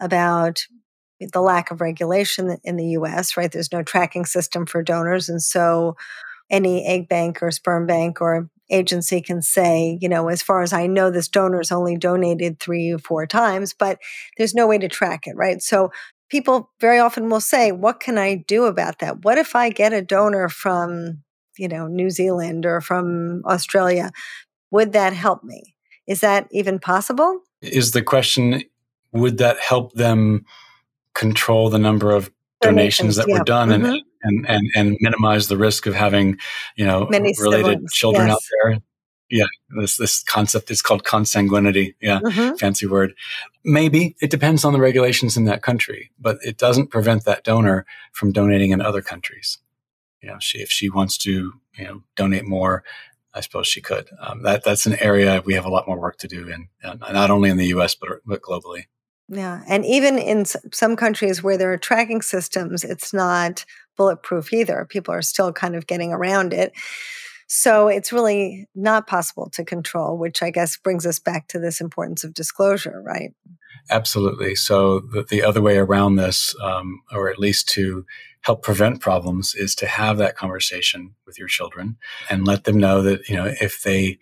about 0.00 0.66
the 1.20 1.40
lack 1.40 1.70
of 1.70 1.80
regulation 1.80 2.58
in 2.64 2.76
the 2.76 2.88
US, 2.98 3.36
right? 3.36 3.50
There's 3.50 3.72
no 3.72 3.82
tracking 3.82 4.26
system 4.26 4.66
for 4.66 4.82
donors. 4.82 5.28
And 5.28 5.40
so 5.40 5.96
any 6.50 6.84
egg 6.84 7.08
bank 7.08 7.42
or 7.42 7.50
sperm 7.50 7.86
bank 7.86 8.20
or 8.20 8.50
agency 8.70 9.20
can 9.20 9.42
say, 9.42 9.98
you 10.00 10.08
know, 10.08 10.28
as 10.28 10.42
far 10.42 10.62
as 10.62 10.72
I 10.72 10.86
know, 10.86 11.10
this 11.10 11.28
donor's 11.28 11.72
only 11.72 11.96
donated 11.96 12.58
three 12.58 12.90
or 12.90 12.98
four 12.98 13.26
times, 13.26 13.74
but 13.74 13.98
there's 14.36 14.54
no 14.54 14.66
way 14.66 14.78
to 14.78 14.88
track 14.88 15.26
it, 15.26 15.36
right? 15.36 15.60
So 15.62 15.90
people 16.30 16.70
very 16.80 16.98
often 16.98 17.28
will 17.28 17.40
say, 17.40 17.72
what 17.72 18.00
can 18.00 18.18
I 18.18 18.36
do 18.36 18.64
about 18.64 18.98
that? 19.00 19.24
What 19.24 19.38
if 19.38 19.54
I 19.54 19.70
get 19.70 19.92
a 19.92 20.02
donor 20.02 20.48
from, 20.48 21.22
you 21.58 21.68
know, 21.68 21.86
New 21.86 22.10
Zealand 22.10 22.64
or 22.64 22.80
from 22.80 23.42
Australia? 23.44 24.10
Would 24.70 24.92
that 24.92 25.12
help 25.12 25.44
me? 25.44 25.76
Is 26.06 26.20
that 26.20 26.48
even 26.50 26.78
possible? 26.78 27.40
Is 27.60 27.92
the 27.92 28.02
question, 28.02 28.62
would 29.12 29.38
that 29.38 29.58
help 29.58 29.92
them 29.92 30.44
control 31.14 31.70
the 31.70 31.78
number 31.78 32.10
of 32.10 32.30
donations, 32.60 33.16
that 33.16 33.28
yeah. 33.28 33.38
were 33.38 33.44
done 33.44 33.68
mm-hmm. 33.68 33.84
and, 33.84 34.02
and, 34.24 34.44
and, 34.48 34.68
and 34.74 34.96
minimize 35.00 35.48
the 35.48 35.56
risk 35.56 35.86
of 35.86 35.94
having, 35.94 36.38
you 36.76 36.84
know, 36.84 37.06
Many 37.10 37.34
related 37.40 37.66
siblings, 37.66 37.92
children 37.94 38.26
yes. 38.28 38.34
out 38.34 38.42
there. 38.64 38.78
Yeah, 39.30 39.46
this 39.80 39.96
this 39.96 40.22
concept 40.22 40.70
is 40.70 40.82
called 40.82 41.04
consanguinity. 41.04 41.94
Yeah, 42.00 42.20
Mhm. 42.20 42.58
fancy 42.58 42.86
word. 42.86 43.14
Maybe 43.64 44.16
it 44.20 44.30
depends 44.30 44.64
on 44.64 44.72
the 44.72 44.80
regulations 44.80 45.36
in 45.36 45.44
that 45.46 45.62
country, 45.62 46.10
but 46.20 46.38
it 46.42 46.58
doesn't 46.58 46.88
prevent 46.88 47.24
that 47.24 47.42
donor 47.42 47.86
from 48.12 48.32
donating 48.32 48.70
in 48.70 48.80
other 48.80 49.00
countries. 49.02 49.58
You 50.20 50.28
know, 50.28 50.36
she 50.40 50.58
if 50.58 50.70
she 50.70 50.90
wants 50.90 51.16
to, 51.18 51.52
you 51.78 51.84
know, 51.84 52.02
donate 52.16 52.44
more, 52.44 52.84
I 53.32 53.40
suppose 53.40 53.66
she 53.66 53.80
could. 53.80 54.08
Um, 54.20 54.42
that 54.42 54.62
that's 54.62 54.86
an 54.86 54.96
area 55.00 55.42
we 55.44 55.54
have 55.54 55.64
a 55.64 55.70
lot 55.70 55.88
more 55.88 55.98
work 55.98 56.18
to 56.18 56.28
do 56.28 56.46
in, 56.48 56.68
not 56.82 57.30
only 57.30 57.50
in 57.50 57.56
the 57.56 57.68
U.S. 57.68 57.94
but 57.94 58.20
but 58.26 58.42
globally. 58.42 58.84
Yeah. 59.28 59.62
And 59.66 59.86
even 59.86 60.18
in 60.18 60.44
some 60.44 60.96
countries 60.96 61.42
where 61.42 61.56
there 61.56 61.72
are 61.72 61.78
tracking 61.78 62.20
systems, 62.20 62.84
it's 62.84 63.12
not 63.14 63.64
bulletproof 63.96 64.52
either. 64.52 64.86
People 64.88 65.14
are 65.14 65.22
still 65.22 65.52
kind 65.52 65.76
of 65.76 65.86
getting 65.86 66.12
around 66.12 66.52
it. 66.52 66.72
So 67.46 67.88
it's 67.88 68.12
really 68.12 68.66
not 68.74 69.06
possible 69.06 69.50
to 69.50 69.64
control, 69.64 70.18
which 70.18 70.42
I 70.42 70.50
guess 70.50 70.76
brings 70.76 71.06
us 71.06 71.18
back 71.18 71.48
to 71.48 71.58
this 71.58 71.80
importance 71.80 72.24
of 72.24 72.34
disclosure, 72.34 73.02
right? 73.04 73.32
Absolutely. 73.90 74.54
So 74.54 75.00
the, 75.00 75.24
the 75.24 75.42
other 75.42 75.60
way 75.60 75.76
around 75.76 76.16
this, 76.16 76.54
um, 76.62 77.02
or 77.12 77.28
at 77.28 77.38
least 77.38 77.68
to 77.70 78.06
help 78.40 78.62
prevent 78.62 79.00
problems, 79.00 79.54
is 79.54 79.74
to 79.76 79.86
have 79.86 80.16
that 80.18 80.36
conversation 80.36 81.14
with 81.26 81.38
your 81.38 81.48
children 81.48 81.96
and 82.30 82.46
let 82.46 82.64
them 82.64 82.78
know 82.78 83.02
that 83.02 83.28
you 83.28 83.36
know 83.36 83.52
if 83.60 83.82
they 83.82 84.18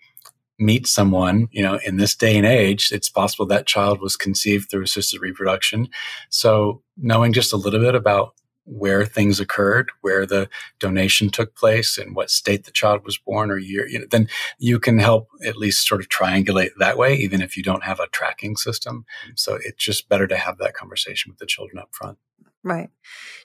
meet 0.59 0.87
someone, 0.87 1.47
you 1.51 1.61
know, 1.63 1.79
in 1.85 1.97
this 1.97 2.15
day 2.15 2.37
and 2.37 2.45
age, 2.45 2.91
it's 2.91 3.09
possible 3.09 3.45
that 3.45 3.65
child 3.65 3.99
was 3.99 4.15
conceived 4.15 4.69
through 4.69 4.83
assisted 4.83 5.21
reproduction. 5.21 5.89
So 6.29 6.81
knowing 6.97 7.33
just 7.33 7.53
a 7.53 7.57
little 7.57 7.79
bit 7.79 7.95
about 7.95 8.35
where 8.65 9.05
things 9.05 9.39
occurred, 9.39 9.91
where 10.01 10.25
the 10.25 10.49
donation 10.79 11.29
took 11.29 11.55
place, 11.55 11.97
and 11.97 12.15
what 12.15 12.29
state 12.29 12.63
the 12.63 12.71
child 12.71 13.03
was 13.03 13.17
born 13.17 13.51
or 13.51 13.57
year, 13.57 13.87
you 13.87 13.99
know, 13.99 14.05
then 14.09 14.27
you 14.57 14.79
can 14.79 14.99
help 14.99 15.27
at 15.45 15.57
least 15.57 15.87
sort 15.87 16.01
of 16.01 16.09
triangulate 16.09 16.71
that 16.79 16.97
way, 16.97 17.15
even 17.15 17.41
if 17.41 17.57
you 17.57 17.63
don't 17.63 17.83
have 17.83 17.99
a 17.99 18.07
tracking 18.07 18.55
system. 18.55 19.05
So 19.35 19.57
it's 19.63 19.83
just 19.83 20.09
better 20.09 20.27
to 20.27 20.37
have 20.37 20.57
that 20.59 20.73
conversation 20.73 21.31
with 21.31 21.39
the 21.39 21.45
children 21.45 21.79
up 21.79 21.89
front. 21.91 22.17
Right. 22.63 22.89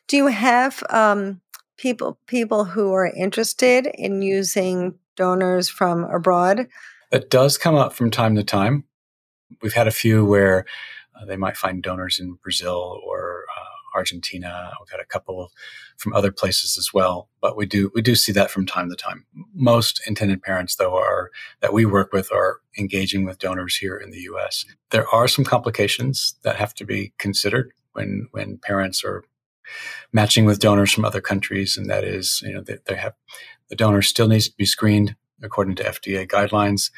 Do 0.07 0.16
you 0.16 0.26
have 0.28 0.83
um, 0.90 1.40
people 1.76 2.18
people 2.26 2.64
who 2.64 2.92
are 2.92 3.07
interested 3.07 3.87
in 3.94 4.22
using 4.22 4.98
donors 5.16 5.68
from 5.68 6.04
abroad? 6.04 6.68
That 7.11 7.31
does 7.31 7.59
come 7.59 7.74
up 7.74 7.92
from 7.92 8.11
time 8.11 8.37
to 8.37 8.44
time. 8.44 8.85
We've 9.62 9.72
had 9.72 9.88
a 9.88 9.92
few 9.92 10.24
where 10.24 10.66
uh, 11.18 11.24
they 11.24 11.37
might 11.37 11.57
find 11.57 11.83
donors 11.83 12.20
in 12.20 12.35
Brazil 12.35 13.00
or 13.04 13.28
Argentina. 13.98 14.72
We've 14.80 14.90
had 14.90 15.00
a 15.00 15.04
couple 15.04 15.50
from 15.96 16.14
other 16.14 16.30
places 16.30 16.78
as 16.78 16.94
well, 16.94 17.28
but 17.40 17.56
we 17.56 17.66
do 17.66 17.90
we 17.94 18.00
do 18.00 18.14
see 18.14 18.32
that 18.32 18.50
from 18.50 18.64
time 18.64 18.88
to 18.90 18.96
time. 18.96 19.26
Most 19.54 20.00
intended 20.06 20.42
parents, 20.42 20.76
though, 20.76 20.96
are 20.96 21.30
that 21.61 21.72
we 21.72 21.84
work 21.84 22.12
with 22.12 22.32
are 22.32 22.61
engaging 22.78 23.24
with 23.24 23.38
donors 23.38 23.76
here 23.76 23.96
in 23.96 24.11
the 24.11 24.20
U.S. 24.32 24.64
There 24.90 25.08
are 25.08 25.28
some 25.28 25.44
complications 25.44 26.37
that 26.42 26.56
have 26.56 26.74
to 26.74 26.84
be 26.84 27.12
considered 27.18 27.72
when 27.92 28.28
when 28.30 28.58
parents 28.58 29.04
are 29.04 29.24
matching 30.12 30.44
with 30.44 30.61
donors 30.61 30.92
from 30.92 31.04
other 31.04 31.20
countries, 31.20 31.76
and 31.76 31.90
that 31.90 32.04
is, 32.04 32.42
you 32.44 32.54
know, 32.54 32.62
they, 32.62 32.78
they 32.87 32.96
have 32.96 33.14
the 33.68 33.76
donor 33.76 34.02
still 34.02 34.28
needs 34.28 34.48
to 34.48 34.56
be 34.56 34.64
screened 34.64 35.16
according 35.42 35.76
to 35.76 35.84
FDA 35.84 36.26
guidelines. 36.26 36.90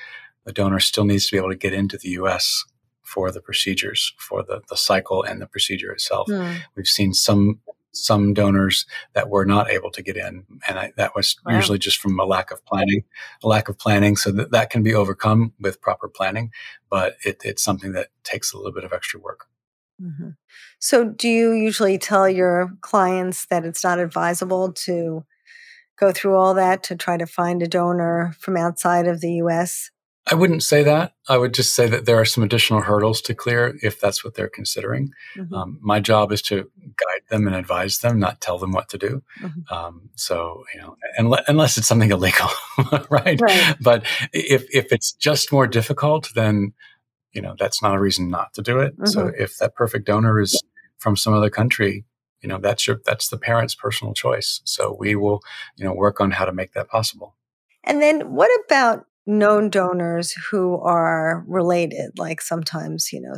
The 0.44 0.52
donor 0.52 0.80
still 0.80 1.04
needs 1.04 1.26
to 1.26 1.32
be 1.32 1.38
able 1.38 1.50
to 1.50 1.56
get 1.56 1.72
into 1.72 1.98
the 1.98 2.10
U.S. 2.10 2.64
for 3.10 3.32
the 3.32 3.40
procedures, 3.40 4.14
for 4.18 4.44
the, 4.44 4.60
the 4.68 4.76
cycle 4.76 5.24
and 5.24 5.42
the 5.42 5.46
procedure 5.46 5.90
itself. 5.90 6.28
Mm. 6.28 6.60
We've 6.76 6.86
seen 6.86 7.12
some 7.12 7.60
some 7.92 8.32
donors 8.32 8.86
that 9.14 9.28
were 9.28 9.44
not 9.44 9.68
able 9.68 9.90
to 9.90 10.00
get 10.00 10.16
in, 10.16 10.44
and 10.68 10.78
I, 10.78 10.92
that 10.96 11.16
was 11.16 11.34
wow. 11.44 11.56
usually 11.56 11.78
just 11.78 11.98
from 11.98 12.20
a 12.20 12.24
lack 12.24 12.52
of 12.52 12.64
planning, 12.64 13.02
a 13.42 13.48
lack 13.48 13.68
of 13.68 13.78
planning. 13.78 14.14
So 14.14 14.30
that, 14.30 14.52
that 14.52 14.70
can 14.70 14.84
be 14.84 14.94
overcome 14.94 15.54
with 15.58 15.80
proper 15.80 16.06
planning, 16.08 16.52
but 16.88 17.16
it, 17.24 17.42
it's 17.44 17.64
something 17.64 17.90
that 17.94 18.10
takes 18.22 18.52
a 18.52 18.56
little 18.56 18.72
bit 18.72 18.84
of 18.84 18.92
extra 18.92 19.18
work. 19.18 19.46
Mm-hmm. 20.00 20.30
So, 20.78 21.04
do 21.04 21.28
you 21.28 21.50
usually 21.50 21.98
tell 21.98 22.28
your 22.28 22.72
clients 22.80 23.46
that 23.46 23.64
it's 23.64 23.82
not 23.82 23.98
advisable 23.98 24.72
to 24.84 25.24
go 25.98 26.12
through 26.12 26.36
all 26.36 26.54
that 26.54 26.84
to 26.84 26.96
try 26.96 27.16
to 27.16 27.26
find 27.26 27.60
a 27.60 27.68
donor 27.68 28.34
from 28.38 28.56
outside 28.56 29.08
of 29.08 29.20
the 29.20 29.32
US? 29.44 29.90
I 30.26 30.34
wouldn't 30.34 30.62
say 30.62 30.82
that. 30.82 31.14
I 31.28 31.38
would 31.38 31.54
just 31.54 31.74
say 31.74 31.88
that 31.88 32.04
there 32.04 32.20
are 32.20 32.24
some 32.24 32.44
additional 32.44 32.82
hurdles 32.82 33.20
to 33.22 33.34
clear 33.34 33.78
if 33.82 33.98
that's 34.00 34.22
what 34.22 34.34
they're 34.34 34.50
considering. 34.50 35.10
Mm-hmm. 35.36 35.54
Um, 35.54 35.78
my 35.80 35.98
job 35.98 36.30
is 36.30 36.42
to 36.42 36.70
guide 36.78 37.22
them 37.30 37.46
and 37.46 37.56
advise 37.56 37.98
them, 37.98 38.20
not 38.20 38.40
tell 38.40 38.58
them 38.58 38.72
what 38.72 38.88
to 38.90 38.98
do. 38.98 39.22
Mm-hmm. 39.40 39.74
Um, 39.74 40.10
so, 40.14 40.64
you 40.74 40.80
know, 40.80 40.96
unless, 41.16 41.44
unless 41.48 41.78
it's 41.78 41.86
something 41.86 42.10
illegal, 42.10 42.48
right? 43.10 43.40
right? 43.40 43.76
But 43.80 44.04
if 44.32 44.64
if 44.74 44.92
it's 44.92 45.12
just 45.12 45.52
more 45.52 45.66
difficult, 45.66 46.30
then 46.34 46.74
you 47.32 47.40
know 47.40 47.54
that's 47.58 47.82
not 47.82 47.94
a 47.94 48.00
reason 48.00 48.30
not 48.30 48.54
to 48.54 48.62
do 48.62 48.78
it. 48.78 48.94
Mm-hmm. 48.94 49.06
So, 49.06 49.32
if 49.36 49.56
that 49.58 49.74
perfect 49.74 50.06
donor 50.06 50.40
is 50.40 50.62
from 50.98 51.16
some 51.16 51.32
other 51.32 51.50
country, 51.50 52.04
you 52.42 52.48
know 52.48 52.58
that's 52.58 52.86
your 52.86 53.00
that's 53.04 53.28
the 53.28 53.38
parent's 53.38 53.74
personal 53.74 54.14
choice 54.14 54.60
so 54.64 54.96
we 54.98 55.14
will 55.14 55.42
you 55.76 55.84
know 55.84 55.92
work 55.92 56.20
on 56.20 56.30
how 56.30 56.44
to 56.44 56.52
make 56.52 56.72
that 56.72 56.88
possible 56.88 57.36
and 57.84 58.00
then 58.02 58.32
what 58.32 58.50
about 58.66 59.06
known 59.30 59.70
donors 59.70 60.34
who 60.50 60.78
are 60.80 61.44
related 61.46 62.10
like 62.18 62.40
sometimes 62.40 63.12
you 63.12 63.20
know 63.20 63.34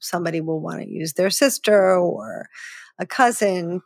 somebody 0.00 0.40
will 0.40 0.60
want 0.60 0.80
to 0.80 0.88
use 0.88 1.14
their 1.14 1.30
sister 1.30 1.96
or 1.96 2.48
a 2.98 3.06
cousin 3.06 3.80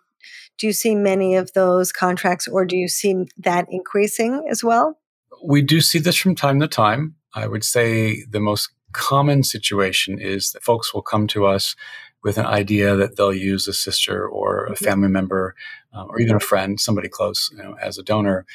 do 0.58 0.66
you 0.66 0.72
see 0.72 0.94
many 0.94 1.34
of 1.34 1.52
those 1.54 1.92
contracts 1.92 2.46
or 2.46 2.64
do 2.64 2.76
you 2.76 2.88
see 2.88 3.26
that 3.36 3.66
increasing 3.70 4.46
as 4.50 4.62
well 4.62 4.98
we 5.44 5.60
do 5.60 5.80
see 5.80 5.98
this 5.98 6.16
from 6.16 6.34
time 6.34 6.60
to 6.60 6.68
time 6.68 7.14
i 7.34 7.46
would 7.46 7.64
say 7.64 8.22
the 8.30 8.40
most 8.40 8.70
common 8.92 9.42
situation 9.42 10.18
is 10.18 10.52
that 10.52 10.62
folks 10.62 10.94
will 10.94 11.02
come 11.02 11.26
to 11.26 11.46
us 11.46 11.74
with 12.22 12.38
an 12.38 12.46
idea 12.46 12.94
that 12.94 13.16
they'll 13.16 13.34
use 13.34 13.66
a 13.66 13.72
sister 13.72 14.26
or 14.26 14.66
a 14.66 14.72
mm-hmm. 14.72 14.84
family 14.84 15.08
member 15.08 15.54
um, 15.92 16.08
or 16.08 16.20
even 16.20 16.36
a 16.36 16.40
friend, 16.40 16.80
somebody 16.80 17.08
close, 17.08 17.50
you 17.52 17.62
know, 17.62 17.76
as 17.82 17.98
a 17.98 18.02
donor. 18.02 18.46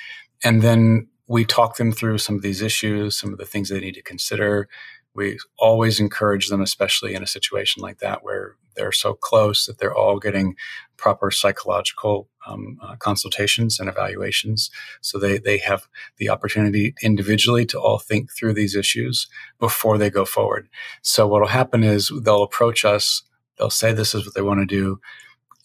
And 0.44 0.62
then 0.62 1.08
we 1.28 1.46
talk 1.46 1.78
them 1.78 1.92
through 1.92 2.20
some 2.20 2.36
of 2.36 2.42
these 2.42 2.62
issues, 2.62 3.18
some 3.18 3.32
of 3.32 3.38
the 3.38 3.46
things 3.46 3.70
they 3.70 3.80
need 3.80 3.96
to 3.96 4.02
consider. 4.02 4.68
We 5.14 5.40
always 5.58 6.00
encourage 6.00 6.50
them, 6.50 6.62
especially 6.62 7.16
in 7.16 7.24
a 7.24 7.28
situation 7.28 7.82
like 7.82 8.00
that 8.00 8.24
where 8.24 8.56
they're 8.76 8.92
so 8.92 9.14
close 9.14 9.66
that 9.66 9.80
they're 9.80 9.96
all 9.96 10.20
getting 10.20 10.56
proper 10.98 11.32
psychological 11.32 12.30
um, 12.46 12.78
uh, 12.82 12.96
consultations 12.98 13.80
and 13.80 13.90
evaluations. 13.90 14.70
So 15.02 15.18
they, 15.18 15.40
they 15.40 15.58
have 15.58 15.88
the 16.18 16.30
opportunity 16.30 16.94
individually 17.02 17.66
to 17.68 17.80
all 17.80 17.98
think 17.98 18.32
through 18.32 18.54
these 18.54 18.76
issues 18.76 19.28
before 19.60 19.98
they 19.98 20.12
go 20.12 20.26
forward. 20.26 20.70
So 21.02 21.28
what 21.28 21.42
will 21.42 21.48
happen 21.48 21.84
is 21.84 22.12
they'll 22.24 22.44
approach 22.44 22.86
us 22.86 23.24
they'll 23.58 23.70
say 23.70 23.92
this 23.92 24.14
is 24.14 24.26
what 24.26 24.36
they 24.36 24.42
want 24.42 24.60
to 24.60 24.66
do. 24.66 25.00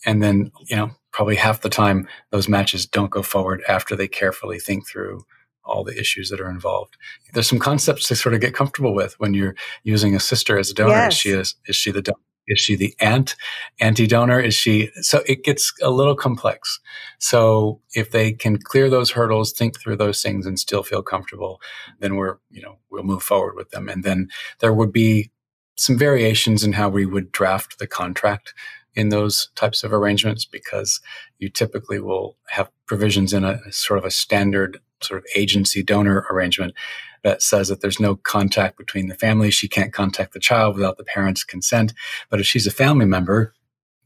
And 0.05 0.23
then, 0.23 0.51
you 0.67 0.77
know, 0.77 0.91
probably 1.13 1.37
half 1.37 1.61
the 1.61 1.69
time 1.69 2.09
those 2.31 2.49
matches 2.49 2.87
don't 2.87 3.11
go 3.11 3.23
forward 3.23 3.63
after 3.69 3.95
they 3.95 4.09
carefully 4.09 4.59
think 4.59 4.89
through 4.89 5.25
all 5.65 5.85
the 5.85 5.99
issues 5.99 6.31
that 6.31 6.41
are 6.41 6.51
involved. 6.51 6.97
There's 7.33 7.49
some 7.49 7.59
concepts 7.59 8.09
to 8.09 8.17
sort 8.17 8.35
of 8.35 8.41
get 8.41 8.55
comfortable 8.55 8.95
with 8.95 9.15
when 9.19 9.35
you're 9.35 9.55
using 9.85 10.15
a 10.15 10.21
sister 10.21 10.59
as 10.59 10.71
a 10.71 10.75
donor. 10.75 10.93
Yes. 10.93 11.13
Is 11.13 11.19
she 11.19 11.31
is, 11.31 11.55
is 11.67 11.77
she 11.77 11.91
the 11.91 12.03
donor? 12.03 12.19
Is 12.49 12.59
she 12.59 12.75
the 12.75 12.95
aunt, 13.01 13.37
anti 13.81 14.07
donor? 14.07 14.41
Is 14.41 14.55
she? 14.55 14.91
So 15.01 15.23
it 15.27 15.45
gets 15.45 15.73
a 15.81 15.91
little 15.91 16.17
complex. 16.17 16.81
So 17.19 17.81
if 17.95 18.11
they 18.11 18.33
can 18.33 18.59
clear 18.59 18.91
those 18.91 19.13
hurdles, 19.13 19.53
think 19.53 19.79
through 19.79 19.97
those 19.97 20.23
things, 20.23 20.45
and 20.45 20.59
still 20.59 20.83
feel 20.83 21.03
comfortable, 21.03 21.61
then 22.01 22.17
we're 22.17 22.39
you 22.51 22.61
know 22.61 22.79
we'll 22.91 23.05
move 23.05 23.23
forward 23.23 23.55
with 23.55 23.71
them. 23.71 23.89
And 23.89 24.03
then 24.03 24.29
there 24.59 24.73
would 24.73 24.93
be 24.93 25.31
some 25.77 25.97
variations 25.97 26.65
in 26.65 26.73
how 26.73 26.89
we 26.89 27.07
would 27.07 27.33
draft 27.33 27.79
the 27.79 27.87
contract 27.87 28.55
in 28.95 29.09
those 29.09 29.49
types 29.55 29.85
of 29.85 29.93
arrangements 29.93 30.45
because 30.45 31.01
you 31.39 31.49
typically 31.49 31.99
will 31.99 32.37
have 32.49 32.71
provisions 32.87 33.33
in 33.33 33.45
a 33.45 33.73
sort 33.73 33.99
of 33.99 34.05
a 34.05 34.11
standard 34.11 34.79
sort 35.05 35.19
of 35.19 35.27
agency 35.35 35.83
donor 35.83 36.27
arrangement 36.31 36.75
that 37.23 37.43
says 37.43 37.69
that 37.69 37.81
there's 37.81 38.01
no 38.01 38.17
contact 38.17 38.77
between 38.77 39.09
the 39.09 39.15
family. 39.15 39.51
She 39.51 39.69
can't 39.69 39.93
contact 39.93 40.33
the 40.33 40.41
child 40.41 40.75
without 40.75 40.97
the 40.97 41.05
parents' 41.05 41.45
consent. 41.45 41.93
But 42.31 42.41
if 42.41 42.47
she's 42.47 42.67
a 42.67 42.73
family 42.73 43.07
member, 43.07 43.55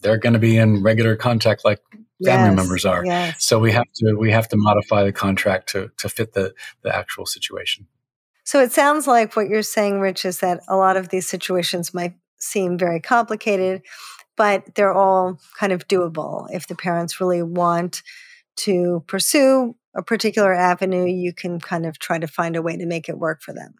they're 0.01 0.19
going 0.19 0.35
to 0.35 0.39
be 0.39 0.57
in 0.57 0.83
regular 0.83 1.17
contact 1.17 1.65
like 1.65 1.81
family 2.25 2.49
yes, 2.49 2.57
members 2.57 2.85
are. 2.85 3.05
Yes. 3.05 3.45
So 3.45 3.59
we 3.59 3.73
have 3.73 3.91
to 3.97 4.15
we 4.15 4.31
have 4.31 4.49
to 4.49 4.57
modify 4.57 5.05
the 5.05 5.13
contract 5.13 5.71
to 5.71 5.91
to 5.99 6.09
fit 6.09 6.35
the 6.35 6.55
the 6.83 6.95
actual 6.95 7.27
situation. 7.27 7.87
So 8.45 8.61
it 8.61 8.73
sounds 8.73 9.07
like 9.07 9.35
what 9.35 9.49
you're 9.49 9.63
saying, 9.63 10.01
Rich, 10.01 10.25
is 10.25 10.39
that 10.39 10.61
a 10.69 10.77
lot 10.77 10.97
of 10.97 11.09
these 11.09 11.27
situations 11.29 11.93
might 11.93 12.15
seem 12.39 12.79
very 12.79 13.01
complicated, 13.01 13.83
but 14.37 14.75
they're 14.75 14.95
all 14.95 15.41
kind 15.59 15.73
of 15.73 15.89
doable. 15.89 16.47
If 16.51 16.69
the 16.69 16.77
parents 16.77 17.21
really 17.21 17.43
want 17.43 18.03
to 18.57 19.05
pursue 19.07 19.77
a 19.95 20.03
particular 20.03 20.53
avenue, 20.53 21.07
you 21.07 21.33
can 21.33 21.59
kind 21.61 21.87
of 21.87 21.99
try 21.99 22.19
to 22.19 22.27
find 22.27 22.57
a 22.57 22.63
way 22.63 22.77
to 22.77 22.87
make 22.87 23.09
it 23.09 23.19
work 23.19 23.43
for 23.43 23.53
them. 23.53 23.75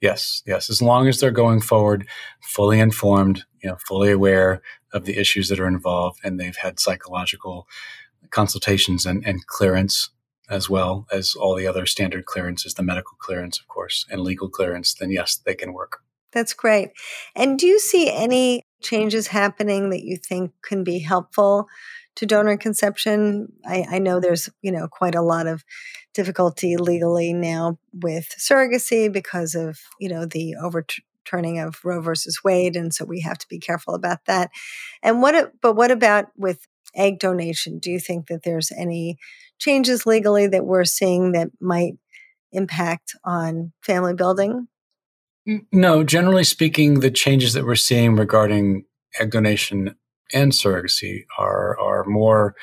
Yes, 0.00 0.42
yes. 0.46 0.68
As 0.68 0.82
long 0.82 1.08
as 1.08 1.20
they're 1.20 1.30
going 1.30 1.60
forward 1.60 2.06
fully 2.42 2.80
informed, 2.80 3.44
you 3.62 3.70
know, 3.70 3.76
fully 3.86 4.10
aware 4.10 4.60
of 4.92 5.04
the 5.04 5.18
issues 5.18 5.48
that 5.48 5.58
are 5.58 5.66
involved, 5.66 6.20
and 6.22 6.38
they've 6.38 6.56
had 6.56 6.78
psychological 6.78 7.66
consultations 8.30 9.06
and, 9.06 9.26
and 9.26 9.46
clearance 9.46 10.10
as 10.48 10.70
well 10.70 11.06
as 11.10 11.34
all 11.34 11.56
the 11.56 11.66
other 11.66 11.86
standard 11.86 12.24
clearances, 12.24 12.74
the 12.74 12.82
medical 12.82 13.16
clearance, 13.18 13.58
of 13.58 13.66
course, 13.66 14.06
and 14.10 14.20
legal 14.20 14.48
clearance, 14.48 14.94
then 14.94 15.10
yes, 15.10 15.36
they 15.36 15.54
can 15.54 15.72
work. 15.72 16.02
That's 16.32 16.54
great. 16.54 16.90
And 17.34 17.58
do 17.58 17.66
you 17.66 17.80
see 17.80 18.10
any 18.10 18.62
changes 18.82 19.26
happening 19.28 19.90
that 19.90 20.04
you 20.04 20.16
think 20.16 20.52
can 20.62 20.84
be 20.84 20.98
helpful 20.98 21.66
to 22.16 22.26
donor 22.26 22.56
conception? 22.56 23.52
I, 23.64 23.86
I 23.92 23.98
know 23.98 24.20
there's, 24.20 24.48
you 24.62 24.72
know, 24.72 24.88
quite 24.88 25.14
a 25.14 25.22
lot 25.22 25.46
of 25.46 25.64
difficulty 26.14 26.76
legally 26.76 27.32
now 27.32 27.78
with 27.92 28.28
surrogacy 28.38 29.12
because 29.12 29.54
of, 29.54 29.78
you 30.00 30.08
know, 30.08 30.26
the 30.26 30.56
overturning 30.56 31.58
of 31.58 31.76
Roe 31.84 32.00
versus 32.00 32.40
Wade. 32.42 32.76
And 32.76 32.92
so 32.92 33.04
we 33.04 33.20
have 33.20 33.38
to 33.38 33.46
be 33.48 33.58
careful 33.58 33.94
about 33.94 34.24
that. 34.26 34.50
And 35.02 35.22
what, 35.22 35.52
but 35.60 35.74
what 35.74 35.90
about 35.90 36.26
with 36.36 36.66
egg 36.94 37.18
donation? 37.18 37.78
Do 37.78 37.90
you 37.90 38.00
think 38.00 38.28
that 38.28 38.42
there's 38.42 38.72
any 38.72 39.18
changes 39.58 40.06
legally 40.06 40.46
that 40.46 40.64
we're 40.64 40.84
seeing 40.84 41.32
that 41.32 41.48
might 41.60 41.94
impact 42.52 43.14
on 43.24 43.72
family 43.82 44.14
building? 44.14 44.68
No, 45.72 46.02
generally 46.02 46.44
speaking, 46.44 47.00
the 47.00 47.10
changes 47.10 47.52
that 47.52 47.64
we're 47.64 47.76
seeing 47.76 48.16
regarding 48.16 48.84
egg 49.20 49.30
donation 49.30 49.94
and 50.32 50.52
surrogacy 50.52 51.24
are 51.38 51.78
are 51.78 52.04
more 52.04 52.54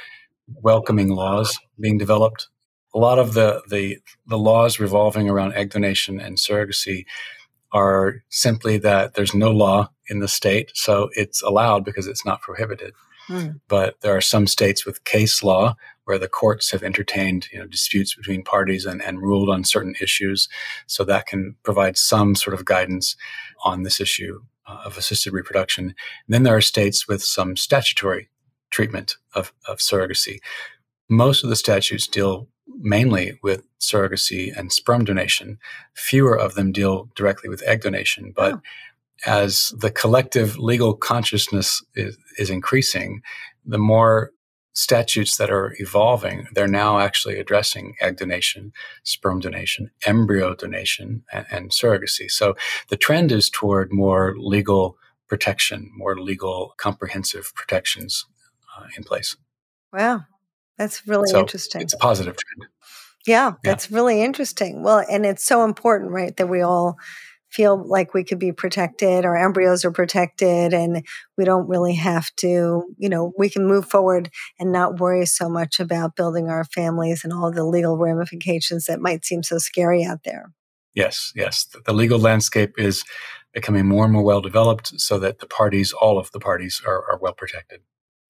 welcoming 0.48 1.10
laws 1.10 1.58
being 1.80 1.98
developed. 1.98 2.48
A 2.94 3.00
lot 3.00 3.20
of 3.20 3.34
the 3.34 3.62
the, 3.70 4.00
the 4.28 4.38
laws 4.38 4.80
revolving 4.80 5.30
around 5.30 5.54
egg 5.54 5.72
donation 5.72 6.20
and 6.20 6.38
surrogacy 6.38 7.06
are 7.72 8.24
simply 8.30 8.78
that 8.78 9.16
there's 9.16 9.34
no 9.34 9.50
law 9.52 9.90
in 10.08 10.20
the 10.20 10.28
state, 10.28 10.72
so 10.76 11.10
it's 11.14 11.42
allowed 11.42 11.84
because 11.84 12.08
it's 12.08 12.26
not 12.26 12.42
prohibited. 12.42 12.94
Mm. 13.30 13.62
But 13.68 13.96
there 14.02 14.16
are 14.16 14.22
some 14.22 14.48
states 14.48 14.86
with 14.86 15.06
case 15.06 15.42
law 15.42 15.76
where 16.06 16.20
the 16.20 16.28
courts 16.28 16.72
have 16.72 16.84
entertained 16.84 17.48
you 17.52 17.60
know, 17.60 17.66
disputes 17.66 18.14
between 18.14 18.44
parties 18.44 18.86
and, 18.86 19.02
and 19.02 19.22
ruled 19.22 19.50
on 19.50 19.64
certain 19.64 19.96
issues. 20.02 20.50
So 20.88 21.06
that 21.06 21.28
can 21.28 21.56
provide 21.64 21.98
some 21.98 22.36
sort 22.36 22.54
of 22.54 22.66
guidance 22.66 23.16
on 23.64 23.84
this 23.84 24.02
issue 24.02 24.42
uh, 24.68 24.82
of 24.86 24.98
assisted 24.98 25.34
reproduction. 25.34 25.86
And 25.86 25.96
then 26.28 26.44
there 26.44 26.56
are 26.56 26.62
states 26.62 27.08
with 27.08 27.24
some 27.24 27.56
statutory 27.56 28.30
treatment 28.72 29.18
of, 29.34 29.54
of 29.68 29.80
surrogacy. 29.80 30.40
Most 31.10 31.44
of 31.44 31.50
the 31.50 31.56
statutes 31.56 32.08
deal 32.08 32.48
mainly 32.80 33.40
with 33.44 33.64
surrogacy 33.80 34.58
and 34.58 34.72
sperm 34.72 35.04
donation. 35.04 35.60
Fewer 35.94 36.38
of 36.38 36.56
them 36.56 36.72
deal 36.72 37.10
directly 37.16 37.50
with 37.50 37.62
egg 37.64 37.82
donation, 37.82 38.34
but 38.36 38.54
oh 38.54 38.62
as 39.26 39.74
the 39.78 39.92
collective 39.92 40.58
legal 40.58 40.94
consciousness 40.94 41.84
is, 41.96 42.18
is 42.38 42.50
increasing, 42.50 43.22
the 43.66 43.78
more 43.78 44.32
statutes 44.74 45.38
that 45.38 45.52
are 45.52 45.76
evolving, 45.80 46.48
they're 46.54 46.68
now 46.68 47.00
actually 47.00 47.40
addressing 47.40 47.96
egg 48.02 48.18
donation, 48.18 48.74
sperm 49.04 49.40
donation, 49.40 49.92
embryo 50.06 50.56
donation, 50.56 51.24
and, 51.32 51.46
and, 51.52 51.72
surrogacy. 51.72 52.30
So 52.30 52.56
the 52.90 52.98
trend 52.98 53.32
is 53.32 53.50
toward 53.50 53.94
more 53.94 54.36
legal 54.38 54.98
protection, 55.28 55.92
more 55.96 56.20
legal 56.20 56.74
comprehensive 56.78 57.54
protections 57.56 58.26
uh, 58.78 58.88
in 58.98 59.04
place. 59.04 59.38
Wow, 59.92 60.24
that's 60.78 61.08
really 61.08 61.28
so 61.28 61.40
interesting. 61.40 61.82
It's 61.82 61.94
a 61.94 61.98
positive 61.98 62.36
trend. 62.36 62.70
Yeah, 63.26 63.54
that's 63.64 63.90
yeah. 63.90 63.96
really 63.96 64.22
interesting. 64.22 64.84
Well, 64.84 65.06
and 65.10 65.26
it's 65.26 65.44
so 65.44 65.64
important, 65.64 66.12
right, 66.12 66.36
that 66.38 66.50
we 66.50 66.62
all 66.62 66.98
feel 67.54 67.88
like 67.88 68.14
we 68.14 68.24
could 68.24 68.40
be 68.40 68.52
protected, 68.52 69.26
our 69.26 69.38
embryos 69.38 69.86
are 69.86 69.92
protected, 69.92 70.74
and 70.74 71.06
we 71.38 71.46
don't 71.46 71.68
really 71.70 71.94
have 71.94 72.34
to, 72.38 72.84
you 72.98 73.10
know, 73.10 73.32
we 73.38 73.50
can 73.50 73.66
move 73.66 73.90
forward 73.90 74.30
and 74.60 74.72
not 74.72 75.00
worry 75.00 75.26
so 75.26 75.48
much 75.48 75.80
about 75.80 76.16
building 76.16 76.50
our 76.50 76.66
families 76.66 77.24
and 77.24 77.32
all 77.32 77.52
the 77.52 77.64
legal 77.64 77.98
ramifications 77.98 78.86
that 78.86 79.00
might 79.00 79.24
seem 79.24 79.44
so 79.44 79.58
scary 79.58 80.04
out 80.04 80.24
there. 80.26 80.52
Yes, 80.96 81.32
yes. 81.36 81.68
The 81.86 81.94
legal 81.94 82.20
landscape 82.20 82.74
is 82.78 83.04
becoming 83.54 83.88
more 83.88 84.04
and 84.04 84.14
more 84.14 84.24
well 84.24 84.42
developed 84.42 85.00
so 85.00 85.20
that 85.20 85.40
the 85.40 85.48
parties, 85.48 85.94
all 85.94 86.18
of 86.18 86.32
the 86.32 86.40
parties, 86.40 86.82
are, 86.86 87.04
are 87.12 87.20
well 87.20 87.34
protected. 87.34 87.82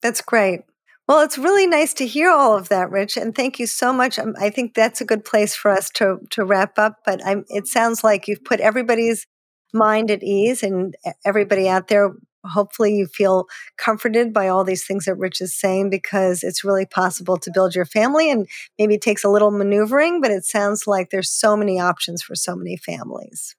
That's 0.01 0.21
great. 0.21 0.61
Well, 1.07 1.21
it's 1.21 1.37
really 1.37 1.67
nice 1.67 1.93
to 1.95 2.07
hear 2.07 2.31
all 2.31 2.55
of 2.55 2.69
that, 2.69 2.89
Rich, 2.89 3.17
and 3.17 3.35
thank 3.35 3.59
you 3.59 3.67
so 3.67 3.91
much. 3.91 4.17
Um, 4.17 4.35
I 4.39 4.49
think 4.49 4.73
that's 4.73 5.01
a 5.01 5.05
good 5.05 5.25
place 5.25 5.53
for 5.53 5.69
us 5.69 5.89
to 5.95 6.19
to 6.31 6.45
wrap 6.45 6.79
up. 6.79 6.99
But 7.05 7.25
I'm, 7.25 7.43
it 7.49 7.67
sounds 7.67 8.03
like 8.03 8.27
you've 8.27 8.43
put 8.43 8.61
everybody's 8.61 9.27
mind 9.73 10.11
at 10.11 10.23
ease, 10.23 10.63
and 10.63 10.95
everybody 11.25 11.67
out 11.67 11.89
there. 11.89 12.11
Hopefully, 12.45 12.95
you 12.95 13.07
feel 13.07 13.47
comforted 13.77 14.33
by 14.33 14.47
all 14.47 14.63
these 14.63 14.85
things 14.85 15.05
that 15.05 15.15
Rich 15.15 15.41
is 15.41 15.57
saying 15.57 15.89
because 15.89 16.41
it's 16.41 16.63
really 16.63 16.85
possible 16.85 17.37
to 17.37 17.51
build 17.53 17.75
your 17.75 17.85
family, 17.85 18.31
and 18.31 18.47
maybe 18.79 18.95
it 18.95 19.01
takes 19.01 19.25
a 19.25 19.29
little 19.29 19.51
maneuvering. 19.51 20.21
But 20.21 20.31
it 20.31 20.45
sounds 20.45 20.87
like 20.87 21.09
there's 21.09 21.31
so 21.31 21.57
many 21.57 21.81
options 21.81 22.21
for 22.21 22.35
so 22.35 22.55
many 22.55 22.77
families. 22.77 23.55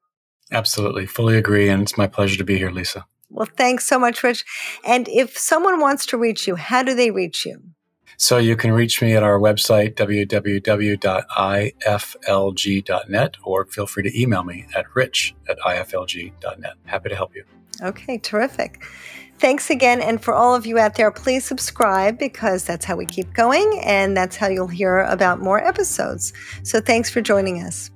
Absolutely, 0.50 1.04
fully 1.04 1.36
agree, 1.36 1.68
and 1.68 1.82
it's 1.82 1.98
my 1.98 2.06
pleasure 2.06 2.38
to 2.38 2.44
be 2.44 2.56
here, 2.56 2.70
Lisa. 2.70 3.04
Well, 3.34 3.48
thanks 3.56 3.84
so 3.84 3.98
much, 3.98 4.22
Rich. 4.22 4.44
And 4.84 5.08
if 5.08 5.36
someone 5.36 5.80
wants 5.80 6.06
to 6.06 6.16
reach 6.16 6.46
you, 6.46 6.54
how 6.54 6.84
do 6.84 6.94
they 6.94 7.10
reach 7.10 7.44
you? 7.44 7.60
So 8.16 8.38
you 8.38 8.54
can 8.54 8.70
reach 8.70 9.02
me 9.02 9.14
at 9.14 9.24
our 9.24 9.40
website, 9.40 9.96
www.iflg.net, 9.96 11.00
or 13.42 13.66
feel 13.66 13.86
free 13.86 14.04
to 14.04 14.20
email 14.20 14.44
me 14.44 14.66
at 14.76 14.86
rich 14.94 15.34
at 15.48 15.58
iflg.net. 15.58 16.74
Happy 16.84 17.08
to 17.08 17.16
help 17.16 17.34
you. 17.34 17.42
Okay, 17.82 18.18
terrific. 18.18 18.84
Thanks 19.40 19.68
again. 19.68 20.00
And 20.00 20.22
for 20.22 20.32
all 20.32 20.54
of 20.54 20.64
you 20.64 20.78
out 20.78 20.94
there, 20.94 21.10
please 21.10 21.44
subscribe 21.44 22.16
because 22.20 22.62
that's 22.62 22.84
how 22.84 22.94
we 22.94 23.04
keep 23.04 23.32
going 23.34 23.80
and 23.84 24.16
that's 24.16 24.36
how 24.36 24.46
you'll 24.46 24.68
hear 24.68 25.00
about 25.00 25.40
more 25.40 25.58
episodes. 25.58 26.32
So 26.62 26.80
thanks 26.80 27.10
for 27.10 27.20
joining 27.20 27.60
us. 27.64 27.90